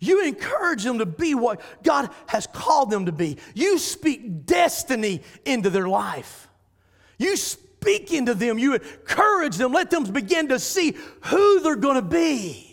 You 0.03 0.25
encourage 0.25 0.83
them 0.83 0.99
to 1.01 1.07
be 1.07 1.35
what 1.35 1.61
God 1.83 2.09
has 2.27 2.47
called 2.47 2.91
them 2.91 3.05
to 3.05 3.13
be. 3.13 3.37
You 3.55 3.77
speak 3.77 4.47
destiny 4.47 5.21
into 5.45 5.69
their 5.69 5.89
life. 5.89 6.49
You 7.19 7.37
speak 7.37 8.11
into 8.11 8.33
them. 8.33 8.59
You 8.59 8.77
encourage 8.77 9.57
them. 9.59 9.73
Let 9.73 9.91
them 9.91 10.05
begin 10.05 10.49
to 10.49 10.59
see 10.59 10.97
who 11.25 11.61
they're 11.61 11.77
going 11.77 11.97
to 11.97 12.03
be. 12.03 12.70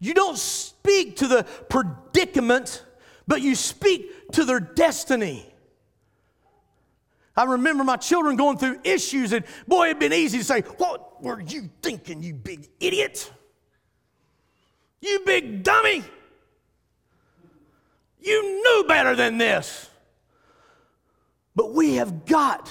You 0.00 0.14
don't 0.14 0.38
speak 0.38 1.16
to 1.16 1.28
the 1.28 1.44
predicament, 1.68 2.84
but 3.28 3.42
you 3.42 3.54
speak 3.54 4.32
to 4.32 4.44
their 4.44 4.58
destiny. 4.58 5.46
I 7.36 7.44
remember 7.44 7.84
my 7.84 7.96
children 7.96 8.36
going 8.36 8.58
through 8.58 8.80
issues, 8.82 9.32
and 9.32 9.44
boy, 9.68 9.86
it'd 9.86 9.98
been 9.98 10.12
easy 10.12 10.38
to 10.38 10.44
say, 10.44 10.62
What 10.78 11.22
were 11.22 11.40
you 11.40 11.70
thinking, 11.82 12.22
you 12.22 12.34
big 12.34 12.68
idiot? 12.80 13.30
You 15.00 15.20
big 15.24 15.62
dummy! 15.62 16.02
You 18.22 18.42
knew 18.62 18.84
better 18.86 19.16
than 19.16 19.38
this. 19.38 19.88
But 21.56 21.72
we 21.72 21.94
have 21.94 22.26
got 22.26 22.70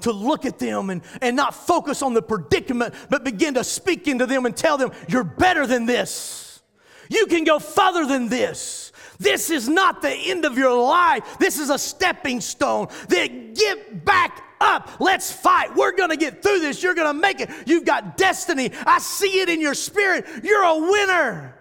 to 0.00 0.12
look 0.12 0.44
at 0.44 0.58
them 0.58 0.90
and, 0.90 1.02
and 1.20 1.34
not 1.36 1.54
focus 1.54 2.02
on 2.02 2.14
the 2.14 2.22
predicament, 2.22 2.94
but 3.10 3.24
begin 3.24 3.54
to 3.54 3.64
speak 3.64 4.06
into 4.06 4.26
them 4.26 4.46
and 4.46 4.56
tell 4.56 4.76
them, 4.76 4.90
You're 5.08 5.24
better 5.24 5.66
than 5.66 5.86
this. 5.86 6.43
You 7.08 7.26
can 7.26 7.44
go 7.44 7.58
further 7.58 8.06
than 8.06 8.28
this. 8.28 8.92
This 9.18 9.50
is 9.50 9.68
not 9.68 10.02
the 10.02 10.10
end 10.10 10.44
of 10.44 10.58
your 10.58 10.74
life. 10.80 11.38
This 11.38 11.58
is 11.58 11.70
a 11.70 11.78
stepping 11.78 12.40
stone. 12.40 12.88
Then 13.08 13.54
get 13.54 14.04
back 14.04 14.42
up. 14.60 14.90
Let's 14.98 15.30
fight. 15.30 15.74
We're 15.74 15.96
going 15.96 16.10
to 16.10 16.16
get 16.16 16.42
through 16.42 16.60
this. 16.60 16.82
You're 16.82 16.94
going 16.94 17.14
to 17.14 17.20
make 17.20 17.40
it. 17.40 17.50
You've 17.66 17.84
got 17.84 18.16
destiny. 18.16 18.72
I 18.86 18.98
see 18.98 19.40
it 19.40 19.48
in 19.48 19.60
your 19.60 19.74
spirit. 19.74 20.26
You're 20.42 20.62
a 20.62 20.78
winner. 20.78 21.54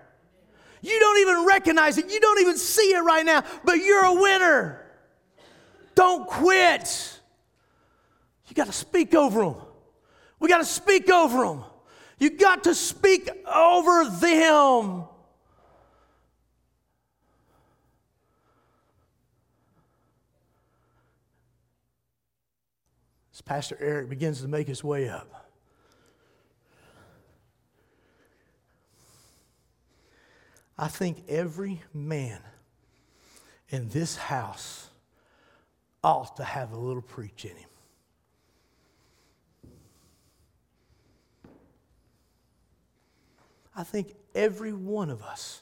You 0.82 1.00
don't 1.00 1.20
even 1.20 1.46
recognize 1.46 1.98
it. 1.98 2.12
You 2.12 2.20
don't 2.20 2.42
even 2.42 2.58
see 2.58 2.94
it 2.94 3.02
right 3.02 3.26
now, 3.26 3.44
but 3.64 3.76
you're 3.76 4.04
a 4.04 4.14
winner. 4.14 4.82
Don't 5.96 6.28
quit. 6.28 7.20
You 8.48 8.56
got 8.56 8.68
to 8.68 8.74
speak 8.74 9.16
over 9.16 9.46
them. 9.46 9.56
We 10.40 10.50
got 10.50 10.58
to 10.58 10.66
speak 10.66 11.10
over 11.10 11.46
them. 11.46 11.64
You 12.20 12.32
got 12.32 12.66
to 12.66 12.76
speak 12.76 13.30
over 13.48 14.10
them. 14.10 15.06
Pastor 23.46 23.78
Eric 23.80 24.10
begins 24.10 24.42
to 24.42 24.48
make 24.48 24.68
his 24.68 24.84
way 24.84 25.10
up. 25.10 25.50
I 30.78 30.88
think 30.88 31.24
every 31.28 31.82
man 31.94 32.40
in 33.70 33.90
this 33.90 34.16
house 34.16 34.90
ought 36.04 36.36
to 36.38 36.44
have 36.44 36.72
a 36.72 36.78
little 36.78 37.02
preach 37.02 37.46
in 37.46 37.56
him. 37.56 37.70
I 43.76 43.84
think 43.84 44.16
every 44.36 44.74
one 44.74 45.10
of 45.10 45.24
us 45.24 45.62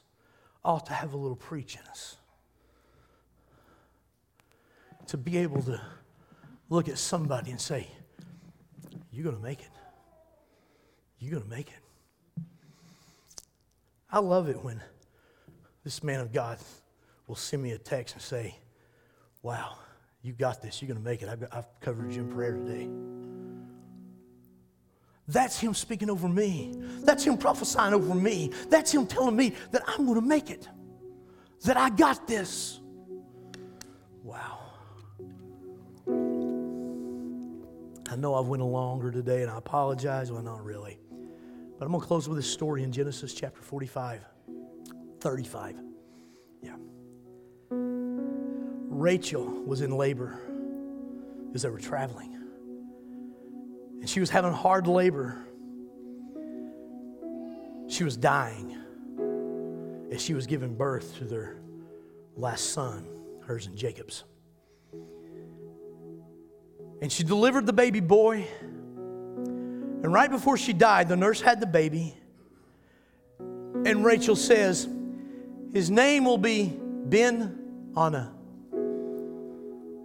ought 0.64 0.86
to 0.88 0.94
have 0.94 1.14
a 1.14 1.18
little 1.18 1.36
preach 1.36 1.76
in 1.76 1.82
us. 1.90 2.18
To 5.08 5.18
be 5.18 5.38
able 5.38 5.62
to 5.64 5.82
look 6.72 6.88
at 6.88 6.98
somebody 6.98 7.52
and 7.52 7.62
say, 7.62 7.88
You're 9.12 9.26
going 9.26 9.36
to 9.36 9.44
make 9.44 9.60
it. 9.60 9.70
You're 11.20 11.32
going 11.32 11.44
to 11.44 11.50
make 11.50 11.68
it. 11.68 12.44
I 14.12 14.20
love 14.20 14.50
it 14.50 14.64
when 14.64 14.82
this 15.84 16.02
man 16.02 16.22
of 16.22 16.34
God 16.34 16.58
will 17.28 17.36
send 17.36 17.62
me 17.62 17.72
a 17.72 17.78
text 17.78 18.16
and 18.16 18.24
say, 18.24 18.56
Wow, 19.44 19.78
you 20.24 20.34
got 20.34 20.62
this. 20.62 20.82
You're 20.82 20.88
going 20.88 21.04
to 21.04 21.04
make 21.04 21.22
it. 21.22 21.30
I've, 21.30 21.44
I've 21.52 21.80
covered 21.82 22.14
you 22.14 22.22
in 22.22 22.32
prayer 22.32 22.54
today. 22.54 22.90
That's 25.28 25.60
Him 25.60 25.74
speaking 25.74 26.10
over 26.10 26.28
me. 26.30 26.74
That's 27.04 27.26
Him 27.26 27.38
prophesying 27.38 27.94
over 27.94 28.16
me. 28.16 28.52
That's 28.70 28.94
Him 28.94 29.08
telling 29.08 29.36
me 29.36 29.54
that 29.72 29.84
I'm 29.88 30.06
going 30.06 30.20
to 30.20 30.26
make 30.26 30.50
it, 30.50 30.68
that 31.66 31.76
I 31.76 31.90
got 31.90 32.28
this. 32.28 32.80
Wow. 34.24 34.61
I 38.12 38.18
know 38.18 38.36
I've 38.36 38.48
went 38.48 38.62
longer 38.62 39.10
today, 39.10 39.42
and 39.42 39.50
I 39.50 39.58
apologize. 39.58 40.34
Well, 40.34 40.42
not 40.42 40.66
really. 40.66 41.00
But 41.80 41.86
I'm 41.86 41.92
going 41.92 42.02
to 42.02 42.08
close 42.08 42.28
with 42.28 42.38
this 42.38 42.52
story 42.52 42.84
in 42.84 42.92
Genesis 42.92 43.34
chapter 43.34 43.62
45, 43.62 44.26
35. 45.22 45.78
Yeah. 46.62 46.76
Rachel 47.70 49.46
was 49.46 49.80
in 49.80 49.96
labor 49.96 50.42
as 51.56 51.62
they 51.62 51.70
were 51.70 51.80
traveling. 51.80 52.36
And 54.02 54.10
she 54.10 54.20
was 54.20 54.30
having 54.30 54.52
hard 54.52 54.88
labor. 54.88 55.48
She 57.88 58.04
was 58.04 58.18
dying 58.18 58.76
as 60.12 60.22
she 60.22 60.34
was 60.34 60.46
giving 60.48 60.76
birth 60.76 61.18
to 61.20 61.24
their 61.24 61.62
last 62.36 62.74
son, 62.74 63.08
hers 63.46 63.68
and 63.68 63.78
Jacob's. 63.78 64.26
And 67.02 67.12
she 67.12 67.24
delivered 67.24 67.66
the 67.66 67.74
baby 67.74 68.00
boy. 68.00 68.46
And 68.64 70.14
right 70.14 70.30
before 70.30 70.56
she 70.58 70.72
died, 70.72 71.10
the 71.10 71.18
nurse 71.18 71.42
had 71.42 71.60
the 71.60 71.66
baby. 71.66 72.16
And 73.40 74.06
Rachel 74.06 74.36
says, 74.36 74.88
His 75.74 75.90
name 75.90 76.26
will 76.26 76.38
be 76.38 76.80
Ben-Oni. 77.06 78.28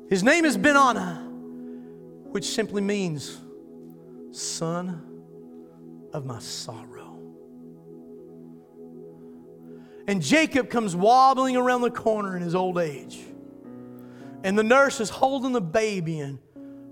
His 0.09 0.23
name 0.23 0.45
is 0.45 0.57
Ben-Oni, 0.57 1.21
which 2.31 2.47
simply 2.47 2.81
means 2.81 3.39
son 4.31 5.03
of 6.13 6.25
my 6.25 6.39
sorrow. 6.39 7.19
And 10.07 10.23
Jacob 10.23 10.71
comes 10.71 10.95
wobbling 10.95 11.57
around 11.57 11.83
the 11.83 11.91
corner 11.91 12.37
in 12.37 12.43
his 12.43 12.55
old 12.55 12.79
age. 12.79 13.19
And 14.45 14.57
the 14.57 14.63
nurse 14.63 15.01
is 15.01 15.11
holding 15.11 15.53
the 15.53 15.61
baby 15.61 16.21
and 16.21 16.39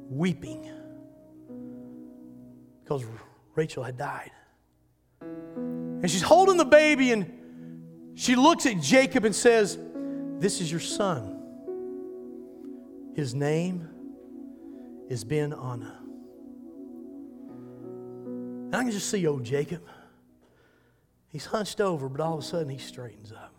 weeping 0.09 0.70
because 2.82 3.05
Rachel 3.55 3.82
had 3.82 3.96
died. 3.96 4.30
And 5.20 6.11
she's 6.11 6.22
holding 6.22 6.57
the 6.57 6.64
baby 6.64 7.12
and 7.12 7.32
she 8.14 8.36
looks 8.36 8.66
at 8.66 8.80
Jacob 8.80 9.24
and 9.24 9.34
says, 9.34 9.78
This 10.38 10.61
is 10.61 10.70
your 10.70 10.80
son. 10.80 11.40
His 13.14 13.34
name 13.34 13.88
is 15.09 15.24
Ben-Oni. 15.24 15.86
And 18.66 18.76
I 18.76 18.82
can 18.82 18.92
just 18.92 19.09
see 19.11 19.26
old 19.26 19.44
Jacob. 19.44 19.82
He's 21.28 21.46
hunched 21.46 21.80
over, 21.80 22.09
but 22.09 22.20
all 22.20 22.34
of 22.34 22.40
a 22.40 22.42
sudden 22.42 22.68
he 22.68 22.78
straightens 22.78 23.32
up. 23.32 23.55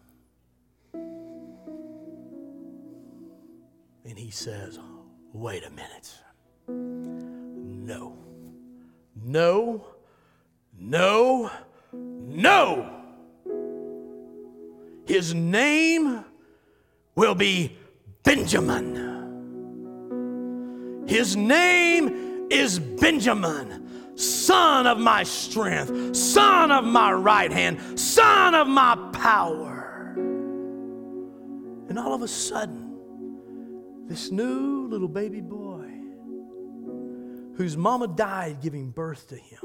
And 4.04 4.18
he 4.18 4.30
says, 4.30 4.80
Wait 5.34 5.66
a 5.66 5.70
minute. 5.70 6.14
No. 9.26 9.84
No. 10.78 11.50
No. 11.92 12.92
His 15.08 15.34
name 15.34 16.24
will 17.16 17.34
be 17.34 17.76
Benjamin. 18.22 19.02
His 21.08 21.36
name 21.36 22.48
is 22.52 22.78
Benjamin, 22.78 24.16
son 24.16 24.86
of 24.86 25.00
my 25.00 25.24
strength, 25.24 26.16
son 26.16 26.72
of 26.72 26.84
my 26.84 27.12
right 27.12 27.52
hand, 27.52 28.00
son 28.00 28.54
of 28.54 28.68
my 28.68 28.96
power. 29.12 30.14
And 31.90 31.98
all 31.98 32.14
of 32.14 32.22
a 32.22 32.28
sudden, 32.28 32.84
this 34.08 34.30
new 34.30 34.88
little 34.88 35.08
baby 35.08 35.42
boy 35.42 35.65
whose 37.56 37.78
mama 37.78 38.08
died 38.08 38.62
giving 38.62 38.92
birth 38.92 39.30
to 39.30 39.36
him, 39.36 39.60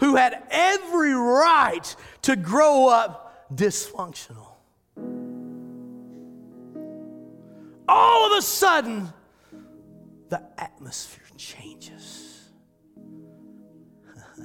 who 0.00 0.16
had 0.16 0.42
every 0.50 1.14
right 1.14 1.96
to 2.22 2.36
grow 2.36 2.88
up 2.88 3.48
dysfunctional. 3.54 4.48
All 7.88 8.32
of 8.32 8.38
a 8.38 8.42
sudden, 8.42 9.12
the 10.28 10.42
atmosphere 10.58 11.24
changes. 11.36 12.48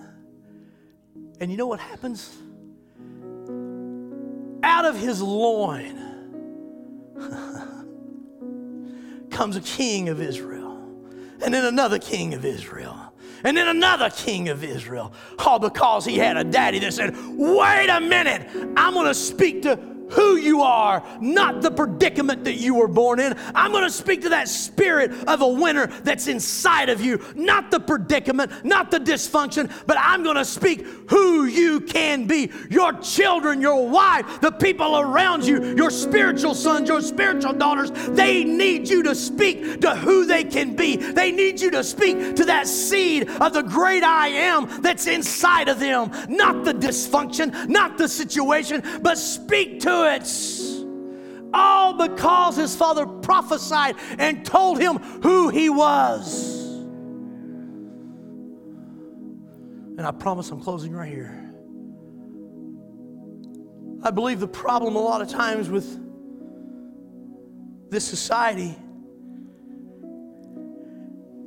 and 1.40 1.52
you 1.52 1.58
know 1.58 1.68
what 1.68 1.80
happens? 1.80 2.36
Out 4.64 4.86
of 4.86 4.98
his 4.98 5.22
loin 5.22 6.04
comes 9.30 9.56
a 9.56 9.62
king 9.62 10.10
of 10.10 10.22
Israel 10.22 10.57
and 11.42 11.54
then 11.54 11.66
another 11.66 12.00
king 12.00 12.34
of 12.34 12.46
Israel, 12.46 13.14
and 13.44 13.56
then 13.56 13.68
another 13.68 14.10
king 14.10 14.50
of 14.50 14.64
Israel. 14.64 15.14
All 15.40 15.60
because 15.60 16.06
he 16.06 16.18
had 16.18 16.38
a 16.38 16.44
daddy 16.44 16.80
that 16.80 16.94
said, 16.94 17.16
Wait 17.36 17.90
a 17.90 18.00
minute, 18.00 18.50
I'm 18.76 18.94
gonna 18.94 19.14
speak 19.14 19.62
to 19.64 19.97
who 20.10 20.38
you 20.38 20.62
are, 20.62 21.04
not 21.20 21.62
the 21.62 21.72
predicament 21.72 22.44
that 22.46 22.56
you 22.56 22.76
were 22.76 22.88
born 22.88 23.20
in. 23.20 23.36
I'm 23.54 23.72
going 23.72 23.84
to 23.84 23.90
speak 23.90 24.22
to 24.24 24.30
that 24.30 24.48
spirit 24.48 25.12
of 25.28 25.42
a 25.42 25.48
winner 25.48 25.88
that's 25.88 26.28
inside 26.28 26.90
of 26.90 27.02
you, 27.02 27.24
not 27.36 27.72
the 27.72 27.80
predicament, 27.80 28.66
not 28.66 28.92
the 28.92 29.00
dysfunction, 29.00 29.72
but 29.86 29.98
I'm 30.00 30.24
going 30.24 30.38
to 30.38 30.46
speak 30.46 30.86
who 31.10 31.46
you 31.46 31.82
can 31.82 32.26
be. 32.28 32.52
Your 32.70 32.94
children, 32.94 33.62
your 33.62 33.88
wife, 33.88 34.42
the 34.42 34.52
people 34.52 35.00
around 35.00 35.46
you, 35.46 35.76
your 35.76 35.90
spiritual 35.90 36.54
sons, 36.54 36.88
your 36.90 37.02
spiritual 37.02 37.54
daughters, 37.54 37.92
they 38.10 38.44
need 38.44 38.88
you 38.90 39.04
to 39.04 39.16
speak 39.16 39.82
to 39.82 39.96
who 39.96 40.26
they 40.26 40.44
can 40.44 40.76
be. 40.76 40.96
They 40.96 41.32
need 41.32 41.60
you 41.60 41.72
to 41.72 41.84
speak 41.84 42.36
to 42.36 42.46
that 42.46 42.68
seed 42.68 43.30
of 43.30 43.54
the 43.54 43.64
great 43.64 44.04
I 44.04 44.28
am 44.28 44.82
that's 44.82 45.08
inside 45.08 45.70
of 45.70 45.80
them, 45.80 46.12
not 46.30 46.64
the 46.64 46.74
dysfunction, 46.74 47.68
not 47.68 47.98
the 47.98 48.08
situation, 48.08 48.84
but 49.02 49.18
speak 49.18 49.80
to 49.82 49.97
All 51.54 51.94
because 51.94 52.58
his 52.58 52.76
father 52.76 53.06
prophesied 53.06 53.96
and 54.18 54.46
told 54.46 54.80
him 54.80 54.98
who 54.98 55.50
he 55.50 55.70
was. 55.70 56.56
And 59.98 60.06
I 60.06 60.12
promise 60.12 60.52
I'm 60.52 60.62
closing 60.62 60.94
right 60.94 61.10
here. 61.12 61.44
I 64.04 64.12
believe 64.12 64.40
the 64.40 64.48
problem 64.48 64.96
a 64.96 65.02
lot 65.02 65.22
of 65.22 65.30
times 65.30 65.70
with 65.70 66.00
this 67.90 68.06
society 68.06 68.76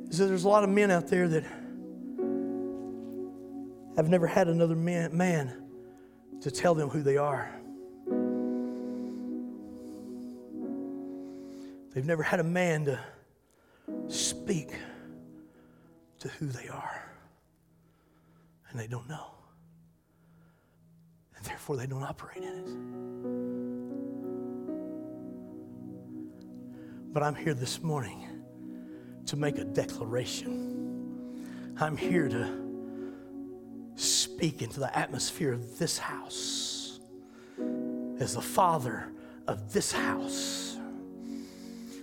is 0.09 0.17
that 0.17 0.25
there's 0.25 0.43
a 0.43 0.49
lot 0.49 0.63
of 0.63 0.69
men 0.69 0.91
out 0.91 1.07
there 1.07 1.29
that 1.29 1.43
have 3.95 4.09
never 4.09 4.27
had 4.27 4.47
another 4.49 4.75
man, 4.75 5.15
man 5.15 5.63
to 6.41 6.51
tell 6.51 6.75
them 6.75 6.89
who 6.89 7.01
they 7.01 7.17
are. 7.17 7.60
They've 11.93 12.05
never 12.05 12.23
had 12.23 12.39
a 12.39 12.43
man 12.43 12.85
to 12.85 12.97
speak 14.07 14.71
to 16.19 16.29
who 16.29 16.47
they 16.47 16.69
are. 16.69 17.03
And 18.69 18.79
they 18.79 18.87
don't 18.87 19.09
know. 19.09 19.31
And 21.35 21.45
therefore, 21.45 21.75
they 21.75 21.87
don't 21.87 22.03
operate 22.03 22.37
in 22.37 22.43
it. 22.43 22.69
But 27.13 27.23
I'm 27.23 27.35
here 27.35 27.53
this 27.53 27.81
morning 27.81 28.25
to 29.25 29.35
make 29.35 29.57
a 29.57 29.65
declaration. 29.65 31.75
I'm 31.77 31.97
here 31.97 32.29
to 32.29 32.61
speak 33.95 34.61
into 34.61 34.79
the 34.79 34.97
atmosphere 34.97 35.51
of 35.51 35.77
this 35.77 35.97
house 35.97 37.01
as 38.19 38.35
the 38.35 38.41
father 38.41 39.11
of 39.47 39.73
this 39.73 39.91
house 39.91 40.70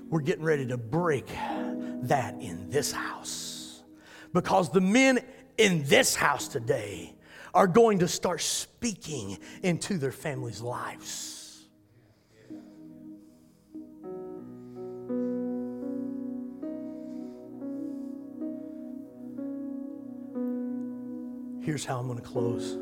we're 0.09 0.21
getting 0.21 0.45
ready 0.45 0.67
to 0.67 0.77
break 0.77 1.27
that 2.03 2.35
in 2.41 2.71
this 2.71 2.93
house. 2.93 3.83
Because 4.33 4.71
the 4.71 4.81
men 4.81 5.21
in 5.57 5.85
this 5.85 6.15
house 6.15 6.49
today 6.49 7.15
are 7.55 7.67
going 7.67 7.99
to 7.99 8.09
start 8.09 8.41
speaking 8.41 9.39
into 9.63 9.99
their 9.99 10.13
families' 10.13 10.61
lives. 10.61 11.67
Here's 21.63 21.85
how 21.85 21.99
I'm 21.99 22.07
going 22.07 22.19
to 22.19 22.25
close. 22.25 22.79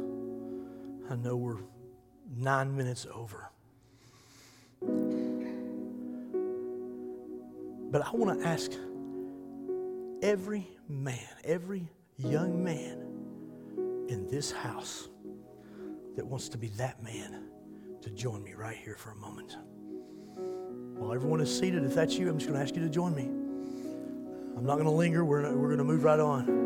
I 1.11 1.16
know 1.16 1.37
we're 1.37 1.59
nine 2.37 2.77
minutes 2.77 3.07
over. 3.12 3.51
But 7.91 8.07
I 8.07 8.11
want 8.12 8.41
to 8.41 8.47
ask 8.47 8.72
every 10.22 10.68
man, 10.89 11.18
every 11.45 11.89
young 12.18 12.62
man 12.62 12.99
in 14.09 14.26
this 14.28 14.51
house 14.51 15.09
that 16.16 16.26
wants 16.26 16.49
to 16.51 16.59
be 16.59 16.68
that 16.76 17.03
man 17.03 17.45
to 18.03 18.11
join 18.11 18.43
me 18.43 18.55
right 18.55 18.76
here 18.76 18.97
for 18.97 19.11
a 19.11 19.16
moment. 19.16 19.57
While 20.99 21.12
everyone 21.12 21.41
is 21.41 21.57
seated, 21.57 21.84
if 21.84 21.95
that's 21.95 22.14
you, 22.14 22.28
I'm 22.28 22.39
just 22.39 22.49
going 22.49 22.59
to 22.59 22.64
ask 22.64 22.74
you 22.74 22.82
to 22.82 22.89
join 22.89 23.14
me. 23.14 23.24
I'm 24.57 24.64
not 24.64 24.74
going 24.74 24.87
to 24.87 24.91
linger. 24.91 25.24
We're, 25.24 25.43
we're 25.55 25.68
going 25.68 25.78
to 25.78 25.84
move 25.84 26.05
right 26.05 26.18
on. 26.18 26.65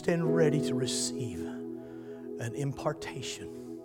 Stand 0.00 0.34
ready 0.34 0.58
to 0.62 0.74
receive 0.74 1.40
an 1.40 2.54
impartation. 2.54 3.76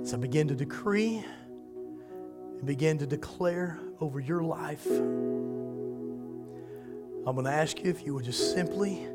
As 0.00 0.14
I 0.14 0.16
begin 0.16 0.48
to 0.48 0.54
decree 0.54 1.22
and 2.56 2.64
begin 2.64 2.96
to 2.96 3.06
declare 3.06 3.78
over 4.00 4.18
your 4.18 4.42
life, 4.42 4.86
I'm 4.86 5.02
going 7.34 7.44
to 7.44 7.52
ask 7.52 7.80
you 7.80 7.90
if 7.90 8.06
you 8.06 8.14
would 8.14 8.24
just 8.24 8.54
simply 8.54 9.06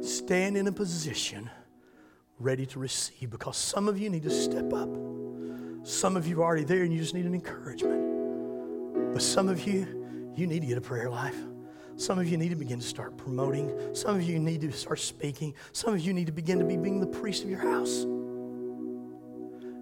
stand 0.00 0.56
in 0.56 0.68
a 0.68 0.72
position 0.72 1.50
ready 2.38 2.64
to 2.66 2.78
receive 2.78 3.30
because 3.30 3.56
some 3.56 3.88
of 3.88 3.98
you 3.98 4.08
need 4.08 4.22
to 4.22 4.30
step 4.30 4.72
up. 4.72 4.90
Some 5.82 6.16
of 6.16 6.28
you 6.28 6.40
are 6.40 6.44
already 6.44 6.62
there 6.62 6.84
and 6.84 6.92
you 6.92 7.00
just 7.00 7.14
need 7.14 7.26
an 7.26 7.34
encouragement. 7.34 9.12
But 9.12 9.22
some 9.22 9.48
of 9.48 9.66
you, 9.66 10.32
you 10.36 10.46
need 10.46 10.60
to 10.60 10.66
get 10.68 10.78
a 10.78 10.80
prayer 10.80 11.10
life. 11.10 11.34
Some 11.98 12.20
of 12.20 12.28
you 12.28 12.36
need 12.36 12.50
to 12.50 12.56
begin 12.56 12.78
to 12.78 12.86
start 12.86 13.16
promoting. 13.16 13.76
Some 13.92 14.14
of 14.14 14.22
you 14.22 14.38
need 14.38 14.60
to 14.60 14.70
start 14.70 15.00
speaking. 15.00 15.52
Some 15.72 15.94
of 15.94 16.00
you 16.00 16.12
need 16.12 16.26
to 16.26 16.32
begin 16.32 16.60
to 16.60 16.64
be 16.64 16.76
being 16.76 17.00
the 17.00 17.08
priest 17.08 17.42
of 17.42 17.50
your 17.50 17.58
house. 17.58 18.04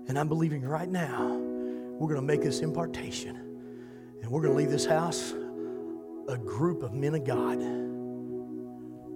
And 0.09 0.19
I'm 0.19 0.27
believing 0.27 0.63
right 0.63 0.89
now, 0.89 1.37
we're 1.37 2.09
going 2.09 2.21
to 2.21 2.27
make 2.27 2.41
this 2.41 2.61
impartation. 2.61 3.37
And 4.23 4.31
we're 4.31 4.41
going 4.41 4.55
to 4.55 4.59
leave 4.59 4.71
this 4.71 4.87
house 4.87 5.35
a 6.29 6.39
group 6.39 6.83
of 6.83 6.95
men 6.95 7.15
of 7.15 7.25
God, 7.25 7.61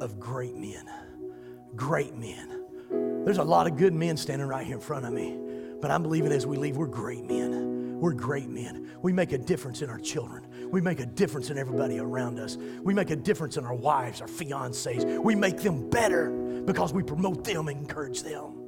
of 0.02 0.20
great 0.20 0.54
men. 0.54 0.84
Great 1.74 2.14
men. 2.14 2.66
There's 3.24 3.38
a 3.38 3.44
lot 3.44 3.66
of 3.66 3.78
good 3.78 3.94
men 3.94 4.18
standing 4.18 4.46
right 4.46 4.66
here 4.66 4.76
in 4.76 4.80
front 4.80 5.06
of 5.06 5.12
me. 5.14 5.38
But 5.80 5.90
I'm 5.90 6.02
believing 6.02 6.32
as 6.32 6.46
we 6.46 6.58
leave, 6.58 6.76
we're 6.76 6.86
great 6.86 7.24
men. 7.24 7.98
We're 7.98 8.12
great 8.12 8.48
men. 8.48 8.90
We 9.02 9.12
make 9.12 9.32
a 9.32 9.38
difference 9.38 9.82
in 9.82 9.90
our 9.90 9.98
children. 9.98 10.46
We 10.70 10.80
make 10.80 11.00
a 11.00 11.06
difference 11.06 11.50
in 11.50 11.58
everybody 11.58 11.98
around 11.98 12.38
us. 12.38 12.56
We 12.82 12.94
make 12.94 13.10
a 13.10 13.16
difference 13.16 13.56
in 13.56 13.64
our 13.64 13.74
wives, 13.74 14.20
our 14.20 14.28
fiancés. 14.28 15.22
We 15.22 15.34
make 15.34 15.58
them 15.58 15.90
better 15.90 16.30
because 16.64 16.92
we 16.92 17.02
promote 17.02 17.44
them 17.44 17.68
and 17.68 17.80
encourage 17.80 18.22
them. 18.22 18.60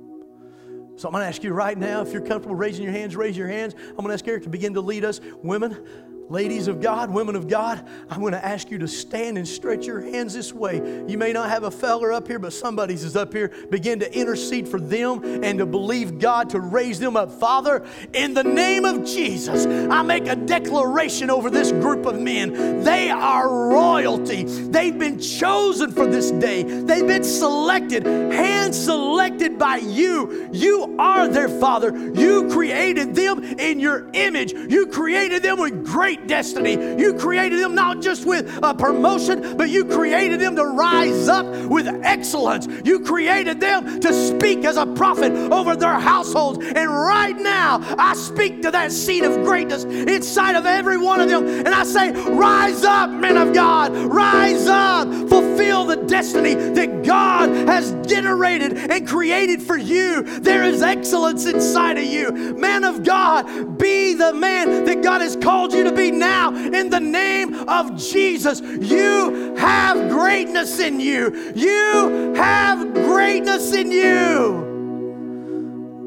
So 0.96 1.09
I'm 1.09 1.12
going 1.12 1.22
to 1.22 1.28
ask 1.28 1.42
you 1.42 1.53
right 1.53 1.76
now, 1.76 2.03
if 2.03 2.12
you're 2.12 2.20
comfortable 2.20 2.55
raising 2.55 2.84
your 2.84 2.92
hands, 2.92 3.16
raise 3.16 3.36
your 3.36 3.48
hands. 3.48 3.74
I'm 3.74 3.96
going 3.96 4.09
to 4.09 4.14
ask 4.14 4.26
Eric 4.28 4.42
to 4.42 4.50
begin 4.50 4.74
to 4.74 4.80
lead 4.80 5.05
us. 5.05 5.20
Women, 5.42 5.86
Ladies 6.32 6.66
of 6.66 6.80
God, 6.80 7.10
women 7.10 7.36
of 7.36 7.46
God, 7.46 7.86
I'm 8.08 8.20
going 8.20 8.32
to 8.32 8.42
ask 8.42 8.70
you 8.70 8.78
to 8.78 8.88
stand 8.88 9.36
and 9.36 9.46
stretch 9.46 9.84
your 9.84 10.00
hands 10.00 10.32
this 10.32 10.50
way. 10.50 10.76
You 11.06 11.18
may 11.18 11.30
not 11.30 11.50
have 11.50 11.64
a 11.64 11.70
feller 11.70 12.10
up 12.10 12.26
here, 12.26 12.38
but 12.38 12.54
somebody's 12.54 13.04
is 13.04 13.16
up 13.16 13.34
here. 13.34 13.52
Begin 13.68 13.98
to 13.98 14.18
intercede 14.18 14.66
for 14.66 14.80
them 14.80 15.44
and 15.44 15.58
to 15.58 15.66
believe 15.66 16.18
God 16.18 16.48
to 16.50 16.60
raise 16.60 16.98
them 16.98 17.18
up. 17.18 17.32
Father, 17.32 17.84
in 18.14 18.32
the 18.32 18.44
name 18.44 18.86
of 18.86 19.04
Jesus, 19.04 19.66
I 19.66 20.00
make 20.00 20.26
a 20.26 20.34
declaration 20.34 21.28
over 21.28 21.50
this 21.50 21.70
group 21.70 22.06
of 22.06 22.18
men. 22.18 22.82
They 22.82 23.10
are 23.10 23.68
royalty. 23.68 24.44
They've 24.44 24.98
been 24.98 25.20
chosen 25.20 25.92
for 25.92 26.06
this 26.06 26.30
day. 26.30 26.62
They've 26.62 27.06
been 27.06 27.24
selected, 27.24 28.06
hand 28.06 28.74
selected 28.74 29.58
by 29.58 29.76
you. 29.76 30.48
You 30.50 30.96
are 30.98 31.28
their 31.28 31.50
Father. 31.50 31.94
You 32.14 32.48
created 32.48 33.14
them 33.14 33.44
in 33.44 33.78
your 33.78 34.08
image. 34.14 34.54
You 34.54 34.86
created 34.86 35.42
them 35.42 35.60
with 35.60 35.84
great 35.84 36.21
destiny. 36.26 36.72
You 37.00 37.14
created 37.14 37.60
them 37.60 37.74
not 37.74 38.00
just 38.00 38.26
with 38.26 38.58
a 38.62 38.74
promotion, 38.74 39.56
but 39.56 39.70
you 39.70 39.84
created 39.84 40.40
them 40.40 40.56
to 40.56 40.64
rise 40.64 41.28
up 41.28 41.46
with 41.68 41.86
excellence. 42.04 42.68
You 42.84 43.00
created 43.00 43.60
them 43.60 44.00
to 44.00 44.12
speak 44.12 44.64
as 44.64 44.76
a 44.76 44.86
prophet 44.86 45.32
over 45.52 45.76
their 45.76 45.98
households. 45.98 46.58
And 46.58 46.90
right 46.90 47.36
now, 47.36 47.80
I 47.98 48.14
speak 48.14 48.62
to 48.62 48.70
that 48.70 48.92
seed 48.92 49.24
of 49.24 49.44
greatness 49.44 49.84
inside 49.84 50.56
of 50.56 50.66
every 50.66 50.98
one 50.98 51.20
of 51.20 51.28
them. 51.28 51.46
And 51.46 51.68
I 51.68 51.84
say, 51.84 52.12
Rise 52.12 52.84
up, 52.84 53.10
men 53.10 53.36
of 53.36 53.52
God, 53.52 53.92
rise 53.94 54.66
up, 54.66 55.08
fulfill 55.28 55.84
the 55.84 55.96
destiny 55.96 56.54
that 56.54 57.04
God 57.04 57.50
has 57.68 57.92
generated 58.06 58.90
and 58.90 59.06
created 59.06 59.62
for 59.62 59.76
you. 59.76 60.22
There 60.40 60.64
is 60.64 60.82
excellence 60.82 61.46
inside 61.46 61.98
of 61.98 62.04
you. 62.04 62.30
Man 62.54 62.84
of 62.84 63.02
God, 63.02 63.78
be 63.78 64.14
the 64.14 64.32
man 64.32 64.84
that 64.84 65.02
God 65.02 65.20
has 65.20 65.36
called 65.36 65.72
you 65.72 65.84
to 65.84 65.92
be 65.92 66.10
now 66.12 66.54
in 66.54 66.90
the 66.90 67.00
name 67.00 67.68
of 67.68 67.96
Jesus. 67.96 68.60
You 68.60 69.54
have 69.56 70.10
greatness 70.10 70.78
in 70.78 71.00
you. 71.00 71.52
You 71.54 72.34
have 72.34 72.92
greatness 72.94 73.72
in 73.72 73.90
you. 73.90 74.72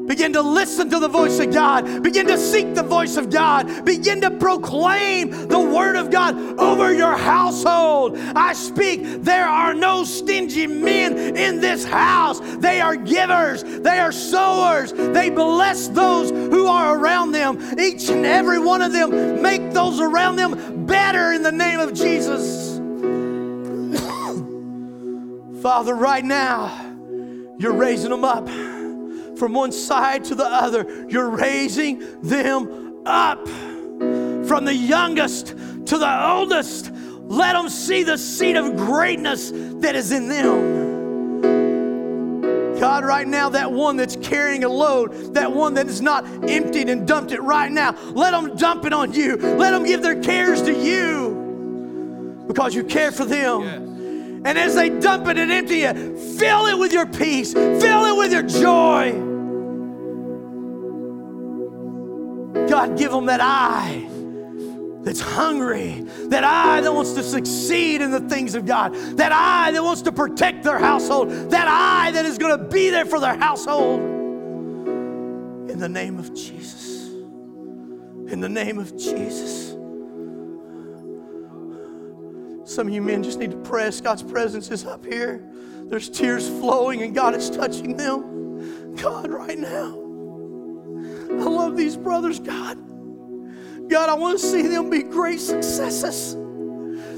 Begin 0.06 0.32
to 0.34 0.42
listen 0.42 0.88
to 0.90 1.00
the 1.00 1.08
voice 1.08 1.38
of 1.40 1.52
God. 1.52 2.02
Begin 2.02 2.26
to 2.28 2.38
seek 2.38 2.74
the 2.74 2.82
voice 2.82 3.16
of 3.16 3.28
God. 3.28 3.84
Begin 3.84 4.20
to 4.20 4.30
proclaim 4.30 5.30
the 5.48 5.58
word 5.58 5.96
of 5.96 6.10
God 6.10 6.58
over 6.58 6.94
your 6.94 7.16
household. 7.16 8.16
I 8.36 8.52
speak, 8.52 9.02
there 9.22 9.46
are 9.46 9.74
no 9.74 10.04
stingy 10.04 10.66
men 10.66 11.36
in 11.36 11.60
this 11.60 11.84
house. 11.84 12.40
They 12.58 12.80
are 12.80 12.96
givers, 12.96 13.64
they 13.64 13.98
are 13.98 14.12
sowers. 14.12 14.92
They 14.92 15.28
bless 15.28 15.88
those 15.88 16.30
who 16.50 16.66
are 16.66 16.98
around 16.98 17.32
them. 17.32 17.58
Each 17.78 18.08
and 18.08 18.26
every 18.26 18.58
one 18.58 18.82
of 18.82 18.92
them 18.92 19.42
make 19.42 19.72
those 19.72 20.00
around 20.00 20.36
them 20.36 20.86
better 20.86 21.32
in 21.32 21.42
the 21.42 21.52
name 21.52 21.80
of 21.80 21.94
Jesus. 21.94 22.76
Father, 25.62 25.94
right 25.94 26.24
now, 26.24 26.72
you're 27.58 27.72
raising 27.72 28.10
them 28.10 28.24
up 28.24 28.48
from 29.38 29.52
one 29.52 29.72
side 29.72 30.24
to 30.24 30.34
the 30.34 30.44
other. 30.44 31.06
You're 31.08 31.30
raising 31.30 32.20
them 32.22 33.02
up 33.06 33.46
from 33.48 34.64
the 34.64 34.74
youngest 34.74 35.48
to 35.48 35.98
the 35.98 36.28
oldest. 36.28 36.90
Let 37.28 37.54
them 37.54 37.68
see 37.68 38.02
the 38.02 38.18
seed 38.18 38.56
of 38.56 38.76
greatness 38.76 39.50
that 39.52 39.96
is 39.96 40.12
in 40.12 40.28
them. 40.28 40.85
God, 42.78 43.04
right 43.04 43.26
now, 43.26 43.48
that 43.50 43.70
one 43.70 43.96
that's 43.96 44.16
carrying 44.16 44.64
a 44.64 44.68
load, 44.68 45.34
that 45.34 45.52
one 45.52 45.74
that 45.74 45.86
is 45.86 46.00
not 46.00 46.24
emptied 46.48 46.88
and 46.88 47.06
dumped 47.06 47.32
it 47.32 47.42
right 47.42 47.70
now, 47.70 47.96
let 48.12 48.32
them 48.32 48.56
dump 48.56 48.84
it 48.84 48.92
on 48.92 49.12
you. 49.12 49.36
Let 49.36 49.70
them 49.70 49.84
give 49.84 50.02
their 50.02 50.20
cares 50.20 50.62
to 50.62 50.74
you 50.74 52.44
because 52.46 52.74
you 52.74 52.84
care 52.84 53.12
for 53.12 53.24
them. 53.24 53.62
Yes. 53.62 53.78
And 54.46 54.58
as 54.58 54.74
they 54.74 54.90
dump 54.90 55.26
it 55.26 55.38
and 55.38 55.50
empty 55.50 55.82
it, 55.82 55.94
fill 56.38 56.66
it 56.66 56.78
with 56.78 56.92
your 56.92 57.06
peace, 57.06 57.52
fill 57.52 58.04
it 58.04 58.16
with 58.16 58.32
your 58.32 58.42
joy. 58.42 59.12
God, 62.68 62.96
give 62.96 63.10
them 63.10 63.26
that 63.26 63.40
eye 63.40 64.08
that's 65.06 65.20
hungry, 65.20 66.02
that 66.30 66.42
eye 66.42 66.80
that 66.80 66.92
wants 66.92 67.12
to 67.12 67.22
succeed 67.22 68.02
in 68.02 68.10
the 68.10 68.18
things 68.18 68.56
of 68.56 68.66
God, 68.66 68.92
that 69.16 69.30
eye 69.30 69.70
that 69.70 69.80
wants 69.80 70.02
to 70.02 70.10
protect 70.10 70.64
their 70.64 70.80
household, 70.80 71.30
that 71.50 71.68
eye 71.68 72.10
that 72.10 72.24
is 72.24 72.38
going 72.38 72.58
to 72.58 72.64
be 72.64 72.90
there 72.90 73.06
for 73.06 73.20
their 73.20 73.36
household. 73.36 74.00
In 75.70 75.78
the 75.78 75.88
name 75.88 76.18
of 76.18 76.34
Jesus. 76.34 77.08
In 78.32 78.40
the 78.40 78.48
name 78.48 78.80
of 78.80 78.96
Jesus. 78.96 79.76
Some 82.68 82.88
of 82.88 82.92
you 82.92 83.00
men 83.00 83.22
just 83.22 83.38
need 83.38 83.52
to 83.52 83.58
press. 83.58 84.00
God's 84.00 84.24
presence 84.24 84.72
is 84.72 84.84
up 84.84 85.06
here. 85.06 85.48
There's 85.84 86.10
tears 86.10 86.48
flowing, 86.48 87.02
and 87.02 87.14
God 87.14 87.36
is 87.36 87.48
touching 87.48 87.96
them. 87.96 88.96
God, 88.96 89.30
right 89.30 89.56
now. 89.56 90.02
I 91.30 91.48
love 91.48 91.76
these 91.76 91.96
brothers, 91.96 92.40
God. 92.40 92.76
God, 93.88 94.08
I 94.08 94.14
want 94.14 94.38
to 94.38 94.44
see 94.44 94.62
them 94.62 94.90
be 94.90 95.02
great 95.02 95.40
successes. 95.40 96.36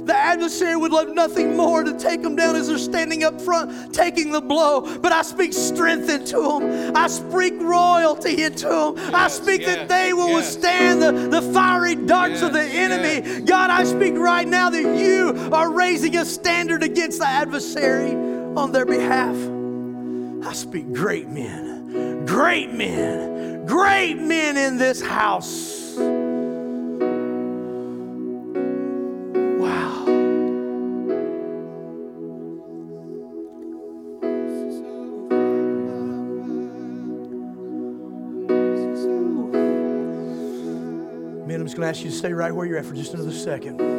The 0.09 0.17
adversary 0.17 0.75
would 0.75 0.91
love 0.91 1.11
nothing 1.11 1.55
more 1.55 1.85
to 1.85 1.93
take 1.99 2.23
them 2.23 2.35
down 2.35 2.57
as 2.57 2.69
they're 2.69 2.79
standing 2.79 3.25
up 3.25 3.39
front, 3.43 3.93
taking 3.93 4.31
the 4.31 4.41
blow. 4.41 4.99
But 5.01 5.13
I 5.13 5.21
speak 5.21 5.53
strength 5.53 6.09
into 6.09 6.41
them. 6.41 6.97
I 6.97 7.09
speak 7.09 7.61
royalty 7.61 8.43
into 8.43 8.69
them. 8.69 8.95
Yes, 8.97 9.13
I 9.13 9.29
speak 9.29 9.61
yes, 9.61 9.77
that 9.77 9.89
they 9.91 10.15
will 10.15 10.29
yes. 10.29 10.55
withstand 10.55 11.03
the, 11.03 11.13
the 11.41 11.53
fiery 11.53 11.95
darts 11.95 12.41
of 12.41 12.55
the 12.55 12.63
enemy. 12.63 13.43
God, 13.43 13.69
I 13.69 13.85
speak 13.85 14.15
right 14.15 14.49
now 14.49 14.71
that 14.71 14.97
you 14.99 15.51
are 15.53 15.71
raising 15.71 16.17
a 16.17 16.25
standard 16.25 16.83
against 16.83 17.19
the 17.19 17.29
adversary 17.29 18.13
on 18.57 18.73
their 18.73 18.87
behalf. 18.87 19.37
I 20.47 20.55
speak 20.55 20.91
great 20.95 21.29
men, 21.29 22.25
great 22.25 22.73
men, 22.73 23.67
great 23.67 24.15
men 24.15 24.57
in 24.57 24.79
this 24.79 25.03
house. 25.03 25.78
To 41.93 41.99
ask 41.99 42.05
you 42.05 42.11
to 42.11 42.17
stay 42.17 42.33
right 42.33 42.55
where 42.55 42.67
you're 42.67 42.79
at 42.79 42.85
for 42.85 42.95
just 42.95 43.15
another 43.15 43.33
second. 43.33 43.98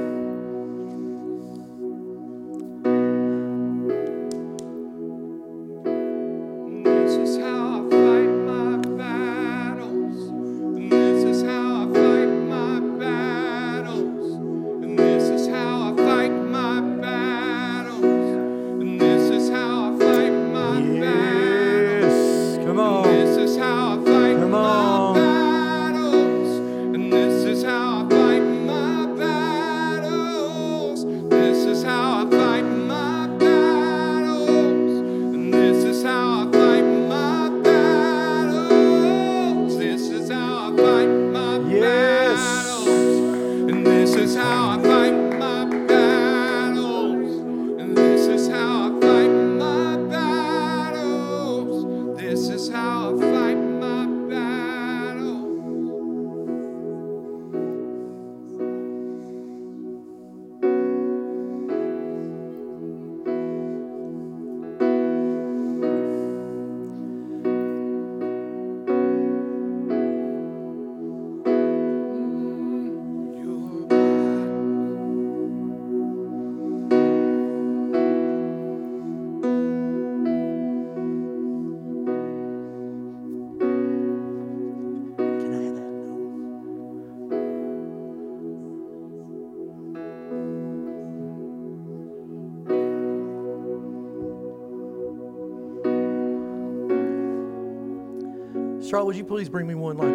Charlotte, 98.90 99.06
would 99.06 99.16
you 99.18 99.24
please 99.24 99.50
bring 99.50 99.68
me 99.68 99.76
one 99.76 99.98
like 99.98 100.08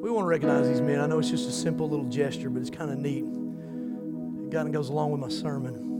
We 0.00 0.10
want 0.10 0.24
to 0.24 0.28
recognize 0.28 0.66
these 0.66 0.80
men. 0.80 1.00
I 1.00 1.06
know 1.06 1.18
it's 1.18 1.28
just 1.28 1.46
a 1.46 1.52
simple 1.52 1.90
little 1.90 2.06
gesture, 2.06 2.48
but 2.48 2.62
it's 2.62 2.70
kind 2.70 2.90
of 2.90 2.98
neat. 2.98 3.24
It 3.24 4.50
kind 4.50 4.66
of 4.66 4.72
goes 4.72 4.88
along 4.88 5.10
with 5.10 5.20
my 5.20 5.28
sermon. 5.28 5.90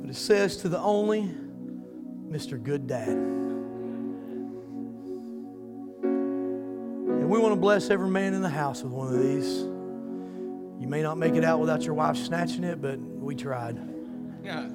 But 0.00 0.10
it 0.10 0.16
says 0.16 0.58
to 0.58 0.68
the 0.68 0.78
only 0.78 1.34
Mr. 2.28 2.62
Good 2.62 2.86
Dad. 2.86 3.08
And 7.08 7.28
we 7.28 7.40
want 7.40 7.54
to 7.54 7.60
bless 7.60 7.90
every 7.90 8.10
man 8.10 8.34
in 8.34 8.42
the 8.42 8.48
house 8.48 8.84
with 8.84 8.92
one 8.92 9.12
of 9.12 9.20
these. 9.20 9.73
May 10.94 11.02
not 11.02 11.18
make 11.18 11.34
it 11.34 11.42
out 11.42 11.58
without 11.58 11.82
your 11.82 11.94
wife 11.94 12.16
snatching 12.16 12.62
it, 12.62 12.80
but 12.80 13.00
we 13.00 13.34
tried. 13.34 13.76
Yeah. 14.44 14.68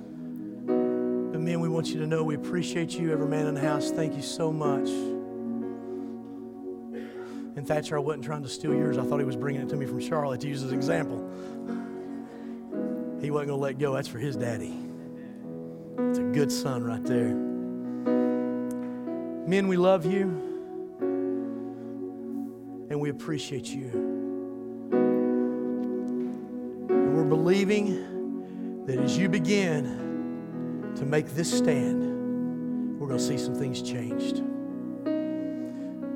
But 0.66 1.40
men, 1.40 1.62
we 1.62 1.70
want 1.70 1.88
you 1.88 2.00
to 2.02 2.08
know 2.08 2.26
we 2.26 2.36
appreciate 2.36 2.92
you, 2.92 3.14
every 3.14 3.26
man 3.26 3.48
in 3.48 3.54
the 3.54 3.62
house. 3.62 3.90
Thank 3.90 4.18
you 4.18 4.22
so 4.22 4.52
much. 4.52 4.90
And 7.56 7.66
Thatcher, 7.66 7.96
I 7.96 8.02
wasn't 8.02 8.26
trying 8.26 8.44
to 8.44 8.50
steal 8.50 8.74
yours. 8.74 8.98
I 8.98 9.04
thought 9.06 9.20
he 9.20 9.26
was 9.26 9.38
bringing 9.38 9.62
it 9.62 9.70
to 9.70 9.78
me 9.78 9.86
from 9.86 10.02
Charlotte 10.02 10.42
to 10.42 10.50
use 10.50 10.62
as 10.62 10.74
an 10.74 10.78
example. 10.78 11.20
He 13.22 13.32
wasn't 13.32 13.48
going 13.48 13.58
to 13.60 13.64
let 13.64 13.80
go. 13.80 13.94
That's 13.94 14.10
for 14.10 14.20
his 14.20 14.36
daddy. 14.36 14.78
It's 16.00 16.20
a 16.20 16.24
good 16.24 16.52
son 16.52 16.84
right 16.84 17.06
there. 17.06 17.34
Men, 19.48 19.70
we 19.70 19.78
love 19.78 20.06
you 20.06 20.24
and 22.90 23.00
we 23.00 23.10
appreciate 23.10 23.68
you. 23.68 24.09
Believing 27.30 28.86
that 28.86 28.98
as 28.98 29.18
you 29.18 29.30
begin 29.30 30.94
to 30.96 31.06
make 31.06 31.28
this 31.36 31.56
stand, 31.56 33.00
we're 33.00 33.08
going 33.08 33.20
to 33.20 33.24
see 33.24 33.38
some 33.38 33.56
things 33.56 33.82
changed. 33.82 34.42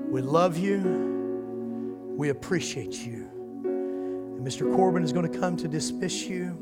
We 0.09 0.21
love 0.21 0.57
you. 0.57 2.15
We 2.17 2.29
appreciate 2.29 3.05
you. 3.05 3.29
And 3.63 4.45
Mr. 4.45 4.75
Corbin 4.75 5.03
is 5.03 5.13
going 5.13 5.31
to 5.31 5.39
come 5.39 5.55
to 5.57 5.67
dismiss 5.67 6.23
you. 6.23 6.57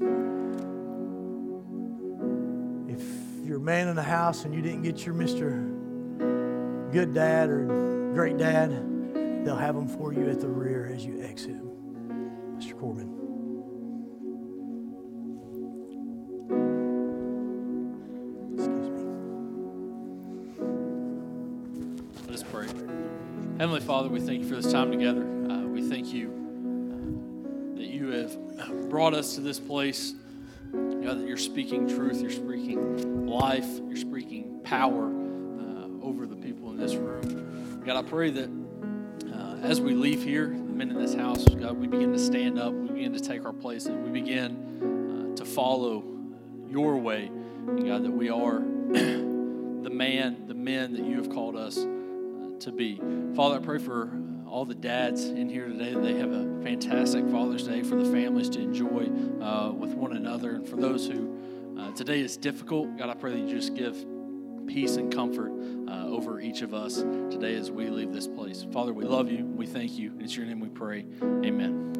If 2.89 3.47
you're 3.47 3.57
a 3.57 3.61
man 3.61 3.87
in 3.87 3.95
the 3.95 4.03
house 4.03 4.45
and 4.45 4.53
you 4.53 4.61
didn't 4.61 4.83
get 4.83 5.05
your 5.05 5.15
Mr. 5.15 6.91
Good 6.91 7.13
Dad 7.13 7.49
or 7.49 8.11
Great 8.13 8.37
Dad, 8.37 8.71
they'll 9.45 9.55
have 9.55 9.75
them 9.75 9.87
for 9.87 10.13
you 10.13 10.29
at 10.29 10.41
the 10.41 10.49
rear 10.49 10.91
as 10.93 11.05
you 11.05 11.23
exit. 11.23 11.60
Thank 24.31 24.43
you 24.43 24.47
for 24.47 24.61
this 24.61 24.71
time 24.71 24.89
together. 24.89 25.23
Uh, 25.51 25.67
we 25.67 25.81
thank 25.89 26.13
you 26.13 26.29
uh, 27.75 27.77
that 27.77 27.85
you 27.85 28.11
have 28.11 28.89
brought 28.89 29.13
us 29.13 29.35
to 29.35 29.41
this 29.41 29.59
place. 29.59 30.13
God, 30.71 31.19
that 31.19 31.27
you're 31.27 31.35
speaking 31.35 31.85
truth, 31.85 32.21
you're 32.21 32.31
speaking 32.31 33.27
life, 33.27 33.67
you're 33.89 33.97
speaking 33.97 34.61
power 34.63 35.07
uh, 35.07 36.05
over 36.05 36.25
the 36.25 36.37
people 36.37 36.69
in 36.69 36.77
this 36.77 36.95
room. 36.95 37.81
God, 37.85 37.97
I 37.97 38.07
pray 38.07 38.29
that 38.29 38.49
uh, 39.33 39.57
as 39.63 39.81
we 39.81 39.93
leave 39.95 40.23
here, 40.23 40.47
the 40.47 40.55
men 40.55 40.91
in 40.91 40.97
this 40.97 41.13
house, 41.13 41.43
God, 41.43 41.77
we 41.77 41.87
begin 41.87 42.13
to 42.13 42.19
stand 42.19 42.57
up, 42.57 42.71
we 42.71 42.87
begin 42.87 43.11
to 43.11 43.19
take 43.19 43.43
our 43.43 43.51
places, 43.51 43.89
we 43.89 44.11
begin 44.11 45.33
uh, 45.33 45.35
to 45.35 45.43
follow 45.43 46.05
your 46.69 46.95
way. 46.95 47.25
And 47.25 47.85
God, 47.85 48.05
that 48.05 48.11
we 48.11 48.29
are 48.29 48.59
the 48.91 49.91
man, 49.91 50.47
the 50.47 50.53
men 50.53 50.93
that 50.93 51.03
you 51.03 51.17
have 51.17 51.29
called 51.29 51.57
us 51.57 51.85
to 52.61 52.71
be. 52.71 52.99
Father, 53.35 53.57
I 53.57 53.59
pray 53.59 53.79
for 53.79 54.11
all 54.47 54.65
the 54.65 54.75
dads 54.75 55.25
in 55.25 55.49
here 55.49 55.67
today 55.67 55.93
that 55.93 56.03
they 56.03 56.15
have 56.15 56.31
a 56.31 56.61
fantastic 56.61 57.27
Father's 57.29 57.67
Day 57.67 57.83
for 57.83 57.95
the 57.95 58.11
families 58.11 58.49
to 58.49 58.59
enjoy 58.59 59.09
uh, 59.41 59.71
with 59.71 59.93
one 59.93 60.15
another. 60.15 60.55
And 60.55 60.67
for 60.67 60.75
those 60.75 61.07
who 61.07 61.37
uh, 61.79 61.91
today 61.93 62.19
is 62.19 62.37
difficult, 62.37 62.97
God, 62.97 63.09
I 63.09 63.13
pray 63.13 63.31
that 63.31 63.39
you 63.39 63.55
just 63.55 63.75
give 63.75 64.05
peace 64.67 64.97
and 64.97 65.11
comfort 65.13 65.51
uh, 65.87 66.07
over 66.07 66.39
each 66.39 66.61
of 66.61 66.73
us 66.73 66.97
today 66.97 67.55
as 67.55 67.71
we 67.71 67.89
leave 67.89 68.11
this 68.11 68.27
place. 68.27 68.65
Father, 68.71 68.93
we 68.93 69.05
love 69.05 69.31
you. 69.31 69.45
We 69.45 69.65
thank 69.65 69.97
you. 69.97 70.13
It's 70.19 70.35
your 70.35 70.45
name 70.45 70.59
we 70.59 70.69
pray. 70.69 71.05
Amen. 71.23 71.90